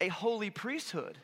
a 0.00 0.08
holy 0.08 0.50
priesthood. 0.50 1.18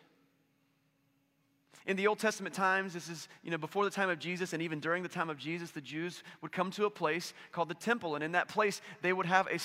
In 1.87 1.97
the 1.97 2.07
Old 2.07 2.19
Testament 2.19 2.55
times, 2.55 2.93
this 2.93 3.09
is, 3.09 3.29
you 3.43 3.51
know, 3.51 3.59
before 3.59 3.85
the 3.85 3.91
time 3.91 4.11
of 4.11 4.19
Jesus 4.19 4.53
and 4.53 4.63
even 4.63 4.81
during 4.81 5.03
the 5.03 5.09
time 5.09 5.31
of 5.31 5.39
Jesus, 5.39 5.71
the 5.71 5.81
Jews 5.81 6.23
would 6.43 6.53
come 6.53 6.71
to 6.73 6.85
a 6.85 6.91
place 6.91 7.33
called 7.53 7.69
the 7.69 7.75
temple. 7.75 8.15
And 8.15 8.23
in 8.23 8.33
that 8.33 8.49
place, 8.49 8.83
they 9.01 9.13
would 9.13 9.27
have 9.27 9.47
a, 9.47 9.59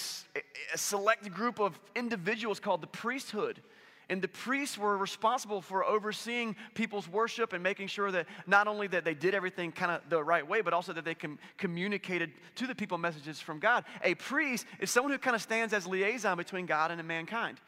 a 0.74 0.78
select 0.78 1.30
group 1.34 1.60
of 1.60 1.78
individuals 1.96 2.60
called 2.60 2.82
the 2.82 2.88
priesthood. 2.88 3.62
And 4.10 4.22
the 4.22 4.28
priests 4.28 4.78
were 4.78 4.98
responsible 4.98 5.62
for 5.62 5.84
overseeing 5.84 6.56
people's 6.76 7.08
worship 7.08 7.54
and 7.54 7.64
making 7.64 7.88
sure 7.88 8.12
that 8.12 8.28
not 8.46 8.68
only 8.68 8.88
that 8.88 9.04
they 9.04 9.16
did 9.16 9.34
everything 9.34 9.72
kind 9.72 9.92
of 9.92 10.02
the 10.10 10.24
right 10.24 10.48
way, 10.48 10.62
but 10.62 10.74
also 10.74 10.94
that 10.94 11.06
they 11.06 11.16
com- 11.16 11.40
communicated 11.58 12.32
to 12.56 12.68
the 12.68 12.76
people 12.76 12.98
messages 12.98 13.40
from 13.40 13.60
God. 13.60 13.84
A 14.04 14.14
priest 14.16 14.66
is 14.80 14.92
someone 14.92 15.12
who 15.12 15.18
kind 15.18 15.36
of 15.36 15.42
stands 15.42 15.74
as 15.74 15.88
liaison 15.88 16.38
between 16.38 16.66
God 16.66 16.92
and 16.92 17.04
mankind. 17.08 17.60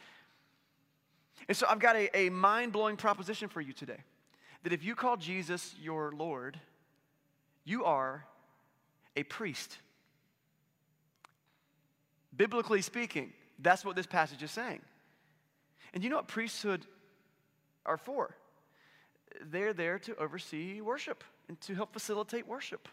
And 1.47 1.57
so 1.57 1.65
I've 1.69 1.79
got 1.79 1.95
a, 1.95 2.15
a 2.15 2.29
mind 2.29 2.71
blowing 2.71 2.97
proposition 2.97 3.49
for 3.49 3.61
you 3.61 3.73
today 3.73 3.99
that 4.63 4.73
if 4.73 4.83
you 4.83 4.95
call 4.95 5.17
Jesus 5.17 5.73
your 5.81 6.11
Lord, 6.11 6.59
you 7.63 7.85
are 7.85 8.25
a 9.15 9.23
priest. 9.23 9.77
Biblically 12.35 12.81
speaking, 12.81 13.33
that's 13.59 13.83
what 13.83 13.95
this 13.95 14.05
passage 14.05 14.43
is 14.43 14.51
saying. 14.51 14.81
And 15.93 16.03
you 16.03 16.09
know 16.09 16.17
what 16.17 16.27
priesthood 16.27 16.85
are 17.85 17.97
for? 17.97 18.35
They're 19.41 19.73
there 19.73 19.99
to 19.99 20.15
oversee 20.17 20.81
worship 20.81 21.23
and 21.47 21.59
to 21.61 21.75
help 21.75 21.93
facilitate 21.93 22.47
worship. 22.47 22.87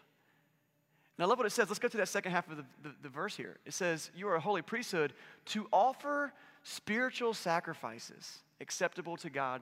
And 1.17 1.23
I 1.25 1.27
love 1.27 1.37
what 1.37 1.47
it 1.47 1.51
says. 1.51 1.69
Let's 1.69 1.79
go 1.79 1.87
to 1.87 1.97
that 1.97 2.09
second 2.09 2.31
half 2.31 2.49
of 2.49 2.57
the, 2.57 2.65
the, 2.83 2.95
the 3.03 3.09
verse 3.09 3.35
here. 3.35 3.57
It 3.65 3.73
says, 3.73 4.11
You 4.15 4.27
are 4.27 4.35
a 4.35 4.39
holy 4.39 4.61
priesthood 4.61 5.13
to 5.45 5.67
offer 5.71 6.33
spiritual 6.63 7.33
sacrifices 7.33 8.39
acceptable 8.59 9.15
to 9.17 9.29
God 9.29 9.61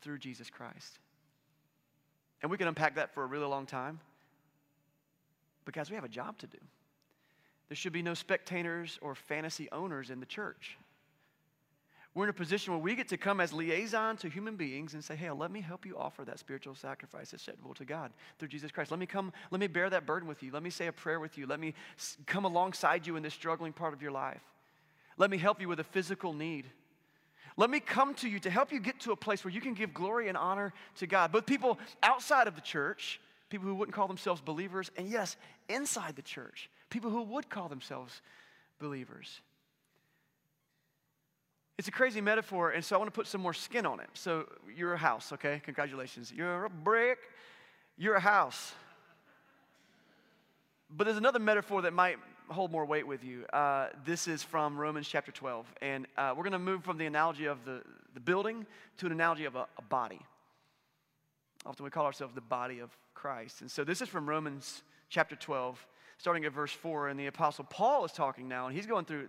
through 0.00 0.18
Jesus 0.18 0.48
Christ. 0.48 0.98
And 2.42 2.50
we 2.50 2.58
can 2.58 2.68
unpack 2.68 2.94
that 2.96 3.12
for 3.12 3.24
a 3.24 3.26
really 3.26 3.46
long 3.46 3.66
time 3.66 4.00
because 5.64 5.90
we 5.90 5.96
have 5.96 6.04
a 6.04 6.08
job 6.08 6.38
to 6.38 6.46
do. 6.46 6.58
There 7.68 7.76
should 7.76 7.92
be 7.92 8.02
no 8.02 8.14
spectators 8.14 8.98
or 9.02 9.14
fantasy 9.14 9.68
owners 9.72 10.10
in 10.10 10.20
the 10.20 10.26
church. 10.26 10.78
We're 12.16 12.24
in 12.24 12.30
a 12.30 12.32
position 12.32 12.72
where 12.72 12.80
we 12.80 12.94
get 12.94 13.08
to 13.08 13.18
come 13.18 13.42
as 13.42 13.52
liaison 13.52 14.16
to 14.16 14.30
human 14.30 14.56
beings 14.56 14.94
and 14.94 15.04
say, 15.04 15.14
hey, 15.14 15.30
let 15.30 15.50
me 15.50 15.60
help 15.60 15.84
you 15.84 15.98
offer 15.98 16.24
that 16.24 16.38
spiritual 16.38 16.74
sacrifice 16.74 17.34
acceptable 17.34 17.74
to 17.74 17.84
God 17.84 18.10
through 18.38 18.48
Jesus 18.48 18.72
Christ. 18.72 18.90
Let 18.90 18.98
me 18.98 19.04
come, 19.04 19.34
let 19.50 19.60
me 19.60 19.66
bear 19.66 19.90
that 19.90 20.06
burden 20.06 20.26
with 20.26 20.42
you. 20.42 20.50
Let 20.50 20.62
me 20.62 20.70
say 20.70 20.86
a 20.86 20.92
prayer 20.92 21.20
with 21.20 21.36
you. 21.36 21.46
Let 21.46 21.60
me 21.60 21.74
come 22.24 22.46
alongside 22.46 23.06
you 23.06 23.16
in 23.16 23.22
this 23.22 23.34
struggling 23.34 23.74
part 23.74 23.92
of 23.92 24.00
your 24.00 24.12
life. 24.12 24.40
Let 25.18 25.28
me 25.28 25.36
help 25.36 25.60
you 25.60 25.68
with 25.68 25.78
a 25.78 25.84
physical 25.84 26.32
need. 26.32 26.64
Let 27.58 27.68
me 27.68 27.80
come 27.80 28.14
to 28.14 28.30
you 28.30 28.38
to 28.40 28.50
help 28.50 28.72
you 28.72 28.80
get 28.80 28.98
to 29.00 29.12
a 29.12 29.16
place 29.16 29.44
where 29.44 29.52
you 29.52 29.60
can 29.60 29.74
give 29.74 29.92
glory 29.92 30.28
and 30.28 30.38
honor 30.38 30.72
to 30.94 31.06
God. 31.06 31.32
Both 31.32 31.44
people 31.44 31.78
outside 32.02 32.48
of 32.48 32.54
the 32.54 32.62
church, 32.62 33.20
people 33.50 33.68
who 33.68 33.74
wouldn't 33.74 33.94
call 33.94 34.08
themselves 34.08 34.40
believers, 34.40 34.90
and 34.96 35.06
yes, 35.06 35.36
inside 35.68 36.16
the 36.16 36.22
church, 36.22 36.70
people 36.88 37.10
who 37.10 37.24
would 37.24 37.50
call 37.50 37.68
themselves 37.68 38.22
believers. 38.78 39.42
It's 41.78 41.88
a 41.88 41.92
crazy 41.92 42.22
metaphor, 42.22 42.70
and 42.70 42.82
so 42.82 42.96
I 42.96 42.98
want 42.98 43.12
to 43.12 43.14
put 43.14 43.26
some 43.26 43.42
more 43.42 43.52
skin 43.52 43.84
on 43.84 44.00
it. 44.00 44.08
So 44.14 44.46
you're 44.74 44.94
a 44.94 44.98
house, 44.98 45.32
okay? 45.32 45.60
Congratulations. 45.62 46.32
You're 46.32 46.64
a 46.64 46.70
brick, 46.70 47.18
you're 47.98 48.14
a 48.14 48.20
house. 48.20 48.72
But 50.88 51.04
there's 51.04 51.18
another 51.18 51.38
metaphor 51.38 51.82
that 51.82 51.92
might 51.92 52.16
hold 52.48 52.70
more 52.70 52.86
weight 52.86 53.06
with 53.06 53.24
you. 53.24 53.44
Uh, 53.52 53.88
this 54.06 54.26
is 54.26 54.42
from 54.42 54.78
Romans 54.78 55.06
chapter 55.06 55.32
12. 55.32 55.66
And 55.82 56.06
uh, 56.16 56.32
we're 56.34 56.44
going 56.44 56.52
to 56.52 56.58
move 56.58 56.82
from 56.82 56.96
the 56.96 57.06
analogy 57.06 57.44
of 57.44 57.64
the, 57.66 57.82
the 58.14 58.20
building 58.20 58.64
to 58.98 59.06
an 59.06 59.12
analogy 59.12 59.44
of 59.44 59.56
a, 59.56 59.66
a 59.78 59.82
body. 59.82 60.20
Often 61.66 61.84
we 61.84 61.90
call 61.90 62.06
ourselves 62.06 62.34
the 62.34 62.40
body 62.40 62.78
of 62.78 62.96
Christ. 63.14 63.60
And 63.60 63.70
so 63.70 63.84
this 63.84 64.00
is 64.00 64.08
from 64.08 64.28
Romans 64.28 64.82
chapter 65.10 65.36
12, 65.36 65.84
starting 66.18 66.44
at 66.44 66.52
verse 66.52 66.72
4. 66.72 67.08
And 67.08 67.18
the 67.18 67.26
Apostle 67.26 67.66
Paul 67.68 68.04
is 68.04 68.12
talking 68.12 68.48
now, 68.48 68.66
and 68.66 68.74
he's 68.74 68.86
going 68.86 69.04
through 69.04 69.28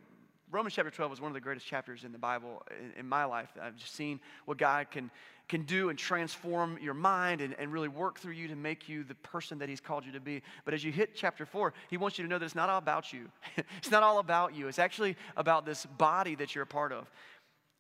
Romans 0.49 0.73
chapter 0.73 0.89
12 0.89 1.13
is 1.13 1.21
one 1.21 1.29
of 1.29 1.33
the 1.33 1.41
greatest 1.41 1.65
chapters 1.65 2.05
in 2.05 2.13
the 2.13 2.17
Bible 2.17 2.63
in, 2.79 3.01
in, 3.01 3.07
my 3.07 3.25
life. 3.25 3.49
I've 3.62 3.75
just 3.75 3.93
seen 3.93 4.21
what 4.45 4.57
God 4.57 4.89
can, 4.89 5.12
can 5.49 5.63
do 5.63 5.89
and 5.89 5.99
transform 5.99 6.77
your 6.81 6.93
mind 6.93 7.41
and, 7.41 7.53
and 7.60 7.73
really 7.73 7.89
work 7.89 8.17
through 8.17 8.31
you 8.31 8.47
to 8.47 8.55
make 8.55 8.88
you 8.88 9.03
the 9.03 9.15
person 9.15 9.57
that 9.60 9.67
He's 9.67 9.81
called 9.81 10.05
you 10.05 10.13
to 10.13 10.21
be. 10.21 10.41
But 10.63 10.73
as 10.73 10.86
you 10.86 10.91
hit 10.93 11.15
chapter 11.15 11.45
4, 11.45 11.73
He 11.89 11.97
wants 11.97 12.17
you 12.17 12.23
to 12.23 12.29
know 12.29 12.39
that 12.39 12.45
it's 12.45 12.55
not 12.55 12.69
all 12.69 12.77
about 12.77 13.12
you. 13.12 13.29
it's 13.77 13.91
not 13.91 14.03
all 14.03 14.19
about 14.19 14.55
you. 14.55 14.69
It's 14.69 14.79
actually 14.79 15.17
about 15.36 15.65
this 15.65 15.86
body 15.86 16.36
that 16.36 16.55
you're 16.55 16.63
a 16.63 16.67
part 16.67 16.93
of. 16.93 17.12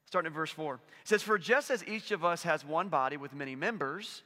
Starting 0.05 0.27
at 0.27 0.35
verse 0.35 0.51
4. 0.51 0.75
It 0.75 0.79
says, 1.05 1.23
For 1.23 1.37
just 1.37 1.71
as 1.71 1.85
each 1.87 2.11
of 2.11 2.25
us 2.25 2.43
has 2.43 2.65
one 2.65 2.89
body 2.89 3.15
with 3.15 3.33
many 3.33 3.55
members, 3.55 4.23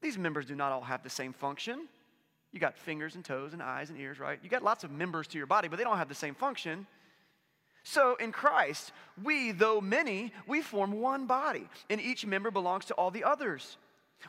these 0.00 0.16
members 0.16 0.46
do 0.46 0.54
not 0.54 0.70
all 0.70 0.82
have 0.82 1.02
the 1.02 1.10
same 1.10 1.32
function. 1.32 1.88
You 2.52 2.60
got 2.60 2.78
fingers 2.78 3.16
and 3.16 3.24
toes 3.24 3.52
and 3.52 3.60
eyes 3.60 3.90
and 3.90 3.98
ears, 3.98 4.20
right? 4.20 4.38
You 4.44 4.48
got 4.48 4.62
lots 4.62 4.84
of 4.84 4.92
members 4.92 5.26
to 5.28 5.38
your 5.38 5.46
body, 5.48 5.66
but 5.66 5.76
they 5.76 5.84
don't 5.84 5.98
have 5.98 6.08
the 6.08 6.14
same 6.14 6.36
function. 6.36 6.86
So 7.88 8.16
in 8.16 8.32
Christ, 8.32 8.92
we, 9.24 9.50
though 9.50 9.80
many, 9.80 10.30
we 10.46 10.60
form 10.60 11.00
one 11.00 11.24
body, 11.24 11.66
and 11.88 11.98
each 11.98 12.26
member 12.26 12.50
belongs 12.50 12.84
to 12.86 12.94
all 12.94 13.10
the 13.10 13.24
others. 13.24 13.78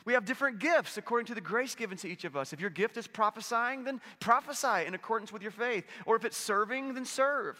We 0.06 0.14
have 0.14 0.24
different 0.24 0.60
gifts 0.60 0.96
according 0.96 1.26
to 1.26 1.34
the 1.34 1.42
grace 1.42 1.74
given 1.74 1.98
to 1.98 2.08
each 2.08 2.24
of 2.24 2.38
us. 2.38 2.54
If 2.54 2.60
your 2.60 2.70
gift 2.70 2.96
is 2.96 3.06
prophesying, 3.06 3.84
then 3.84 4.00
prophesy 4.18 4.86
in 4.86 4.94
accordance 4.94 5.30
with 5.30 5.42
your 5.42 5.50
faith. 5.50 5.84
Or 6.06 6.16
if 6.16 6.24
it's 6.24 6.38
serving, 6.38 6.94
then 6.94 7.04
serve. 7.04 7.58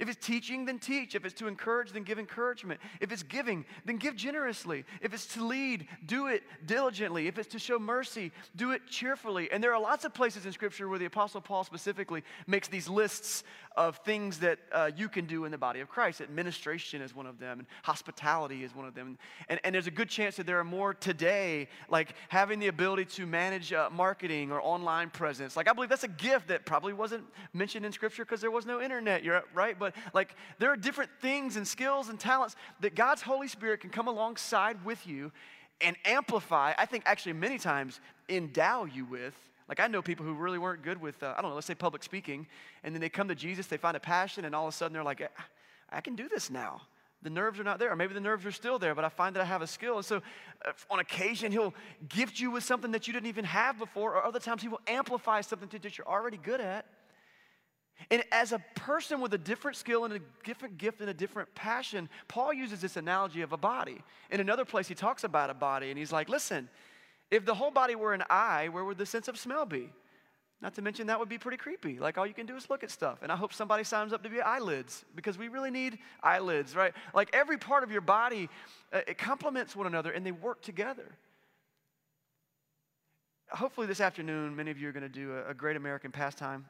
If 0.00 0.08
it's 0.08 0.26
teaching, 0.26 0.64
then 0.64 0.78
teach. 0.78 1.14
If 1.14 1.26
it's 1.26 1.34
to 1.34 1.46
encourage, 1.46 1.92
then 1.92 2.04
give 2.04 2.18
encouragement. 2.18 2.80
If 3.00 3.12
it's 3.12 3.22
giving, 3.22 3.66
then 3.84 3.98
give 3.98 4.16
generously. 4.16 4.86
If 5.02 5.12
it's 5.12 5.26
to 5.34 5.46
lead, 5.46 5.86
do 6.06 6.26
it 6.28 6.42
diligently. 6.64 7.28
If 7.28 7.38
it's 7.38 7.50
to 7.50 7.58
show 7.58 7.78
mercy, 7.78 8.32
do 8.56 8.72
it 8.72 8.86
cheerfully. 8.88 9.52
And 9.52 9.62
there 9.62 9.74
are 9.74 9.80
lots 9.80 10.06
of 10.06 10.14
places 10.14 10.46
in 10.46 10.52
Scripture 10.52 10.88
where 10.88 10.98
the 10.98 11.04
Apostle 11.04 11.42
Paul 11.42 11.64
specifically 11.64 12.24
makes 12.46 12.66
these 12.66 12.88
lists 12.88 13.44
of 13.76 13.96
things 13.98 14.38
that 14.40 14.58
uh, 14.72 14.90
you 14.96 15.08
can 15.08 15.26
do 15.26 15.44
in 15.44 15.52
the 15.52 15.58
body 15.58 15.80
of 15.80 15.88
Christ. 15.88 16.20
Administration 16.20 17.00
is 17.02 17.14
one 17.14 17.26
of 17.26 17.38
them, 17.38 17.60
and 17.60 17.68
hospitality 17.82 18.64
is 18.64 18.74
one 18.74 18.86
of 18.86 18.94
them. 18.94 19.16
And, 19.48 19.60
and 19.64 19.74
there's 19.74 19.86
a 19.86 19.92
good 19.92 20.08
chance 20.08 20.36
that 20.36 20.46
there 20.46 20.58
are 20.58 20.64
more 20.64 20.92
today, 20.92 21.68
like 21.88 22.14
having 22.28 22.58
the 22.58 22.66
ability 22.66 23.04
to 23.06 23.26
manage 23.26 23.72
uh, 23.72 23.88
marketing 23.92 24.50
or 24.50 24.60
online 24.60 25.10
presence. 25.10 25.56
Like, 25.56 25.68
I 25.68 25.72
believe 25.72 25.88
that's 25.88 26.04
a 26.04 26.08
gift 26.08 26.48
that 26.48 26.66
probably 26.66 26.92
wasn't 26.92 27.24
mentioned 27.52 27.86
in 27.86 27.92
Scripture 27.92 28.24
because 28.24 28.40
there 28.40 28.50
was 28.50 28.66
no 28.66 28.80
internet, 28.80 29.22
right? 29.54 29.78
But 29.78 29.94
like, 30.12 30.34
there 30.58 30.70
are 30.70 30.76
different 30.76 31.10
things 31.20 31.56
and 31.56 31.66
skills 31.66 32.08
and 32.08 32.18
talents 32.18 32.56
that 32.80 32.94
God's 32.94 33.22
Holy 33.22 33.48
Spirit 33.48 33.80
can 33.80 33.90
come 33.90 34.08
alongside 34.08 34.84
with 34.84 35.06
you 35.06 35.32
and 35.80 35.96
amplify, 36.04 36.74
I 36.76 36.86
think 36.86 37.04
actually 37.06 37.32
many 37.32 37.58
times 37.58 38.00
endow 38.28 38.84
you 38.84 39.04
with 39.04 39.34
like, 39.70 39.78
I 39.78 39.86
know 39.86 40.02
people 40.02 40.26
who 40.26 40.34
really 40.34 40.58
weren't 40.58 40.82
good 40.82 41.00
with, 41.00 41.22
uh, 41.22 41.32
I 41.38 41.40
don't 41.40 41.52
know, 41.52 41.54
let's 41.54 41.68
say 41.68 41.76
public 41.76 42.02
speaking, 42.02 42.48
and 42.82 42.92
then 42.92 43.00
they 43.00 43.08
come 43.08 43.28
to 43.28 43.36
Jesus, 43.36 43.68
they 43.68 43.76
find 43.76 43.96
a 43.96 44.00
passion, 44.00 44.44
and 44.44 44.52
all 44.52 44.66
of 44.66 44.74
a 44.74 44.76
sudden 44.76 44.92
they're 44.92 45.04
like, 45.04 45.30
I 45.90 46.00
can 46.00 46.16
do 46.16 46.28
this 46.28 46.50
now. 46.50 46.82
The 47.22 47.30
nerves 47.30 47.60
are 47.60 47.64
not 47.64 47.78
there, 47.78 47.92
or 47.92 47.96
maybe 47.96 48.12
the 48.12 48.20
nerves 48.20 48.44
are 48.44 48.50
still 48.50 48.80
there, 48.80 48.96
but 48.96 49.04
I 49.04 49.08
find 49.08 49.36
that 49.36 49.42
I 49.42 49.44
have 49.44 49.62
a 49.62 49.68
skill. 49.68 49.96
And 49.96 50.04
so, 50.04 50.22
uh, 50.66 50.72
on 50.90 50.98
occasion, 50.98 51.52
he'll 51.52 51.72
gift 52.08 52.40
you 52.40 52.50
with 52.50 52.64
something 52.64 52.90
that 52.90 53.06
you 53.06 53.12
didn't 53.12 53.28
even 53.28 53.44
have 53.44 53.78
before, 53.78 54.16
or 54.16 54.24
other 54.24 54.40
times, 54.40 54.60
he 54.60 54.66
will 54.66 54.80
amplify 54.88 55.40
something 55.40 55.68
that 55.80 55.96
you're 55.96 56.08
already 56.08 56.38
good 56.38 56.60
at. 56.60 56.86
And 58.10 58.24
as 58.32 58.50
a 58.50 58.58
person 58.74 59.20
with 59.20 59.34
a 59.34 59.38
different 59.38 59.76
skill 59.76 60.04
and 60.04 60.14
a 60.14 60.20
different 60.42 60.78
gift 60.78 61.00
and 61.00 61.10
a 61.10 61.14
different 61.14 61.54
passion, 61.54 62.08
Paul 62.26 62.52
uses 62.52 62.80
this 62.80 62.96
analogy 62.96 63.42
of 63.42 63.52
a 63.52 63.56
body. 63.56 64.02
In 64.30 64.40
another 64.40 64.64
place, 64.64 64.88
he 64.88 64.96
talks 64.96 65.22
about 65.22 65.48
a 65.48 65.54
body, 65.54 65.90
and 65.90 65.98
he's 65.98 66.10
like, 66.10 66.28
listen, 66.28 66.68
if 67.30 67.44
the 67.44 67.54
whole 67.54 67.70
body 67.70 67.94
were 67.94 68.12
an 68.12 68.24
eye, 68.28 68.68
where 68.68 68.84
would 68.84 68.98
the 68.98 69.06
sense 69.06 69.28
of 69.28 69.38
smell 69.38 69.66
be? 69.66 69.90
Not 70.62 70.74
to 70.74 70.82
mention 70.82 71.06
that 71.06 71.18
would 71.18 71.28
be 71.28 71.38
pretty 71.38 71.56
creepy. 71.56 71.98
Like 71.98 72.18
all 72.18 72.26
you 72.26 72.34
can 72.34 72.44
do 72.44 72.54
is 72.54 72.68
look 72.68 72.84
at 72.84 72.90
stuff. 72.90 73.20
And 73.22 73.32
I 73.32 73.36
hope 73.36 73.54
somebody 73.54 73.82
signs 73.82 74.12
up 74.12 74.22
to 74.24 74.28
be 74.28 74.40
eyelids 74.40 75.04
because 75.14 75.38
we 75.38 75.48
really 75.48 75.70
need 75.70 75.98
eyelids, 76.22 76.76
right? 76.76 76.92
Like 77.14 77.30
every 77.32 77.56
part 77.56 77.82
of 77.82 77.90
your 77.90 78.02
body, 78.02 78.50
uh, 78.92 79.00
it 79.06 79.16
complements 79.16 79.74
one 79.74 79.86
another 79.86 80.10
and 80.10 80.24
they 80.24 80.32
work 80.32 80.60
together. 80.60 81.16
Hopefully, 83.48 83.86
this 83.86 84.00
afternoon, 84.00 84.54
many 84.54 84.70
of 84.70 84.78
you 84.78 84.88
are 84.88 84.92
going 84.92 85.02
to 85.02 85.08
do 85.08 85.32
a, 85.32 85.50
a 85.50 85.54
great 85.54 85.76
American 85.76 86.12
pastime 86.12 86.66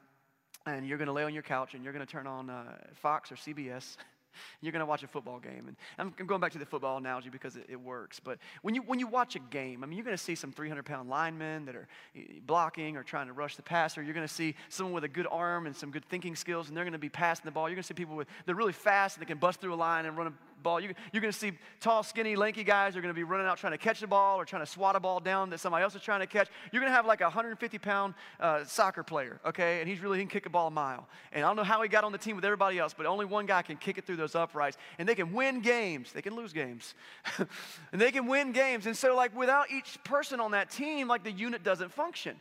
and 0.65 0.87
you're 0.87 0.97
going 0.97 1.07
to 1.07 1.13
lay 1.13 1.23
on 1.23 1.33
your 1.33 1.43
couch 1.43 1.73
and 1.73 1.83
you're 1.83 1.93
going 1.93 2.05
to 2.05 2.11
turn 2.11 2.27
on 2.27 2.49
uh, 2.49 2.63
Fox 2.93 3.31
or 3.31 3.35
CBS 3.35 3.97
You're 4.61 4.71
going 4.71 4.81
to 4.81 4.85
watch 4.85 5.03
a 5.03 5.07
football 5.07 5.39
game. 5.39 5.67
And 5.67 5.77
I'm 5.97 6.13
going 6.25 6.41
back 6.41 6.51
to 6.53 6.57
the 6.57 6.65
football 6.65 6.97
analogy 6.97 7.29
because 7.29 7.55
it, 7.55 7.65
it 7.69 7.79
works. 7.79 8.19
But 8.19 8.39
when 8.61 8.75
you, 8.75 8.81
when 8.81 8.99
you 8.99 9.07
watch 9.07 9.35
a 9.35 9.39
game, 9.39 9.83
I 9.83 9.87
mean, 9.87 9.97
you're 9.97 10.05
going 10.05 10.17
to 10.17 10.23
see 10.23 10.35
some 10.35 10.51
300 10.51 10.85
pound 10.85 11.09
linemen 11.09 11.65
that 11.65 11.75
are 11.75 11.87
eh, 12.15 12.39
blocking 12.45 12.97
or 12.97 13.03
trying 13.03 13.27
to 13.27 13.33
rush 13.33 13.55
the 13.55 13.61
passer. 13.61 14.01
You're 14.01 14.13
going 14.13 14.27
to 14.27 14.33
see 14.33 14.55
someone 14.69 14.93
with 14.93 15.03
a 15.03 15.09
good 15.09 15.27
arm 15.29 15.65
and 15.65 15.75
some 15.75 15.91
good 15.91 16.05
thinking 16.05 16.35
skills, 16.35 16.67
and 16.67 16.77
they're 16.77 16.85
going 16.85 16.93
to 16.93 16.99
be 16.99 17.09
passing 17.09 17.43
the 17.45 17.51
ball. 17.51 17.67
You're 17.67 17.75
going 17.75 17.83
to 17.83 17.87
see 17.87 17.93
people 17.93 18.15
with, 18.15 18.27
they're 18.45 18.55
really 18.55 18.73
fast 18.73 19.17
and 19.17 19.25
they 19.25 19.27
can 19.27 19.37
bust 19.37 19.61
through 19.61 19.73
a 19.73 19.75
line 19.75 20.05
and 20.05 20.17
run 20.17 20.27
a 20.27 20.33
ball. 20.61 20.79
You're, 20.79 20.93
you're 21.11 21.21
going 21.21 21.33
to 21.33 21.37
see 21.37 21.53
tall, 21.79 22.03
skinny, 22.03 22.35
lanky 22.35 22.63
guys 22.63 22.95
are 22.95 23.01
going 23.01 23.13
to 23.13 23.17
be 23.17 23.23
running 23.23 23.47
out 23.47 23.57
trying 23.57 23.73
to 23.73 23.77
catch 23.77 23.99
the 23.99 24.07
ball 24.07 24.39
or 24.39 24.45
trying 24.45 24.61
to 24.61 24.71
swat 24.71 24.95
a 24.95 24.99
ball 24.99 25.19
down 25.19 25.49
that 25.49 25.59
somebody 25.59 25.83
else 25.83 25.95
is 25.95 26.01
trying 26.01 26.21
to 26.21 26.27
catch. 26.27 26.49
You're 26.71 26.81
going 26.81 26.91
to 26.91 26.95
have 26.95 27.05
like 27.05 27.21
a 27.21 27.25
150 27.25 27.77
pound 27.79 28.13
uh, 28.39 28.63
soccer 28.63 29.03
player, 29.03 29.39
okay? 29.45 29.79
And 29.79 29.89
he's 29.89 29.99
really, 29.99 30.17
he 30.17 30.23
can 30.23 30.29
kick 30.29 30.45
a 30.45 30.49
ball 30.49 30.67
a 30.67 30.71
mile. 30.71 31.07
And 31.31 31.43
I 31.43 31.49
don't 31.49 31.55
know 31.55 31.63
how 31.63 31.81
he 31.81 31.89
got 31.89 32.03
on 32.03 32.11
the 32.11 32.17
team 32.17 32.35
with 32.35 32.45
everybody 32.45 32.79
else, 32.79 32.93
but 32.95 33.05
only 33.05 33.25
one 33.25 33.45
guy 33.45 33.61
can 33.61 33.77
kick 33.77 33.97
it 33.97 34.05
through 34.05 34.17
those 34.17 34.35
uprights. 34.35 34.77
And 34.97 35.07
they 35.07 35.15
can 35.15 35.33
win 35.33 35.61
games. 35.61 36.11
They 36.11 36.21
can 36.21 36.35
lose 36.35 36.53
games. 36.53 36.93
and 37.37 38.01
they 38.01 38.11
can 38.11 38.27
win 38.27 38.51
games. 38.51 38.85
And 38.85 38.95
so, 38.95 39.15
like, 39.15 39.35
without 39.35 39.71
each 39.71 40.03
person 40.03 40.39
on 40.39 40.51
that 40.51 40.69
team, 40.69 41.07
like, 41.07 41.23
the 41.23 41.31
unit 41.31 41.63
doesn't 41.63 41.91
function. 41.91 42.39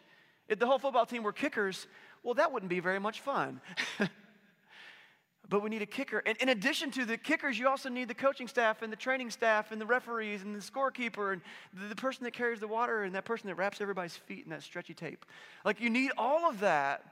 If 0.48 0.58
the 0.58 0.66
whole 0.66 0.78
football 0.78 1.06
team 1.06 1.22
were 1.22 1.32
kickers, 1.32 1.86
well, 2.22 2.34
that 2.34 2.52
wouldn't 2.52 2.70
be 2.70 2.80
very 2.80 2.98
much 2.98 3.20
fun. 3.20 3.60
but 5.50 5.62
we 5.62 5.68
need 5.68 5.82
a 5.82 5.86
kicker. 5.86 6.22
And 6.24 6.38
in 6.38 6.48
addition 6.48 6.92
to 6.92 7.04
the 7.04 7.18
kickers, 7.18 7.58
you 7.58 7.68
also 7.68 7.88
need 7.88 8.06
the 8.06 8.14
coaching 8.14 8.46
staff 8.46 8.82
and 8.82 8.92
the 8.92 8.96
training 8.96 9.30
staff 9.30 9.72
and 9.72 9.80
the 9.80 9.84
referees 9.84 10.42
and 10.42 10.54
the 10.54 10.60
scorekeeper 10.60 11.32
and 11.32 11.42
the, 11.74 11.88
the 11.88 11.96
person 11.96 12.22
that 12.24 12.32
carries 12.32 12.60
the 12.60 12.68
water 12.68 13.02
and 13.02 13.14
that 13.16 13.24
person 13.24 13.48
that 13.48 13.56
wraps 13.56 13.80
everybody's 13.80 14.16
feet 14.16 14.44
in 14.44 14.50
that 14.50 14.62
stretchy 14.62 14.94
tape. 14.94 15.26
Like 15.64 15.80
you 15.80 15.90
need 15.90 16.12
all 16.16 16.48
of 16.48 16.60
that 16.60 17.04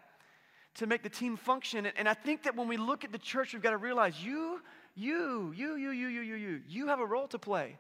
to 0.77 0.87
make 0.87 1.03
the 1.03 1.09
team 1.11 1.37
function. 1.37 1.85
And, 1.85 1.95
and 1.99 2.09
I 2.09 2.15
think 2.15 2.45
that 2.45 2.55
when 2.55 2.69
we 2.69 2.77
look 2.77 3.05
at 3.05 3.11
the 3.11 3.19
church, 3.19 3.53
we've 3.53 3.63
got 3.63 3.73
to 3.73 3.77
realize 3.77 4.23
you, 4.23 4.61
you, 4.95 5.53
you, 5.57 5.75
you, 5.75 5.91
you, 5.91 6.07
you, 6.07 6.21
you, 6.21 6.35
you, 6.37 6.61
you 6.69 6.87
have 6.87 7.01
a 7.01 7.07
role 7.07 7.27
to 7.29 7.39
play. 7.41 7.77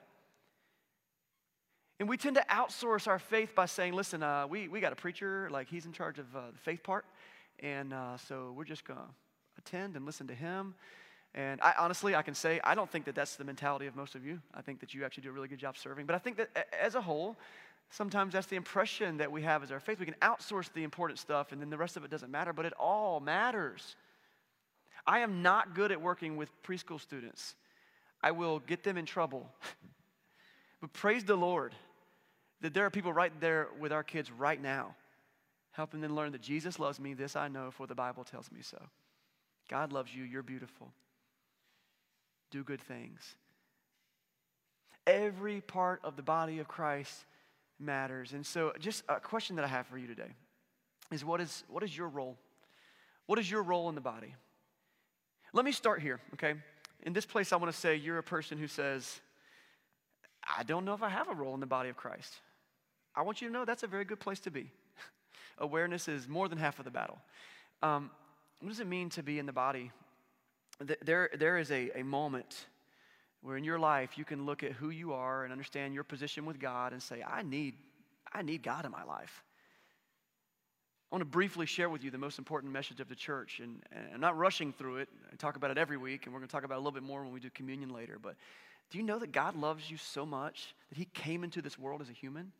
And 2.00 2.08
we 2.08 2.16
tend 2.16 2.34
to 2.34 2.44
outsource 2.50 3.06
our 3.06 3.20
faith 3.20 3.54
by 3.54 3.66
saying, 3.66 3.92
listen, 3.92 4.24
uh, 4.24 4.46
we, 4.48 4.66
we 4.66 4.80
got 4.80 4.92
a 4.92 4.96
preacher, 4.96 5.48
like 5.50 5.68
he's 5.68 5.86
in 5.86 5.92
charge 5.92 6.18
of 6.18 6.34
uh, 6.34 6.50
the 6.52 6.58
faith 6.58 6.82
part. 6.82 7.04
And 7.60 7.92
uh, 7.92 8.16
so 8.16 8.52
we're 8.56 8.64
just 8.64 8.84
going 8.84 8.98
to 8.98 9.06
attend 9.68 9.96
and 9.96 10.06
listen 10.06 10.26
to 10.28 10.34
him. 10.34 10.74
And 11.34 11.60
I 11.60 11.74
honestly, 11.78 12.14
I 12.14 12.22
can 12.22 12.34
say, 12.34 12.60
I 12.64 12.74
don't 12.74 12.90
think 12.90 13.04
that 13.04 13.14
that's 13.14 13.36
the 13.36 13.44
mentality 13.44 13.86
of 13.86 13.94
most 13.94 14.14
of 14.14 14.24
you. 14.24 14.40
I 14.54 14.62
think 14.62 14.80
that 14.80 14.94
you 14.94 15.04
actually 15.04 15.24
do 15.24 15.30
a 15.30 15.32
really 15.32 15.48
good 15.48 15.58
job 15.58 15.76
serving. 15.76 16.06
But 16.06 16.14
I 16.14 16.18
think 16.18 16.38
that 16.38 16.66
as 16.78 16.94
a 16.94 17.00
whole, 17.00 17.36
sometimes 17.90 18.32
that's 18.32 18.46
the 18.46 18.56
impression 18.56 19.18
that 19.18 19.30
we 19.30 19.42
have 19.42 19.62
as 19.62 19.70
our 19.70 19.80
faith. 19.80 20.00
We 20.00 20.06
can 20.06 20.16
outsource 20.22 20.72
the 20.72 20.82
important 20.82 21.18
stuff 21.18 21.52
and 21.52 21.60
then 21.60 21.70
the 21.70 21.76
rest 21.76 21.96
of 21.96 22.04
it 22.04 22.10
doesn't 22.10 22.30
matter, 22.30 22.52
but 22.52 22.64
it 22.64 22.72
all 22.78 23.20
matters. 23.20 23.96
I 25.06 25.20
am 25.20 25.42
not 25.42 25.74
good 25.74 25.92
at 25.92 26.00
working 26.00 26.36
with 26.36 26.50
preschool 26.62 27.00
students, 27.00 27.54
I 28.22 28.32
will 28.32 28.58
get 28.58 28.82
them 28.82 28.96
in 28.96 29.06
trouble. 29.06 29.48
but 30.80 30.92
praise 30.92 31.24
the 31.24 31.36
Lord 31.36 31.74
that 32.60 32.74
there 32.74 32.84
are 32.84 32.90
people 32.90 33.12
right 33.12 33.32
there 33.40 33.68
with 33.78 33.92
our 33.92 34.02
kids 34.02 34.32
right 34.32 34.60
now, 34.60 34.96
helping 35.70 36.00
them 36.00 36.16
learn 36.16 36.32
that 36.32 36.40
Jesus 36.40 36.80
loves 36.80 36.98
me. 36.98 37.14
This 37.14 37.36
I 37.36 37.46
know, 37.46 37.70
for 37.70 37.86
the 37.86 37.94
Bible 37.94 38.24
tells 38.24 38.50
me 38.50 38.60
so. 38.62 38.78
God 39.68 39.92
loves 39.92 40.14
you. 40.14 40.24
You're 40.24 40.42
beautiful. 40.42 40.92
Do 42.50 42.64
good 42.64 42.80
things. 42.80 43.20
Every 45.06 45.60
part 45.60 46.00
of 46.04 46.16
the 46.16 46.22
body 46.22 46.58
of 46.58 46.68
Christ 46.68 47.24
matters. 47.78 48.32
And 48.32 48.44
so, 48.44 48.72
just 48.78 49.04
a 49.08 49.20
question 49.20 49.56
that 49.56 49.64
I 49.64 49.68
have 49.68 49.86
for 49.86 49.98
you 49.98 50.06
today 50.06 50.30
is 51.12 51.24
what 51.24 51.40
is, 51.40 51.64
what 51.68 51.82
is 51.82 51.96
your 51.96 52.08
role? 52.08 52.36
What 53.26 53.38
is 53.38 53.50
your 53.50 53.62
role 53.62 53.88
in 53.88 53.94
the 53.94 54.00
body? 54.00 54.34
Let 55.52 55.64
me 55.64 55.72
start 55.72 56.02
here, 56.02 56.20
okay? 56.34 56.54
In 57.02 57.12
this 57.12 57.26
place, 57.26 57.52
I 57.52 57.56
want 57.56 57.72
to 57.72 57.78
say 57.78 57.96
you're 57.96 58.18
a 58.18 58.22
person 58.22 58.58
who 58.58 58.66
says, 58.66 59.20
I 60.56 60.62
don't 60.62 60.84
know 60.84 60.94
if 60.94 61.02
I 61.02 61.08
have 61.08 61.28
a 61.28 61.34
role 61.34 61.54
in 61.54 61.60
the 61.60 61.66
body 61.66 61.88
of 61.88 61.96
Christ. 61.96 62.34
I 63.14 63.22
want 63.22 63.40
you 63.40 63.48
to 63.48 63.52
know 63.52 63.64
that's 63.64 63.82
a 63.82 63.86
very 63.86 64.04
good 64.04 64.20
place 64.20 64.40
to 64.40 64.50
be. 64.50 64.70
Awareness 65.58 66.08
is 66.08 66.28
more 66.28 66.48
than 66.48 66.58
half 66.58 66.78
of 66.78 66.84
the 66.84 66.90
battle. 66.90 67.18
Um, 67.82 68.10
what 68.60 68.68
does 68.68 68.80
it 68.80 68.86
mean 68.86 69.10
to 69.10 69.22
be 69.22 69.38
in 69.38 69.46
the 69.46 69.52
body? 69.52 69.92
There, 71.02 71.30
there 71.36 71.58
is 71.58 71.70
a, 71.70 71.90
a 71.98 72.02
moment 72.02 72.66
where 73.42 73.56
in 73.56 73.64
your 73.64 73.78
life 73.78 74.18
you 74.18 74.24
can 74.24 74.46
look 74.46 74.62
at 74.62 74.72
who 74.72 74.90
you 74.90 75.12
are 75.12 75.44
and 75.44 75.52
understand 75.52 75.94
your 75.94 76.04
position 76.04 76.44
with 76.44 76.58
God 76.58 76.92
and 76.92 77.02
say, 77.02 77.22
I 77.22 77.42
need, 77.42 77.74
I 78.32 78.42
need 78.42 78.62
God 78.62 78.84
in 78.84 78.90
my 78.90 79.04
life. 79.04 79.44
I 81.10 81.14
want 81.14 81.22
to 81.22 81.26
briefly 81.26 81.64
share 81.64 81.88
with 81.88 82.04
you 82.04 82.10
the 82.10 82.18
most 82.18 82.38
important 82.38 82.72
message 82.72 83.00
of 83.00 83.08
the 83.08 83.14
church. 83.14 83.60
And, 83.60 83.82
and 83.92 84.08
I'm 84.14 84.20
not 84.20 84.36
rushing 84.36 84.72
through 84.72 84.98
it. 84.98 85.08
I 85.32 85.36
talk 85.36 85.56
about 85.56 85.70
it 85.70 85.78
every 85.78 85.96
week, 85.96 86.26
and 86.26 86.34
we're 86.34 86.40
going 86.40 86.48
to 86.48 86.52
talk 86.52 86.64
about 86.64 86.74
it 86.74 86.78
a 86.78 86.80
little 86.80 86.92
bit 86.92 87.02
more 87.02 87.22
when 87.22 87.32
we 87.32 87.40
do 87.40 87.48
communion 87.50 87.90
later. 87.90 88.18
But 88.20 88.34
do 88.90 88.98
you 88.98 89.04
know 89.04 89.18
that 89.18 89.32
God 89.32 89.56
loves 89.56 89.90
you 89.90 89.96
so 89.96 90.26
much 90.26 90.74
that 90.90 90.98
He 90.98 91.06
came 91.06 91.44
into 91.44 91.62
this 91.62 91.78
world 91.78 92.02
as 92.02 92.10
a 92.10 92.12
human? 92.12 92.52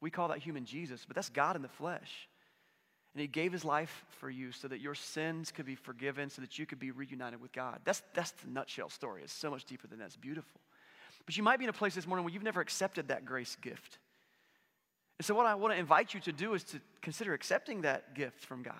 We 0.00 0.10
call 0.10 0.28
that 0.28 0.38
human 0.38 0.64
Jesus, 0.64 1.04
but 1.06 1.14
that's 1.14 1.28
God 1.28 1.54
in 1.54 1.62
the 1.62 1.68
flesh. 1.68 2.28
And 3.14 3.20
he 3.20 3.28
gave 3.28 3.52
his 3.52 3.64
life 3.64 4.04
for 4.18 4.28
you 4.28 4.50
so 4.50 4.66
that 4.66 4.80
your 4.80 4.94
sins 4.94 5.52
could 5.52 5.66
be 5.66 5.76
forgiven, 5.76 6.30
so 6.30 6.42
that 6.42 6.58
you 6.58 6.66
could 6.66 6.80
be 6.80 6.90
reunited 6.90 7.40
with 7.40 7.52
God. 7.52 7.78
That's, 7.84 8.02
that's 8.12 8.32
the 8.32 8.50
nutshell 8.50 8.90
story. 8.90 9.22
It's 9.22 9.32
so 9.32 9.50
much 9.50 9.64
deeper 9.64 9.86
than 9.86 10.00
that. 10.00 10.06
It's 10.06 10.16
beautiful. 10.16 10.60
But 11.24 11.36
you 11.36 11.42
might 11.42 11.58
be 11.58 11.64
in 11.64 11.70
a 11.70 11.74
place 11.74 11.94
this 11.94 12.06
morning 12.06 12.24
where 12.24 12.34
you've 12.34 12.42
never 12.42 12.60
accepted 12.60 13.08
that 13.08 13.24
grace 13.24 13.56
gift. 13.62 13.98
And 15.18 15.24
so, 15.24 15.34
what 15.34 15.46
I 15.46 15.54
want 15.54 15.74
to 15.74 15.78
invite 15.78 16.12
you 16.12 16.20
to 16.20 16.32
do 16.32 16.54
is 16.54 16.64
to 16.64 16.80
consider 17.00 17.34
accepting 17.34 17.82
that 17.82 18.14
gift 18.14 18.44
from 18.44 18.62
God. 18.62 18.74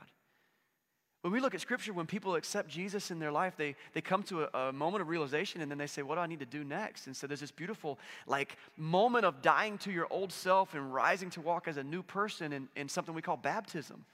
When 1.23 1.33
we 1.33 1.40
look 1.40 1.55
at 1.55 1.61
scripture, 1.62 1.94
when 1.94 2.05
people 2.05 2.35
accept 2.35 2.68
Jesus 2.68 3.11
in 3.11 3.18
their 3.18 3.33
life, 3.33 3.55
they, 3.57 3.77
they 3.94 4.03
come 4.03 4.23
to 4.25 4.42
a, 4.42 4.68
a, 4.68 4.73
moment 4.75 5.01
of 5.01 5.09
realization 5.09 5.62
and 5.62 5.70
then 5.70 5.79
they 5.79 5.87
say, 5.87 6.03
What 6.03 6.16
do 6.16 6.20
I 6.20 6.27
need 6.27 6.40
to 6.40 6.47
do 6.47 6.64
next? 6.64 7.07
And 7.07 7.16
so 7.16 7.27
there's 7.27 7.40
this 7.40 7.51
beautiful, 7.51 7.99
like, 8.27 8.59
moment 8.77 9.25
of 9.25 9.40
dying 9.40 9.79
to 9.79 9.92
your 9.92 10.07
old 10.11 10.33
self 10.33 10.75
and 10.75 10.92
rising 10.92 11.31
to 11.31 11.40
walk 11.40 11.66
as 11.66 11.79
a 11.79 11.85
new 11.85 12.03
person 12.03 12.53
in, 12.53 12.68
in 12.77 12.90
something 12.90 13.14
we 13.14 13.23
call 13.23 13.38
baptism. 13.38 14.05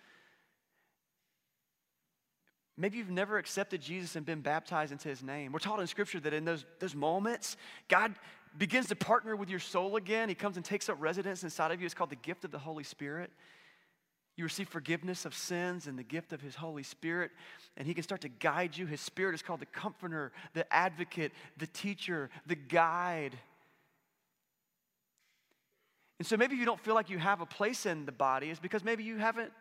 Maybe 2.80 2.96
you've 2.96 3.10
never 3.10 3.36
accepted 3.36 3.82
Jesus 3.82 4.16
and 4.16 4.24
been 4.24 4.40
baptized 4.40 4.90
into 4.90 5.10
his 5.10 5.22
name. 5.22 5.52
We're 5.52 5.58
taught 5.58 5.80
in 5.80 5.86
scripture 5.86 6.18
that 6.20 6.32
in 6.32 6.46
those, 6.46 6.64
those 6.78 6.94
moments, 6.94 7.58
God, 7.88 8.14
begins 8.56 8.88
to 8.88 8.96
partner 8.96 9.36
with 9.36 9.50
your 9.50 9.60
soul 9.60 9.96
again. 9.96 10.30
He 10.30 10.34
comes 10.34 10.56
and 10.56 10.64
takes 10.64 10.88
up 10.88 10.96
residence 10.98 11.44
inside 11.44 11.72
of 11.72 11.80
you. 11.80 11.84
It's 11.84 11.94
called 11.94 12.08
the 12.08 12.16
gift 12.16 12.42
of 12.46 12.50
the 12.50 12.58
Holy 12.58 12.82
Spirit. 12.82 13.30
You 14.36 14.44
receive 14.44 14.66
forgiveness 14.66 15.26
of 15.26 15.34
sins 15.34 15.88
and 15.88 15.98
the 15.98 16.02
gift 16.02 16.32
of 16.32 16.40
His 16.40 16.54
Holy 16.54 16.82
Spirit, 16.82 17.32
and 17.76 17.86
He 17.86 17.92
can 17.92 18.02
start 18.02 18.22
to 18.22 18.30
guide 18.30 18.74
you. 18.74 18.86
His 18.86 19.02
Spirit 19.02 19.34
is 19.34 19.42
called 19.42 19.60
the 19.60 19.66
comforter, 19.66 20.32
the 20.54 20.72
advocate, 20.72 21.32
the 21.58 21.66
teacher, 21.66 22.30
the 22.46 22.54
guide. 22.54 23.36
And 26.18 26.26
so 26.26 26.38
maybe 26.38 26.56
you 26.56 26.64
don't 26.64 26.80
feel 26.80 26.94
like 26.94 27.10
you 27.10 27.18
have 27.18 27.42
a 27.42 27.46
place 27.46 27.84
in 27.84 28.06
the 28.06 28.12
body, 28.12 28.48
is 28.48 28.58
because 28.58 28.82
maybe 28.82 29.04
you 29.04 29.18
haven't 29.18 29.52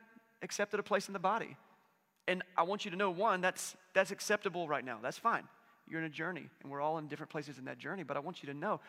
accepted 0.42 0.80
a 0.80 0.84
place 0.84 1.08
in 1.10 1.14
the 1.14 1.20
body. 1.20 1.58
And 2.30 2.44
I 2.56 2.62
want 2.62 2.86
you 2.86 2.92
to 2.92 2.98
know 2.98 3.10
one, 3.10 3.42
that's, 3.42 3.76
that's 3.96 4.12
acceptable 4.12 4.68
right 4.68 4.86
now. 4.86 5.00
That's 5.02 5.18
fine. 5.18 5.46
You're 5.90 6.00
in 6.00 6.06
a 6.06 6.10
journey, 6.10 6.48
and 6.62 6.72
we're 6.72 6.80
all 6.80 7.00
in 7.00 7.08
different 7.08 7.32
places 7.32 7.58
in 7.58 7.66
that 7.66 7.80
journey. 7.80 8.04
But 8.04 8.18
I 8.18 8.20
want 8.20 8.44
you 8.44 8.54
to 8.54 8.58
know, 8.58 8.82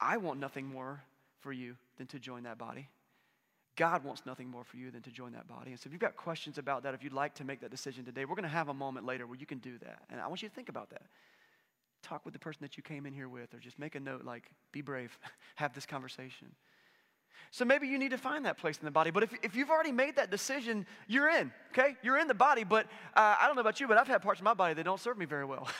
I 0.00 0.16
want 0.16 0.40
nothing 0.40 0.66
more 0.66 1.00
for 1.38 1.52
you 1.52 1.76
than 1.96 2.08
to 2.08 2.18
join 2.18 2.42
that 2.42 2.58
body. 2.58 2.88
God 3.76 4.02
wants 4.02 4.26
nothing 4.26 4.48
more 4.48 4.64
for 4.64 4.78
you 4.78 4.90
than 4.90 5.02
to 5.02 5.12
join 5.12 5.32
that 5.34 5.46
body. 5.46 5.70
And 5.70 5.78
so 5.78 5.86
if 5.86 5.92
you've 5.92 6.00
got 6.00 6.16
questions 6.16 6.58
about 6.58 6.82
that, 6.82 6.92
if 6.92 7.04
you'd 7.04 7.12
like 7.12 7.34
to 7.34 7.44
make 7.44 7.60
that 7.60 7.70
decision 7.70 8.04
today, 8.04 8.24
we're 8.24 8.34
going 8.34 8.42
to 8.42 8.48
have 8.48 8.68
a 8.68 8.74
moment 8.74 9.06
later 9.06 9.28
where 9.28 9.38
you 9.38 9.46
can 9.46 9.58
do 9.58 9.78
that. 9.78 10.00
And 10.10 10.20
I 10.20 10.26
want 10.26 10.42
you 10.42 10.48
to 10.48 10.54
think 10.54 10.68
about 10.68 10.90
that. 10.90 11.02
Talk 12.02 12.24
with 12.24 12.34
the 12.34 12.40
person 12.40 12.60
that 12.62 12.76
you 12.76 12.82
came 12.82 13.06
in 13.06 13.12
here 13.12 13.28
with, 13.28 13.54
or 13.54 13.58
just 13.58 13.78
make 13.78 13.94
a 13.94 14.00
note 14.00 14.24
like, 14.24 14.50
be 14.72 14.80
brave, 14.80 15.16
have 15.54 15.72
this 15.72 15.86
conversation. 15.86 16.48
So 17.50 17.64
maybe 17.64 17.88
you 17.88 17.98
need 17.98 18.10
to 18.10 18.18
find 18.18 18.44
that 18.46 18.58
place 18.58 18.78
in 18.78 18.84
the 18.84 18.90
body. 18.90 19.10
But 19.10 19.22
if, 19.22 19.32
if 19.42 19.56
you've 19.56 19.70
already 19.70 19.92
made 19.92 20.16
that 20.16 20.30
decision, 20.30 20.86
you're 21.08 21.28
in, 21.28 21.52
okay? 21.72 21.96
You're 22.02 22.18
in 22.18 22.28
the 22.28 22.34
body. 22.34 22.64
But 22.64 22.86
uh, 23.14 23.36
I 23.40 23.46
don't 23.46 23.56
know 23.56 23.62
about 23.62 23.80
you, 23.80 23.88
but 23.88 23.98
I've 23.98 24.08
had 24.08 24.22
parts 24.22 24.40
of 24.40 24.44
my 24.44 24.54
body 24.54 24.74
that 24.74 24.84
don't 24.84 25.00
serve 25.00 25.18
me 25.18 25.26
very 25.26 25.44
well. 25.44 25.68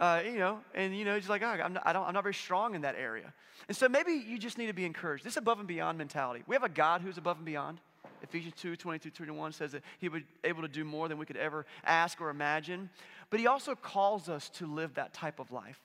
Uh, 0.00 0.22
you 0.24 0.38
know, 0.38 0.60
and 0.76 0.96
you 0.96 1.04
know, 1.04 1.16
it's 1.16 1.28
like, 1.28 1.42
oh, 1.42 1.46
I'm, 1.46 1.72
not, 1.72 1.82
I 1.84 1.92
I'm 1.92 2.14
not 2.14 2.22
very 2.22 2.34
strong 2.34 2.76
in 2.76 2.82
that 2.82 2.94
area. 2.96 3.34
And 3.66 3.76
so 3.76 3.88
maybe 3.88 4.12
you 4.12 4.38
just 4.38 4.56
need 4.56 4.68
to 4.68 4.72
be 4.72 4.84
encouraged. 4.84 5.24
This 5.24 5.36
above 5.36 5.58
and 5.58 5.66
beyond 5.66 5.98
mentality. 5.98 6.44
We 6.46 6.54
have 6.54 6.62
a 6.62 6.68
God 6.68 7.00
who's 7.00 7.18
above 7.18 7.38
and 7.38 7.44
beyond. 7.44 7.80
Ephesians 8.22 8.54
2 8.60 8.76
22 8.76 9.10
21 9.10 9.52
says 9.52 9.72
that 9.72 9.82
He 9.98 10.08
would 10.08 10.24
able 10.44 10.62
to 10.62 10.68
do 10.68 10.84
more 10.84 11.08
than 11.08 11.18
we 11.18 11.26
could 11.26 11.36
ever 11.36 11.66
ask 11.84 12.20
or 12.20 12.30
imagine. 12.30 12.90
But 13.30 13.40
He 13.40 13.48
also 13.48 13.74
calls 13.74 14.28
us 14.28 14.48
to 14.50 14.66
live 14.66 14.94
that 14.94 15.14
type 15.14 15.40
of 15.40 15.50
life. 15.50 15.80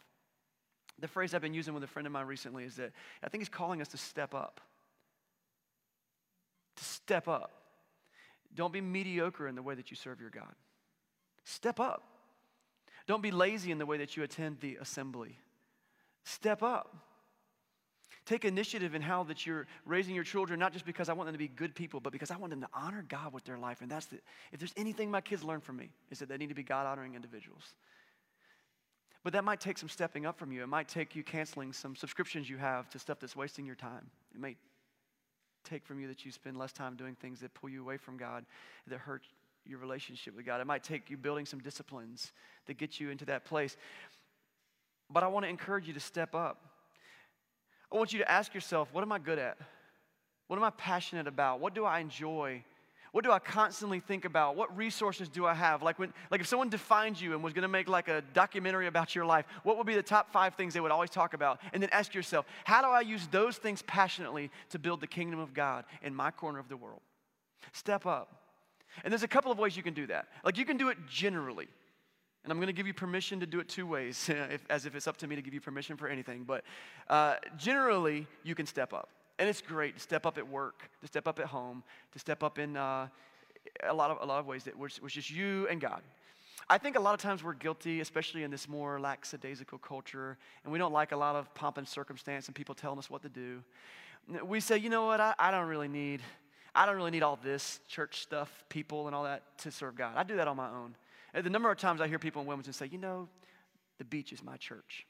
The 1.04 1.10
phrase 1.10 1.34
I've 1.34 1.42
been 1.42 1.54
using 1.54 1.74
with 1.74 1.84
a 1.84 1.88
friend 1.88 2.06
of 2.06 2.14
mine 2.14 2.28
recently 2.28 2.64
is 2.64 2.78
that 2.78 2.94
I 3.22 3.28
think 3.28 3.42
He's 3.42 3.50
calling 3.50 3.82
us 3.82 3.90
to 3.90 3.98
step 3.98 4.34
up. 4.34 4.62
To 6.78 6.84
step 6.86 7.28
up. 7.28 7.52
Don't 8.56 8.72
be 8.72 8.80
mediocre 8.80 9.50
in 9.50 9.56
the 9.56 9.62
way 9.62 9.76
that 9.76 9.92
you 9.92 9.98
serve 9.98 10.22
your 10.22 10.30
God. 10.30 10.56
Step 11.44 11.82
up. 11.82 12.04
Don't 13.06 13.22
be 13.22 13.32
lazy 13.32 13.70
in 13.70 13.80
the 13.80 13.86
way 13.86 13.98
that 13.98 14.16
you 14.16 14.24
attend 14.24 14.62
the 14.62 14.78
assembly. 14.78 15.38
Step 16.24 16.64
up. 16.64 16.96
Take 18.26 18.46
initiative 18.46 18.96
in 18.96 19.02
how 19.02 19.24
that 19.24 19.46
you're 19.46 19.68
raising 19.86 20.16
your 20.16 20.24
children, 20.24 20.58
not 20.58 20.72
just 20.72 20.86
because 20.86 21.10
I 21.10 21.14
want 21.14 21.28
them 21.28 21.34
to 21.34 21.38
be 21.38 21.50
good 21.50 21.76
people, 21.76 22.00
but 22.00 22.14
because 22.14 22.32
I 22.32 22.38
want 22.38 22.52
them 22.52 22.62
to 22.62 22.70
honor 22.74 23.04
God 23.06 23.34
with 23.34 23.44
their 23.44 23.58
life. 23.58 23.82
And 23.82 23.92
that's 23.92 24.06
the, 24.06 24.20
if 24.54 24.60
there's 24.60 24.74
anything 24.78 25.12
my 25.12 25.20
kids 25.20 25.44
learn 25.44 25.60
from 25.60 25.76
me, 25.76 25.90
is 26.12 26.20
that 26.20 26.30
they 26.30 26.38
need 26.38 26.48
to 26.48 26.56
be 26.56 26.64
God 26.64 26.88
honoring 26.88 27.16
individuals. 27.16 27.74
But 29.24 29.34
that 29.34 29.44
might 29.44 29.62
take 29.62 29.78
some 29.78 29.90
stepping 29.90 30.26
up 30.26 30.38
from 30.38 30.52
you. 30.52 30.64
It 30.64 30.68
might 30.68 30.88
take 30.88 31.16
you 31.16 31.24
canceling 31.24 31.72
some 31.72 31.96
subscriptions 31.96 32.50
you 32.50 32.58
have 32.58 32.90
to 32.90 33.00
stuff 33.00 33.20
that's 33.20 33.36
wasting 33.36 33.66
your 33.66 33.76
time. 33.76 34.10
It 34.34 34.42
may 34.42 34.56
take 35.64 35.86
from 35.86 36.00
you 36.00 36.08
that 36.08 36.26
you 36.26 36.32
spend 36.32 36.58
less 36.58 36.74
time 36.74 36.96
doing 36.96 37.16
things 37.16 37.40
that 37.40 37.54
pull 37.54 37.70
you 37.70 37.82
away 37.82 37.96
from 37.96 38.18
God, 38.18 38.46
that 38.88 39.00
hurt 39.00 39.24
your 39.66 39.80
relationship 39.80 40.36
with 40.36 40.46
God. 40.46 40.60
It 40.60 40.68
might 40.68 40.84
take 40.84 41.10
you 41.10 41.16
building 41.16 41.46
some 41.46 41.60
disciplines 41.60 42.34
that 42.66 42.78
get 42.78 43.00
you 43.00 43.12
into 43.12 43.26
that 43.26 43.46
place. 43.46 43.78
But 45.10 45.24
I 45.24 45.28
want 45.28 45.46
to 45.46 45.50
encourage 45.50 45.88
you 45.88 45.94
to 45.94 46.02
step 46.02 46.36
up. 46.36 46.62
I 47.92 47.96
want 47.96 48.12
you 48.12 48.20
to 48.20 48.30
ask 48.30 48.54
yourself, 48.54 48.90
what 48.92 49.04
am 49.04 49.12
I 49.12 49.20
good 49.20 49.40
at? 49.40 49.58
What 50.48 50.58
am 50.58 50.64
I 50.64 50.72
passionate 50.72 51.28
about? 51.28 51.62
What 51.62 51.74
do 51.74 51.86
I 51.86 52.00
enjoy? 52.00 52.64
What 53.14 53.24
do 53.24 53.32
I 53.32 53.38
constantly 53.38 54.00
think 54.00 54.26
about? 54.26 54.56
What 54.56 54.76
resources 54.76 55.30
do 55.30 55.46
I 55.46 55.54
have? 55.54 55.84
Like 55.84 56.00
when 56.00 56.12
like 56.32 56.42
if 56.42 56.48
someone 56.48 56.70
defined 56.70 57.22
you 57.22 57.34
and 57.34 57.44
was 57.44 57.54
going 57.54 57.62
to 57.62 57.68
make 57.68 57.88
like 57.88 58.08
a 58.08 58.24
documentary 58.34 58.88
about 58.88 59.14
your 59.14 59.24
life, 59.24 59.46
what 59.62 59.78
would 59.78 59.86
be 59.86 59.94
the 59.94 60.02
top 60.02 60.34
5 60.34 60.56
things 60.56 60.74
they 60.74 60.80
would 60.80 60.90
always 60.90 61.12
talk 61.12 61.36
about? 61.36 61.60
And 61.74 61.84
then 61.84 61.92
ask 61.92 62.16
yourself, 62.16 62.48
how 62.64 62.82
do 62.82 62.88
I 62.88 63.02
use 63.02 63.28
those 63.28 63.58
things 63.58 63.84
passionately 63.84 64.50
to 64.72 64.80
build 64.80 65.00
the 65.00 65.06
kingdom 65.06 65.40
of 65.40 65.54
God 65.54 65.86
in 66.02 66.16
my 66.16 66.32
corner 66.32 66.58
of 66.58 66.70
the 66.70 66.76
world? 66.76 67.02
Step 67.72 68.08
up. 68.08 68.42
And 69.04 69.12
there's 69.12 69.22
a 69.22 69.28
couple 69.28 69.52
of 69.52 69.60
ways 69.60 69.78
you 69.78 69.84
can 69.84 69.94
do 69.94 70.08
that. 70.08 70.28
Like 70.44 70.58
you 70.58 70.66
can 70.66 70.78
do 70.78 70.90
it 70.90 70.98
generally. 71.08 71.68
And 72.44 72.52
I'm 72.52 72.58
going 72.58 72.66
to 72.66 72.74
give 72.74 72.88
you 72.88 72.96
permission 72.96 73.40
to 73.42 73.46
do 73.46 73.60
it 73.60 73.70
two 73.70 73.86
ways, 73.86 74.28
if, 74.30 74.66
as 74.72 74.88
if 74.88 74.96
it's 74.96 75.08
up 75.08 75.18
to 75.18 75.28
me 75.28 75.36
to 75.36 75.44
give 75.44 75.54
you 75.54 75.62
permission 75.62 75.98
for 75.98 76.08
anything. 76.08 76.46
But 76.46 76.64
uh, 77.12 77.36
generally, 77.58 78.26
you 78.42 78.56
can 78.56 78.66
step 78.66 78.92
up. 78.92 79.10
And 79.44 79.50
it's 79.50 79.60
great 79.60 79.96
to 79.96 80.00
step 80.00 80.26
up 80.26 80.38
at 80.38 80.48
work, 80.48 80.90
to 81.02 81.08
step 81.08 81.28
up 81.28 81.38
at 81.38 81.48
home, 81.48 81.84
to 82.14 82.18
step 82.18 82.44
up 82.44 82.58
in 82.58 82.78
uh, 82.78 83.10
a, 83.84 83.94
lot 83.94 84.10
of, 84.10 84.20
a 84.22 84.26
lot 84.26 84.40
of 84.40 84.46
ways 84.46 84.64
that 84.64 84.80
was 84.80 85.02
just 85.10 85.30
you 85.30 85.68
and 85.70 85.82
God. 85.82 86.02
I 86.70 86.78
think 86.78 86.96
a 86.96 87.00
lot 87.02 87.14
of 87.14 87.20
times 87.20 87.44
we're 87.44 87.54
guilty, 87.54 88.00
especially 88.00 88.44
in 88.44 88.52
this 88.52 88.70
more 88.70 89.02
lackadaisical 89.02 89.80
culture, 89.80 90.38
and 90.64 90.72
we 90.72 90.80
don't 90.80 90.94
like 90.94 91.12
a 91.12 91.18
lot 91.18 91.36
of 91.36 91.54
pomp 91.56 91.78
and 91.78 91.86
circumstance 91.86 92.48
and 92.48 92.56
people 92.56 92.74
telling 92.74 92.98
us 92.98 93.10
what 93.10 93.22
to 93.24 93.28
do. 93.28 93.62
We 94.46 94.62
say, 94.62 94.78
you 94.78 94.90
know 94.90 95.08
what, 95.08 95.20
I, 95.20 95.36
I 95.38 95.52
don't 95.52 95.68
really 95.68 95.90
need 95.90 96.22
I 96.74 96.86
don't 96.86 96.96
really 96.96 97.12
need 97.12 97.24
all 97.24 97.38
this 97.44 97.82
church 97.90 98.22
stuff, 98.22 98.64
people, 98.70 99.08
and 99.08 99.16
all 99.16 99.26
that 99.26 99.58
to 99.58 99.72
serve 99.72 99.98
God. 99.98 100.14
I 100.16 100.24
do 100.24 100.38
that 100.38 100.48
on 100.48 100.56
my 100.56 100.70
own. 100.70 100.96
The 101.34 101.50
number 101.50 101.70
of 101.70 101.78
times 101.78 102.00
I 102.00 102.08
hear 102.08 102.18
people 102.18 102.42
in 102.44 102.48
Wilmington 102.48 102.72
say, 102.72 102.88
you 102.90 102.98
know, 102.98 103.28
the 103.98 104.06
beach 104.06 104.32
is 104.32 104.42
my 104.42 104.56
church. 104.56 105.06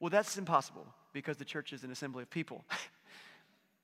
Well, 0.00 0.10
that's 0.10 0.36
impossible 0.36 0.86
because 1.14 1.38
the 1.38 1.46
church 1.46 1.72
is 1.72 1.82
an 1.82 1.90
assembly 1.90 2.24
of 2.24 2.28
people. 2.28 2.66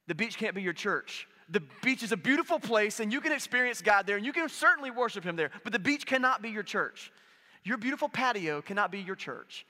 the 0.08 0.14
beach 0.14 0.36
can't 0.36 0.54
be 0.54 0.62
your 0.62 0.72
church. 0.72 1.28
The 1.50 1.62
beach 1.82 2.02
is 2.02 2.12
a 2.12 2.16
beautiful 2.16 2.58
place 2.58 2.98
and 2.98 3.12
you 3.12 3.20
can 3.20 3.32
experience 3.32 3.80
God 3.80 4.06
there 4.06 4.16
and 4.16 4.26
you 4.26 4.32
can 4.32 4.48
certainly 4.48 4.90
worship 4.90 5.22
Him 5.22 5.36
there, 5.36 5.50
but 5.62 5.72
the 5.72 5.78
beach 5.78 6.04
cannot 6.04 6.42
be 6.42 6.50
your 6.50 6.62
church. 6.64 7.12
Your 7.62 7.76
beautiful 7.76 8.08
patio 8.08 8.60
cannot 8.62 8.90
be 8.90 9.00
your 9.00 9.16
church. 9.16 9.66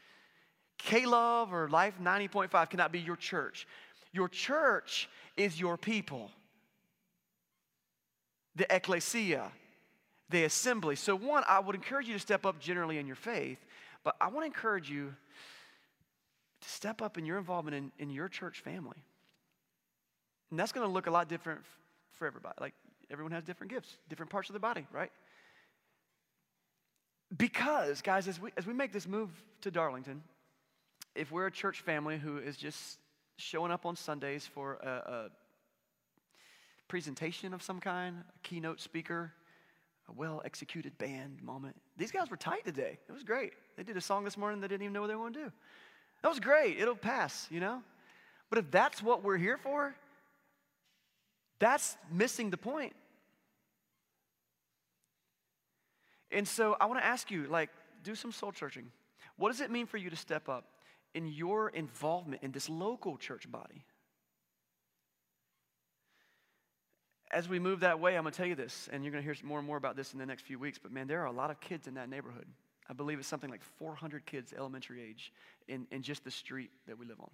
K 0.79 1.05
Love 1.05 1.53
or 1.53 1.69
Life 1.69 1.95
90.5 2.01 2.71
cannot 2.71 2.93
be 2.93 3.01
your 3.01 3.17
church. 3.17 3.67
Your 4.13 4.29
church 4.29 5.09
is 5.37 5.61
your 5.61 5.77
people 5.77 6.31
the 8.59 8.67
ecclesia, 8.75 9.53
the 10.31 10.43
assembly. 10.43 10.97
So, 10.97 11.15
one, 11.15 11.45
I 11.49 11.61
would 11.61 11.77
encourage 11.77 12.09
you 12.09 12.15
to 12.15 12.19
step 12.19 12.45
up 12.45 12.59
generally 12.59 12.99
in 12.99 13.07
your 13.07 13.15
faith, 13.15 13.59
but 14.03 14.17
I 14.21 14.27
want 14.27 14.41
to 14.41 14.47
encourage 14.47 14.91
you 14.91 15.15
to 16.61 16.69
step 16.69 17.01
up 17.01 17.17
in 17.17 17.25
your 17.25 17.39
involvement 17.39 17.77
in, 17.77 17.93
in 18.01 18.11
your 18.11 18.29
church 18.29 18.61
family. 18.61 18.97
And 20.51 20.59
that's 20.59 20.73
going 20.73 20.87
to 20.87 20.93
look 20.93 21.07
a 21.07 21.11
lot 21.11 21.29
different 21.29 21.61
for 22.13 22.27
everybody. 22.27 22.55
Like, 22.61 22.75
everyone 23.11 23.33
has 23.33 23.45
different 23.45 23.73
gifts, 23.73 23.97
different 24.09 24.31
parts 24.31 24.49
of 24.49 24.55
the 24.55 24.61
body, 24.61 24.87
right? 24.93 25.11
Because, 27.37 28.01
guys, 28.01 28.27
as 28.29 28.41
we, 28.41 28.51
as 28.57 28.67
we 28.67 28.73
make 28.73 28.93
this 28.93 29.07
move 29.07 29.31
to 29.61 29.71
Darlington, 29.71 30.23
if 31.15 31.31
we're 31.31 31.47
a 31.47 31.53
church 31.53 31.81
family 31.81 32.17
who 32.19 32.39
is 32.39 32.57
just 32.57 32.99
showing 33.37 33.71
up 33.71 33.85
on 33.85 33.97
Sundays 33.97 34.47
for 34.47 34.75
a, 34.75 34.89
a 34.89 35.29
presentation 36.89 37.53
of 37.53 37.63
some 37.63 37.81
kind, 37.81 38.17
a 38.17 38.49
keynote 38.49 38.81
speaker, 38.81 39.33
a 40.09 40.13
well 40.13 40.41
executed 40.45 40.97
band 40.99 41.43
moment. 41.43 41.77
These 41.97 42.13
guys 42.13 42.31
were 42.31 42.37
tight 42.37 42.65
today. 42.65 42.99
It 43.09 43.13
was 43.13 43.23
great. 43.23 43.53
They 43.77 43.83
did 43.83 43.97
a 43.97 44.01
song 44.01 44.25
this 44.25 44.37
morning 44.37 44.61
they 44.61 44.69
didn't 44.69 44.83
even 44.83 44.95
know 44.95 45.03
what 45.03 45.09
they 45.09 45.15
were 45.15 45.23
going 45.23 45.35
to 45.35 45.45
do. 45.45 45.53
That 46.23 46.29
was 46.29 46.41
great. 46.41 46.79
It'll 46.79 46.97
pass, 46.97 47.47
you 47.51 47.61
know? 47.61 47.83
But 48.51 48.59
if 48.59 48.71
that's 48.71 49.03
what 49.03 49.23
we're 49.23 49.37
here 49.37 49.59
for, 49.59 49.95
that's 51.59 51.97
missing 52.11 52.51
the 52.51 52.57
point. 52.57 52.95
And 56.31 56.47
so 56.47 56.77
I 56.81 56.87
want 56.87 57.01
to 57.01 57.07
ask 57.07 57.31
you, 57.31 57.47
like, 57.47 57.71
do 58.05 58.15
some 58.15 58.33
soul 58.33 58.53
searching. 58.55 58.91
What 59.37 59.51
does 59.51 59.61
it 59.61 59.71
mean 59.71 59.87
for 59.87 59.97
you 59.97 60.11
to 60.11 60.17
step 60.17 60.49
up 60.49 60.65
in 61.15 61.27
your 61.27 61.71
involvement 61.71 62.43
in 62.43 62.53
this 62.53 62.69
local 62.69 63.17
church 63.17 63.51
body? 63.51 63.85
as 67.31 67.49
we 67.49 67.59
move 67.59 67.81
that 67.81 68.01
way, 68.01 68.17
I'm 68.17 68.23
going 68.23 68.33
to 68.33 68.37
tell 68.37 68.47
you 68.47 68.55
this, 68.55 68.89
and 68.93 69.05
you're 69.05 69.13
going 69.13 69.23
to 69.23 69.27
hear 69.27 69.37
more 69.47 69.59
and 69.59 69.67
more 69.67 69.77
about 69.77 69.97
this 69.97 70.13
in 70.13 70.19
the 70.19 70.27
next 70.27 70.43
few 70.43 70.59
weeks, 70.59 70.79
but 70.79 70.93
man, 70.93 71.07
there 71.07 71.21
are 71.23 71.27
a 71.27 71.33
lot 71.33 71.51
of 71.51 71.61
kids 71.61 71.87
in 71.87 71.95
that 71.95 72.09
neighborhood. 72.09 72.47
I 72.89 72.95
believe 72.95 73.19
it's 73.19 73.29
something 73.29 73.51
like 73.51 73.63
400 73.63 74.25
kids 74.25 74.55
elementary 74.57 75.03
age 75.03 75.33
in, 75.67 75.87
in 75.91 76.03
just 76.03 76.25
the 76.25 76.31
street 76.31 76.71
that 76.87 76.99
we 76.99 77.07
live 77.07 77.21
on. 77.21 77.31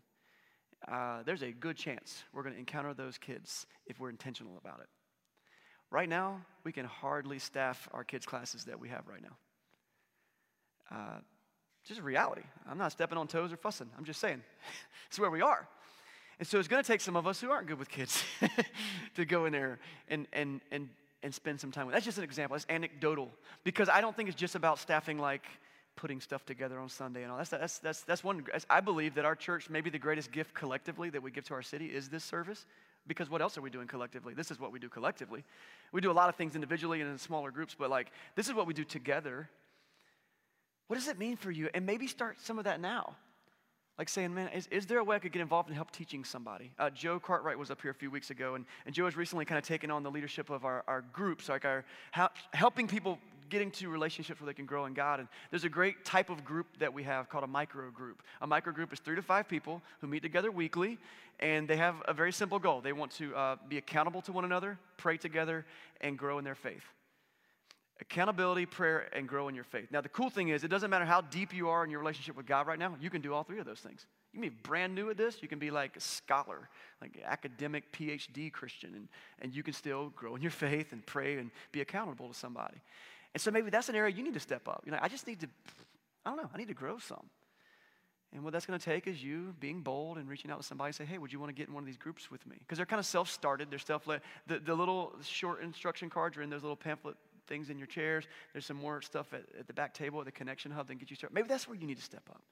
Uh, 0.90 1.22
there's 1.24 1.42
a 1.42 1.50
good 1.50 1.76
chance 1.76 2.24
we're 2.32 2.42
going 2.42 2.54
to 2.54 2.58
encounter 2.58 2.92
those 2.92 3.16
kids 3.16 3.66
if 3.86 3.98
we're 3.98 4.10
intentional 4.10 4.58
about 4.58 4.80
it. 4.80 4.88
Right 5.90 6.08
now, 6.08 6.40
we 6.64 6.72
can 6.72 6.84
hardly 6.84 7.38
staff 7.38 7.88
our 7.92 8.04
kids' 8.04 8.26
classes 8.26 8.64
that 8.64 8.78
we 8.78 8.88
have 8.88 9.06
right 9.06 9.22
now. 9.22 9.36
Uh, 10.90 11.18
just 11.84 12.00
reality. 12.00 12.42
I'm 12.68 12.78
not 12.78 12.92
stepping 12.92 13.18
on 13.18 13.28
toes 13.28 13.52
or 13.52 13.56
fussing. 13.56 13.88
I'm 13.96 14.04
just 14.04 14.20
saying, 14.20 14.42
it's 15.08 15.18
where 15.18 15.30
we 15.30 15.40
are. 15.40 15.68
And 16.38 16.48
so 16.48 16.58
it's 16.58 16.68
going 16.68 16.82
to 16.82 16.86
take 16.86 17.00
some 17.00 17.16
of 17.16 17.26
us 17.26 17.40
who 17.40 17.50
aren't 17.50 17.68
good 17.68 17.78
with 17.78 17.88
kids 17.88 18.24
to 19.14 19.24
go 19.24 19.44
in 19.44 19.52
there 19.52 19.78
and, 20.08 20.26
and, 20.32 20.60
and, 20.72 20.88
and 21.22 21.32
spend 21.32 21.60
some 21.60 21.70
time 21.70 21.86
with. 21.86 21.94
That's 21.94 22.04
just 22.04 22.18
an 22.18 22.24
example. 22.24 22.56
It's 22.56 22.66
anecdotal 22.68 23.30
because 23.62 23.88
I 23.88 24.00
don't 24.00 24.16
think 24.16 24.28
it's 24.28 24.38
just 24.38 24.54
about 24.54 24.78
staffing 24.78 25.18
like 25.18 25.44
putting 25.96 26.20
stuff 26.20 26.44
together 26.44 26.78
on 26.78 26.88
Sunday 26.88 27.22
and 27.22 27.30
all. 27.30 27.38
That's, 27.38 27.50
that's, 27.50 27.78
that's, 27.78 28.00
that's 28.02 28.24
one, 28.24 28.44
I 28.68 28.80
believe 28.80 29.14
that 29.14 29.24
our 29.24 29.36
church, 29.36 29.70
maybe 29.70 29.90
the 29.90 29.98
greatest 29.98 30.32
gift 30.32 30.54
collectively 30.54 31.10
that 31.10 31.22
we 31.22 31.30
give 31.30 31.44
to 31.44 31.54
our 31.54 31.62
city 31.62 31.86
is 31.86 32.08
this 32.08 32.24
service. 32.24 32.66
Because 33.06 33.28
what 33.28 33.42
else 33.42 33.58
are 33.58 33.60
we 33.60 33.68
doing 33.68 33.86
collectively? 33.86 34.32
This 34.32 34.50
is 34.50 34.58
what 34.58 34.72
we 34.72 34.78
do 34.78 34.88
collectively. 34.88 35.44
We 35.92 36.00
do 36.00 36.10
a 36.10 36.12
lot 36.12 36.30
of 36.30 36.36
things 36.36 36.54
individually 36.54 37.02
and 37.02 37.10
in 37.10 37.18
smaller 37.18 37.50
groups, 37.50 37.76
but 37.78 37.90
like, 37.90 38.10
this 38.34 38.48
is 38.48 38.54
what 38.54 38.66
we 38.66 38.72
do 38.72 38.82
together. 38.82 39.50
What 40.86 40.96
does 40.96 41.08
it 41.08 41.18
mean 41.18 41.36
for 41.36 41.50
you? 41.50 41.68
And 41.74 41.84
maybe 41.84 42.06
start 42.06 42.40
some 42.40 42.58
of 42.58 42.64
that 42.64 42.80
now. 42.80 43.16
Like 43.98 44.08
saying, 44.08 44.34
man, 44.34 44.48
is, 44.48 44.66
is 44.72 44.86
there 44.86 44.98
a 44.98 45.04
way 45.04 45.16
I 45.16 45.18
could 45.20 45.32
get 45.32 45.42
involved 45.42 45.68
and 45.68 45.76
help 45.76 45.90
teaching 45.92 46.24
somebody? 46.24 46.72
Uh, 46.78 46.90
Joe 46.90 47.20
Cartwright 47.20 47.58
was 47.58 47.70
up 47.70 47.80
here 47.80 47.92
a 47.92 47.94
few 47.94 48.10
weeks 48.10 48.30
ago, 48.30 48.56
and, 48.56 48.64
and 48.86 48.94
Joe 48.94 49.04
has 49.04 49.16
recently 49.16 49.44
kind 49.44 49.58
of 49.58 49.64
taken 49.64 49.90
on 49.90 50.02
the 50.02 50.10
leadership 50.10 50.50
of 50.50 50.64
our, 50.64 50.82
our 50.88 51.02
groups, 51.12 51.48
like 51.48 51.64
our 51.64 51.84
helping 52.52 52.88
people 52.88 53.18
get 53.54 53.62
into 53.62 53.88
relationships 53.88 54.40
where 54.40 54.46
they 54.46 54.54
can 54.54 54.66
grow 54.66 54.86
in 54.86 54.94
God. 54.94 55.20
And 55.20 55.28
there's 55.50 55.62
a 55.62 55.68
great 55.68 56.04
type 56.04 56.28
of 56.28 56.44
group 56.44 56.66
that 56.80 56.92
we 56.92 57.04
have 57.04 57.28
called 57.28 57.44
a 57.44 57.48
micro 57.48 57.88
group. 57.90 58.22
A 58.42 58.46
micro 58.46 58.72
group 58.72 58.92
is 58.92 58.98
three 58.98 59.14
to 59.14 59.22
five 59.22 59.48
people 59.48 59.80
who 60.00 60.08
meet 60.08 60.22
together 60.22 60.50
weekly, 60.50 60.98
and 61.38 61.68
they 61.68 61.76
have 61.76 61.94
a 62.08 62.12
very 62.12 62.32
simple 62.32 62.58
goal. 62.58 62.80
They 62.80 62.92
want 62.92 63.12
to 63.12 63.34
uh, 63.36 63.56
be 63.68 63.78
accountable 63.78 64.22
to 64.22 64.32
one 64.32 64.44
another, 64.44 64.76
pray 64.96 65.16
together, 65.18 65.64
and 66.00 66.18
grow 66.18 66.38
in 66.38 66.44
their 66.44 66.56
faith 66.56 66.82
accountability, 68.00 68.66
prayer, 68.66 69.08
and 69.12 69.28
grow 69.28 69.48
in 69.48 69.54
your 69.54 69.64
faith. 69.64 69.86
Now, 69.90 70.00
the 70.00 70.08
cool 70.08 70.28
thing 70.28 70.48
is, 70.48 70.64
it 70.64 70.68
doesn't 70.68 70.90
matter 70.90 71.04
how 71.04 71.20
deep 71.20 71.54
you 71.54 71.68
are 71.68 71.84
in 71.84 71.90
your 71.90 72.00
relationship 72.00 72.36
with 72.36 72.46
God 72.46 72.66
right 72.66 72.78
now, 72.78 72.94
you 73.00 73.08
can 73.08 73.22
do 73.22 73.32
all 73.32 73.44
three 73.44 73.60
of 73.60 73.66
those 73.66 73.80
things. 73.80 74.06
You 74.32 74.40
can 74.40 74.50
be 74.50 74.56
brand 74.62 74.94
new 74.94 75.10
at 75.10 75.16
this, 75.16 75.40
you 75.42 75.48
can 75.48 75.60
be 75.60 75.70
like 75.70 75.96
a 75.96 76.00
scholar, 76.00 76.68
like 77.00 77.22
academic 77.24 77.92
PhD 77.92 78.52
Christian, 78.52 78.94
and, 78.94 79.08
and 79.40 79.54
you 79.54 79.62
can 79.62 79.74
still 79.74 80.10
grow 80.10 80.34
in 80.34 80.42
your 80.42 80.50
faith 80.50 80.92
and 80.92 81.06
pray 81.06 81.38
and 81.38 81.50
be 81.70 81.80
accountable 81.80 82.28
to 82.28 82.34
somebody. 82.34 82.78
And 83.34 83.40
so 83.40 83.50
maybe 83.50 83.70
that's 83.70 83.88
an 83.88 83.96
area 83.96 84.14
you 84.14 84.22
need 84.22 84.34
to 84.34 84.40
step 84.40 84.68
up. 84.68 84.82
You 84.86 84.92
know, 84.92 84.98
I 85.02 85.08
just 85.08 85.26
need 85.26 85.40
to, 85.40 85.48
I 86.24 86.30
don't 86.30 86.42
know, 86.42 86.50
I 86.54 86.56
need 86.56 86.68
to 86.68 86.74
grow 86.74 86.98
some. 86.98 87.28
And 88.32 88.42
what 88.42 88.52
that's 88.52 88.66
going 88.66 88.78
to 88.78 88.84
take 88.84 89.06
is 89.06 89.22
you 89.22 89.54
being 89.60 89.80
bold 89.82 90.18
and 90.18 90.28
reaching 90.28 90.50
out 90.50 90.60
to 90.60 90.66
somebody 90.66 90.88
and 90.88 90.94
say, 90.94 91.04
hey, 91.04 91.18
would 91.18 91.32
you 91.32 91.38
want 91.38 91.50
to 91.50 91.54
get 91.54 91.68
in 91.68 91.74
one 91.74 91.82
of 91.82 91.86
these 91.86 91.96
groups 91.96 92.30
with 92.30 92.44
me? 92.46 92.56
Because 92.58 92.78
they're 92.78 92.86
kind 92.86 92.98
of 92.98 93.06
self 93.06 93.30
started, 93.30 93.70
they're 93.70 93.78
self 93.78 94.06
led. 94.06 94.22
The, 94.46 94.58
the 94.58 94.74
little 94.74 95.14
short 95.22 95.62
instruction 95.62 96.10
cards 96.10 96.36
are 96.36 96.42
in 96.42 96.50
those 96.50 96.62
little 96.62 96.76
pamphlet 96.76 97.16
things 97.46 97.70
in 97.70 97.78
your 97.78 97.86
chairs. 97.86 98.24
There's 98.52 98.66
some 98.66 98.76
more 98.76 99.02
stuff 99.02 99.32
at, 99.34 99.44
at 99.58 99.66
the 99.66 99.72
back 99.72 99.94
table 99.94 100.18
at 100.18 100.26
the 100.26 100.32
connection 100.32 100.70
hub 100.72 100.88
that 100.88 100.96
get 100.96 101.10
you 101.10 101.16
started. 101.16 101.34
Maybe 101.34 101.48
that's 101.48 101.68
where 101.68 101.76
you 101.76 101.86
need 101.86 101.98
to 101.98 102.02
step 102.02 102.22
up. 102.30 102.42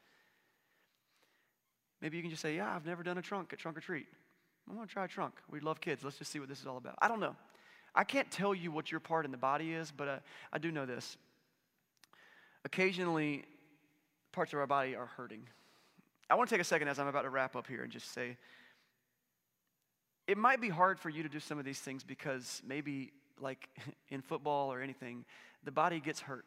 Maybe 2.01 2.16
you 2.16 2.23
can 2.23 2.31
just 2.31 2.42
say, 2.42 2.57
Yeah, 2.57 2.75
I've 2.75 2.87
never 2.87 3.03
done 3.03 3.18
a 3.18 3.23
trunk 3.23 3.53
at 3.53 3.59
trunk 3.59 3.77
or 3.77 3.81
treat. 3.81 4.07
I 4.71 4.75
want 4.75 4.88
to 4.88 4.92
try 4.92 5.05
a 5.05 5.09
trunk. 5.09 5.35
We 5.51 5.61
love 5.61 5.81
kids. 5.81 6.05
Let's 6.05 6.18
just 6.18 6.31
see 6.31 6.38
what 6.38 6.49
this 6.49 6.61
is 6.61 6.66
all 6.66 6.77
about. 6.77 6.95
I 7.01 7.09
don't 7.09 7.21
know. 7.21 7.35
I 7.94 8.05
can't 8.05 8.31
tell 8.31 8.55
you 8.55 8.72
what 8.72 8.90
your 8.90 9.00
part 9.00 9.24
in 9.24 9.31
the 9.31 9.37
body 9.37 9.72
is, 9.72 9.92
but 9.94 10.09
uh, 10.09 10.16
I 10.52 10.59
do 10.59 10.72
know 10.72 10.87
this. 10.87 11.16
Occasionally, 12.64 13.44
parts 14.33 14.52
of 14.52 14.59
our 14.59 14.66
body 14.66 14.94
are 14.94 15.07
hurting. 15.07 15.42
I 16.31 16.35
want 16.35 16.48
to 16.48 16.55
take 16.55 16.62
a 16.62 16.64
second 16.64 16.88
as 16.88 16.98
I'm 16.98 17.07
about 17.07 17.22
to 17.22 17.31
wrap 17.31 17.55
up 17.57 17.66
here 17.66 17.83
and 17.83 17.92
just 17.92 18.14
say 18.14 18.38
it 20.26 20.38
might 20.38 20.61
be 20.61 20.68
hard 20.68 20.98
for 20.98 21.11
you 21.11 21.22
to 21.22 21.28
do 21.28 21.40
some 21.40 21.59
of 21.59 21.64
these 21.64 21.81
things 21.81 22.05
because 22.05 22.62
maybe 22.66 23.12
like 23.40 23.68
in 24.09 24.22
football 24.22 24.72
or 24.72 24.81
anything, 24.81 25.24
the 25.64 25.72
body 25.72 26.00
gets 26.00 26.20
hurt. 26.20 26.46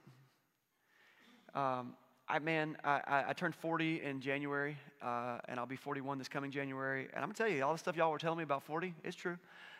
Um, 1.53 1.93
I 2.27 2.39
man, 2.39 2.75
I, 2.84 3.01
I, 3.05 3.23
I, 3.29 3.34
turned 3.34 3.53
40 3.53 4.01
in 4.01 4.19
January, 4.19 4.77
uh, 5.01 5.38
and 5.47 5.60
I'll 5.60 5.67
be 5.67 5.75
41 5.75 6.17
this 6.17 6.27
coming 6.27 6.49
January. 6.49 7.08
And 7.13 7.17
I'm 7.17 7.25
gonna 7.29 7.34
tell 7.36 7.47
you, 7.47 7.63
all 7.63 7.71
the 7.71 7.77
stuff 7.77 7.95
y'all 7.95 8.12
were 8.12 8.17
telling 8.17 8.39
me 8.39 8.43
about 8.43 8.63
40 8.63 8.95
is 9.03 9.15
true. 9.15 9.38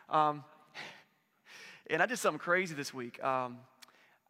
Um, 0.10 0.44
and 1.90 2.02
I 2.02 2.06
did 2.06 2.18
something 2.18 2.40
crazy 2.40 2.76
this 2.76 2.94
week. 2.94 3.24
Um, 3.24 3.58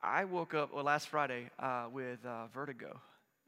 I 0.01 0.25
woke 0.25 0.53
up 0.53 0.73
well 0.73 0.83
last 0.83 1.07
Friday 1.07 1.49
uh, 1.59 1.85
with 1.91 2.25
uh, 2.25 2.47
vertigo. 2.53 2.99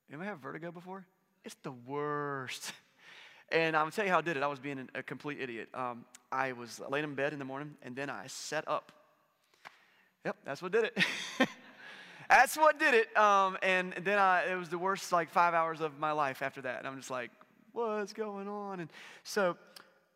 Anybody 0.10 0.30
have 0.30 0.40
vertigo 0.40 0.72
before? 0.72 1.06
It's 1.44 1.56
the 1.64 1.74
worst. 1.86 2.72
and 3.52 3.76
I'm 3.76 3.84
gonna 3.84 3.92
tell 3.92 4.06
you 4.06 4.12
how 4.12 4.20
I 4.20 4.22
did 4.22 4.38
it. 4.38 4.44
I 4.44 4.48
was 4.48 4.60
being 4.60 4.90
a 4.96 5.04
complete 5.04 5.40
idiot. 5.40 5.70
Um, 5.74 6.06
I 6.32 6.54
was 6.54 6.82
laying 6.90 7.04
in 7.04 7.16
bed 7.16 7.34
in 7.34 7.40
the 7.40 7.46
morning, 7.46 7.76
and 7.84 7.96
then 7.96 8.10
I 8.10 8.28
sat 8.28 8.68
up 8.68 8.92
Yep, 10.28 10.36
that's 10.44 10.62
what 10.62 10.74
did 10.74 10.84
it. 10.84 10.98
that's 12.30 12.58
what 12.58 12.78
did 12.78 12.94
it. 12.94 13.16
Um, 13.16 13.58
and 13.64 13.94
then 14.04 14.20
I, 14.20 14.52
it 14.52 14.56
was 14.56 14.68
the 14.68 14.78
worst 14.78 15.14
like 15.14 15.30
five 15.30 15.54
hours 15.54 15.80
of 15.80 16.00
my 16.00 16.12
life 16.12 16.42
after 16.42 16.62
that. 16.64 16.80
And 16.80 16.88
I'm 16.88 16.98
just 16.98 17.10
like, 17.10 17.32
what's 17.72 18.12
going 18.12 18.50
on? 18.50 18.82
And 18.82 18.90
so 19.24 19.56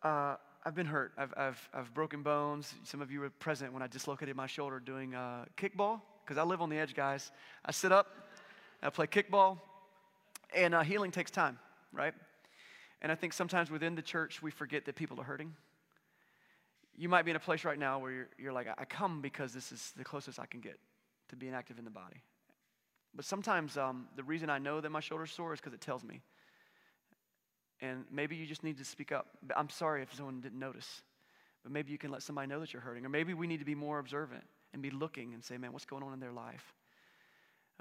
uh, 0.04 0.36
I've 0.64 0.76
been 0.76 0.86
hurt. 0.86 1.14
I've, 1.18 1.34
I've, 1.36 1.70
I've 1.74 1.94
broken 1.94 2.22
bones. 2.22 2.74
Some 2.84 3.02
of 3.02 3.12
you 3.12 3.20
were 3.22 3.32
present 3.32 3.74
when 3.74 3.82
I 3.82 3.88
dislocated 3.88 4.36
my 4.36 4.46
shoulder 4.46 4.80
doing 4.80 5.16
uh, 5.16 5.46
kickball 5.58 6.02
because 6.24 6.38
I 6.38 6.44
live 6.44 6.62
on 6.62 6.70
the 6.70 6.78
edge, 6.78 6.94
guys. 6.94 7.32
I 7.66 7.72
sit 7.72 7.92
up, 7.92 8.08
I 8.84 8.92
play 8.92 9.08
kickball, 9.08 9.58
and 10.56 10.76
uh, 10.76 10.82
healing 10.82 11.10
takes 11.10 11.32
time, 11.32 11.58
right? 11.92 12.14
And 13.02 13.12
I 13.12 13.16
think 13.16 13.34
sometimes 13.34 13.72
within 13.72 13.96
the 13.96 14.04
church 14.04 14.44
we 14.44 14.52
forget 14.52 14.86
that 14.86 14.96
people 14.96 15.20
are 15.20 15.24
hurting. 15.24 15.56
You 16.96 17.10
might 17.10 17.26
be 17.26 17.32
in 17.32 17.38
a 17.38 17.42
place 17.42 17.66
right 17.66 17.80
now 17.80 17.98
where 17.98 18.12
you're, 18.12 18.30
you're 18.38 18.54
like, 18.54 18.68
I 18.78 18.86
come 18.86 19.22
because 19.22 19.54
this 19.54 19.72
is 19.72 19.94
the 19.98 20.04
closest 20.04 20.40
I 20.40 20.46
can 20.46 20.62
get 20.62 20.78
to 21.30 21.36
being 21.36 21.56
active 21.56 21.80
in 21.80 21.86
the 21.86 21.92
body. 21.92 22.22
But 23.16 23.26
sometimes 23.26 23.78
um, 23.78 24.08
the 24.16 24.24
reason 24.24 24.52
I 24.52 24.60
know 24.60 24.80
that 24.80 24.92
my 24.92 25.00
shoulder's 25.00 25.32
sore 25.32 25.54
is 25.54 25.60
because 25.60 25.74
it 25.74 25.82
tells 25.82 26.04
me. 26.04 26.22
And 27.82 28.06
maybe 28.12 28.36
you 28.36 28.46
just 28.46 28.64
need 28.64 28.78
to 28.78 28.86
speak 28.86 29.12
up. 29.12 29.28
I'm 29.56 29.70
sorry 29.70 30.04
if 30.04 30.14
someone 30.14 30.40
didn't 30.42 30.60
notice, 30.60 31.02
but 31.64 31.72
maybe 31.72 31.92
you 31.92 31.98
can 31.98 32.12
let 32.12 32.22
somebody 32.22 32.48
know 32.48 32.60
that 32.60 32.74
you're 32.74 32.82
hurting. 32.82 33.06
Or 33.06 33.10
maybe 33.10 33.34
we 33.34 33.48
need 33.48 33.60
to 33.60 33.66
be 33.66 33.76
more 33.76 34.00
observant 34.00 34.44
and 34.74 34.82
be 34.82 34.92
looking 34.92 35.34
and 35.34 35.44
say, 35.44 35.58
man, 35.58 35.74
what's 35.74 35.86
going 35.86 36.04
on 36.04 36.14
in 36.14 36.20
their 36.20 36.32
life? 36.32 36.74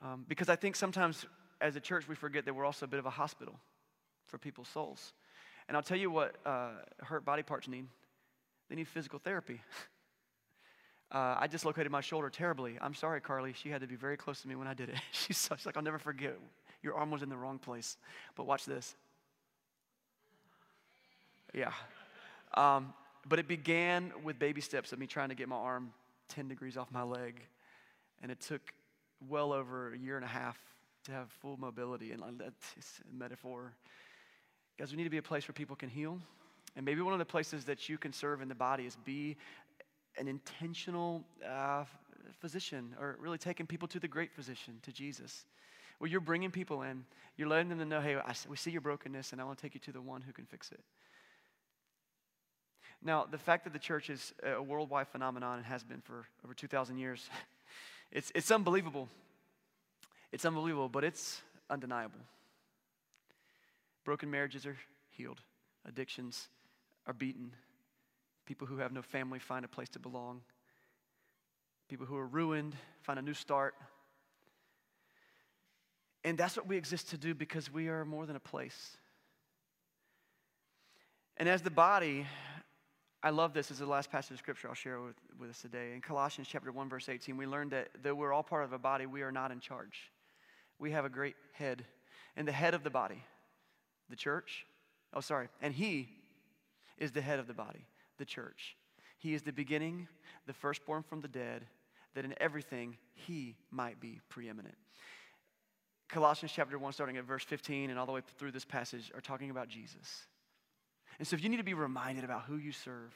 Um, 0.02 0.24
because 0.28 0.48
I 0.48 0.56
think 0.56 0.76
sometimes 0.76 1.26
as 1.60 1.76
a 1.76 1.80
church 1.80 2.08
we 2.08 2.14
forget 2.14 2.46
that 2.46 2.54
we're 2.54 2.64
also 2.64 2.86
a 2.86 2.88
bit 2.88 2.98
of 2.98 3.06
a 3.06 3.10
hospital 3.10 3.58
for 4.26 4.38
people's 4.38 4.68
souls. 4.68 5.12
And 5.68 5.76
I'll 5.76 5.82
tell 5.82 5.98
you 5.98 6.10
what 6.10 6.36
uh, 6.46 6.70
hurt 7.02 7.24
body 7.24 7.42
parts 7.42 7.68
need 7.68 7.86
they 8.70 8.76
need 8.76 8.88
physical 8.88 9.18
therapy. 9.18 9.60
Uh, 11.12 11.34
I 11.40 11.48
dislocated 11.48 11.90
my 11.90 12.00
shoulder 12.00 12.30
terribly. 12.30 12.78
I'm 12.80 12.94
sorry, 12.94 13.20
Carly. 13.20 13.52
She 13.52 13.68
had 13.68 13.80
to 13.80 13.88
be 13.88 13.96
very 13.96 14.16
close 14.16 14.42
to 14.42 14.48
me 14.48 14.54
when 14.54 14.68
I 14.68 14.74
did 14.74 14.90
it. 14.90 14.94
She's 15.10 15.50
like, 15.66 15.76
I'll 15.76 15.82
never 15.82 15.98
forget. 15.98 16.36
Your 16.84 16.94
arm 16.94 17.10
was 17.10 17.24
in 17.24 17.28
the 17.28 17.36
wrong 17.36 17.58
place. 17.58 17.96
But 18.36 18.46
watch 18.46 18.64
this. 18.64 18.94
Yeah. 21.54 21.72
Um, 22.54 22.92
but 23.28 23.38
it 23.38 23.48
began 23.48 24.12
with 24.24 24.38
baby 24.38 24.60
steps 24.60 24.92
of 24.92 24.98
me 24.98 25.06
trying 25.06 25.28
to 25.28 25.34
get 25.34 25.48
my 25.48 25.56
arm 25.56 25.92
10 26.28 26.48
degrees 26.48 26.76
off 26.76 26.90
my 26.90 27.02
leg. 27.02 27.40
And 28.22 28.30
it 28.30 28.40
took 28.40 28.62
well 29.28 29.52
over 29.52 29.92
a 29.92 29.98
year 29.98 30.16
and 30.16 30.24
a 30.24 30.28
half 30.28 30.58
to 31.04 31.12
have 31.12 31.30
full 31.30 31.56
mobility. 31.56 32.12
And 32.12 32.22
that's 32.38 33.00
a 33.10 33.14
metaphor. 33.14 33.72
Guys, 34.78 34.90
we 34.90 34.96
need 34.96 35.04
to 35.04 35.10
be 35.10 35.18
a 35.18 35.22
place 35.22 35.46
where 35.46 35.54
people 35.54 35.76
can 35.76 35.88
heal 35.88 36.18
and 36.76 36.84
maybe 36.84 37.00
one 37.00 37.12
of 37.12 37.18
the 37.18 37.24
places 37.24 37.64
that 37.64 37.88
you 37.88 37.98
can 37.98 38.12
serve 38.12 38.42
in 38.42 38.48
the 38.48 38.54
body 38.54 38.86
is 38.86 38.96
be 39.04 39.36
an 40.18 40.28
intentional 40.28 41.24
uh, 41.48 41.84
physician 42.38 42.94
or 43.00 43.16
really 43.20 43.38
taking 43.38 43.66
people 43.66 43.88
to 43.88 43.98
the 43.98 44.08
great 44.08 44.32
physician, 44.32 44.78
to 44.82 44.92
Jesus. 44.92 45.44
Where 45.98 46.10
you're 46.10 46.20
bringing 46.20 46.50
people 46.50 46.82
in, 46.82 47.04
you're 47.36 47.48
letting 47.48 47.76
them 47.76 47.88
know, 47.88 48.00
hey, 48.00 48.16
I, 48.16 48.34
we 48.48 48.56
see 48.56 48.70
your 48.70 48.80
brokenness 48.80 49.32
and 49.32 49.40
I 49.40 49.44
want 49.44 49.58
to 49.58 49.62
take 49.62 49.74
you 49.74 49.80
to 49.80 49.92
the 49.92 50.00
one 50.00 50.22
who 50.22 50.32
can 50.32 50.46
fix 50.46 50.70
it. 50.72 50.80
Now, 53.02 53.26
the 53.30 53.38
fact 53.38 53.64
that 53.64 53.72
the 53.72 53.78
church 53.78 54.10
is 54.10 54.34
a 54.42 54.62
worldwide 54.62 55.08
phenomenon 55.08 55.58
and 55.58 55.66
has 55.66 55.82
been 55.82 56.00
for 56.02 56.26
over 56.44 56.52
2,000 56.52 56.98
years, 56.98 57.28
it's, 58.12 58.30
it's 58.34 58.50
unbelievable. 58.50 59.08
It's 60.32 60.44
unbelievable, 60.44 60.88
but 60.88 61.02
it's 61.02 61.40
undeniable. 61.70 62.20
Broken 64.04 64.30
marriages 64.30 64.66
are 64.66 64.76
healed, 65.08 65.40
addictions 65.86 66.48
are 67.06 67.12
beaten. 67.12 67.52
People 68.46 68.66
who 68.66 68.78
have 68.78 68.92
no 68.92 69.02
family 69.02 69.38
find 69.38 69.64
a 69.64 69.68
place 69.68 69.88
to 69.90 69.98
belong. 69.98 70.42
People 71.88 72.06
who 72.06 72.16
are 72.16 72.26
ruined 72.26 72.74
find 73.02 73.18
a 73.18 73.22
new 73.22 73.34
start. 73.34 73.74
And 76.24 76.36
that's 76.36 76.56
what 76.56 76.66
we 76.66 76.76
exist 76.76 77.10
to 77.10 77.18
do 77.18 77.34
because 77.34 77.72
we 77.72 77.88
are 77.88 78.04
more 78.04 78.26
than 78.26 78.36
a 78.36 78.40
place. 78.40 78.96
And 81.36 81.48
as 81.48 81.62
the 81.62 81.70
body, 81.70 82.26
I 83.22 83.30
love 83.30 83.52
this. 83.52 83.68
This 83.68 83.76
is 83.76 83.80
the 83.80 83.90
last 83.90 84.10
passage 84.10 84.32
of 84.32 84.38
scripture 84.38 84.68
I'll 84.68 84.74
share 84.74 85.00
with, 85.00 85.16
with 85.38 85.50
us 85.50 85.60
today. 85.60 85.92
In 85.94 86.00
Colossians 86.00 86.48
chapter 86.50 86.72
1, 86.72 86.88
verse 86.88 87.08
18, 87.08 87.36
we 87.36 87.46
learned 87.46 87.72
that 87.72 87.88
though 88.02 88.14
we're 88.14 88.32
all 88.32 88.42
part 88.42 88.64
of 88.64 88.72
a 88.72 88.78
body, 88.78 89.04
we 89.04 89.20
are 89.20 89.32
not 89.32 89.50
in 89.50 89.60
charge. 89.60 90.10
We 90.78 90.92
have 90.92 91.04
a 91.04 91.10
great 91.10 91.36
head. 91.52 91.84
And 92.36 92.48
the 92.48 92.52
head 92.52 92.72
of 92.72 92.82
the 92.82 92.90
body, 92.90 93.22
the 94.08 94.16
church, 94.16 94.64
oh, 95.12 95.20
sorry, 95.20 95.48
and 95.60 95.74
he 95.74 96.08
is 96.96 97.12
the 97.12 97.20
head 97.20 97.38
of 97.38 97.46
the 97.46 97.52
body, 97.52 97.84
the 98.16 98.24
church. 98.24 98.76
He 99.18 99.34
is 99.34 99.42
the 99.42 99.52
beginning, 99.52 100.08
the 100.46 100.54
firstborn 100.54 101.02
from 101.02 101.20
the 101.20 101.28
dead, 101.28 101.66
that 102.14 102.24
in 102.24 102.34
everything 102.40 102.96
he 103.12 103.56
might 103.70 104.00
be 104.00 104.20
preeminent. 104.30 104.76
Colossians 106.08 106.52
chapter 106.54 106.78
1, 106.78 106.92
starting 106.92 107.18
at 107.18 107.24
verse 107.24 107.44
15 107.44 107.90
and 107.90 107.98
all 107.98 108.06
the 108.06 108.12
way 108.12 108.22
through 108.38 108.52
this 108.52 108.64
passage, 108.64 109.12
are 109.14 109.20
talking 109.20 109.50
about 109.50 109.68
Jesus. 109.68 110.26
And 111.20 111.28
so 111.28 111.36
if 111.36 111.42
you 111.42 111.50
need 111.50 111.58
to 111.58 111.62
be 111.62 111.74
reminded 111.74 112.24
about 112.24 112.44
who 112.44 112.56
you 112.56 112.72
serve 112.72 113.14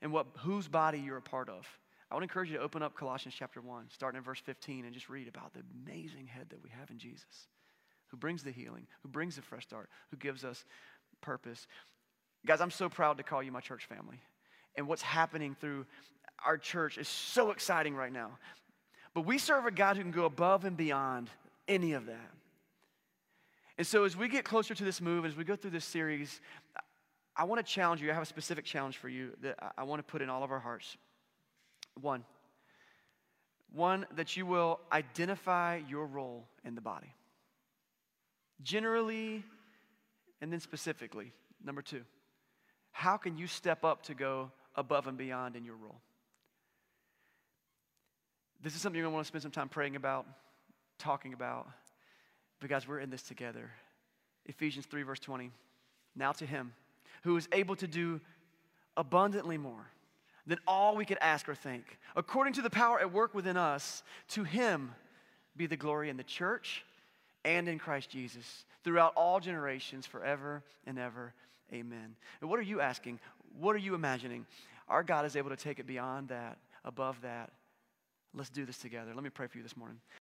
and 0.00 0.10
what, 0.10 0.26
whose 0.38 0.66
body 0.66 0.98
you're 0.98 1.18
a 1.18 1.22
part 1.22 1.50
of, 1.50 1.68
I 2.10 2.16
to 2.16 2.22
encourage 2.22 2.50
you 2.50 2.56
to 2.56 2.62
open 2.62 2.82
up 2.82 2.94
Colossians 2.94 3.34
chapter 3.38 3.60
1, 3.60 3.84
starting 3.90 4.16
in 4.16 4.24
verse 4.24 4.40
15, 4.40 4.86
and 4.86 4.94
just 4.94 5.10
read 5.10 5.28
about 5.28 5.52
the 5.52 5.60
amazing 5.84 6.26
head 6.26 6.46
that 6.48 6.62
we 6.62 6.70
have 6.70 6.90
in 6.90 6.98
Jesus, 6.98 7.48
who 8.08 8.16
brings 8.16 8.42
the 8.42 8.50
healing, 8.50 8.86
who 9.02 9.10
brings 9.10 9.36
the 9.36 9.42
fresh 9.42 9.64
start, 9.64 9.90
who 10.10 10.16
gives 10.16 10.42
us 10.42 10.64
purpose. 11.20 11.66
Guys, 12.46 12.62
I'm 12.62 12.70
so 12.70 12.88
proud 12.88 13.18
to 13.18 13.22
call 13.22 13.42
you 13.42 13.52
my 13.52 13.60
church 13.60 13.84
family. 13.84 14.20
And 14.74 14.88
what's 14.88 15.02
happening 15.02 15.54
through 15.60 15.84
our 16.42 16.56
church 16.56 16.96
is 16.96 17.08
so 17.08 17.50
exciting 17.50 17.94
right 17.94 18.12
now. 18.12 18.38
But 19.12 19.26
we 19.26 19.36
serve 19.36 19.66
a 19.66 19.70
God 19.70 19.98
who 19.98 20.02
can 20.02 20.12
go 20.12 20.24
above 20.24 20.64
and 20.64 20.78
beyond 20.78 21.28
any 21.68 21.92
of 21.92 22.06
that. 22.06 22.30
And 23.78 23.86
so, 23.86 24.04
as 24.04 24.16
we 24.16 24.28
get 24.28 24.44
closer 24.44 24.74
to 24.74 24.84
this 24.84 25.00
move, 25.00 25.24
as 25.24 25.34
we 25.34 25.44
go 25.44 25.56
through 25.56 25.70
this 25.70 25.84
series, 25.84 26.40
I 27.36 27.44
want 27.44 27.64
to 27.64 27.72
challenge 27.72 28.02
you. 28.02 28.10
I 28.10 28.14
have 28.14 28.22
a 28.22 28.26
specific 28.26 28.64
challenge 28.64 28.98
for 28.98 29.08
you 29.08 29.30
that 29.42 29.72
I 29.76 29.84
want 29.84 30.06
to 30.06 30.10
put 30.10 30.22
in 30.22 30.28
all 30.28 30.44
of 30.44 30.50
our 30.50 30.58
hearts. 30.58 30.96
One, 32.00 32.24
one 33.72 34.06
that 34.16 34.36
you 34.36 34.44
will 34.44 34.80
identify 34.92 35.80
your 35.88 36.06
role 36.06 36.46
in 36.64 36.74
the 36.74 36.80
body. 36.80 37.14
Generally, 38.62 39.42
and 40.40 40.52
then 40.52 40.60
specifically. 40.60 41.32
Number 41.64 41.80
two, 41.80 42.02
how 42.90 43.16
can 43.16 43.38
you 43.38 43.46
step 43.46 43.84
up 43.84 44.02
to 44.04 44.14
go 44.14 44.50
above 44.74 45.06
and 45.06 45.16
beyond 45.16 45.56
in 45.56 45.64
your 45.64 45.76
role? 45.76 46.00
This 48.62 48.74
is 48.74 48.80
something 48.80 48.96
you're 48.96 49.04
going 49.04 49.12
to 49.12 49.16
want 49.16 49.24
to 49.24 49.28
spend 49.28 49.42
some 49.42 49.50
time 49.50 49.68
praying 49.68 49.96
about, 49.96 50.26
talking 50.98 51.32
about. 51.32 51.68
Guys, 52.66 52.86
we're 52.86 53.00
in 53.00 53.10
this 53.10 53.22
together. 53.22 53.70
Ephesians 54.46 54.86
3, 54.86 55.02
verse 55.02 55.18
20. 55.18 55.50
Now 56.14 56.30
to 56.32 56.46
him 56.46 56.72
who 57.22 57.36
is 57.36 57.48
able 57.52 57.76
to 57.76 57.86
do 57.86 58.20
abundantly 58.96 59.58
more 59.58 59.86
than 60.46 60.58
all 60.66 60.96
we 60.96 61.04
could 61.04 61.18
ask 61.20 61.48
or 61.48 61.54
think, 61.54 61.98
according 62.16 62.52
to 62.54 62.62
the 62.62 62.70
power 62.70 62.98
at 62.98 63.12
work 63.12 63.34
within 63.34 63.56
us, 63.56 64.02
to 64.28 64.44
him 64.44 64.92
be 65.56 65.66
the 65.66 65.76
glory 65.76 66.08
in 66.08 66.16
the 66.16 66.24
church 66.24 66.84
and 67.44 67.68
in 67.68 67.78
Christ 67.78 68.10
Jesus 68.10 68.64
throughout 68.84 69.12
all 69.16 69.40
generations, 69.40 70.06
forever 70.06 70.62
and 70.86 70.98
ever. 70.98 71.32
Amen. 71.72 72.16
And 72.40 72.50
what 72.50 72.58
are 72.58 72.62
you 72.62 72.80
asking? 72.80 73.20
What 73.58 73.76
are 73.76 73.80
you 73.80 73.94
imagining? 73.94 74.46
Our 74.88 75.02
God 75.02 75.24
is 75.24 75.36
able 75.36 75.50
to 75.50 75.56
take 75.56 75.78
it 75.78 75.86
beyond 75.86 76.28
that, 76.28 76.58
above 76.84 77.20
that. 77.22 77.50
Let's 78.34 78.50
do 78.50 78.64
this 78.64 78.78
together. 78.78 79.12
Let 79.14 79.22
me 79.22 79.30
pray 79.30 79.46
for 79.46 79.58
you 79.58 79.62
this 79.62 79.76
morning. 79.76 79.98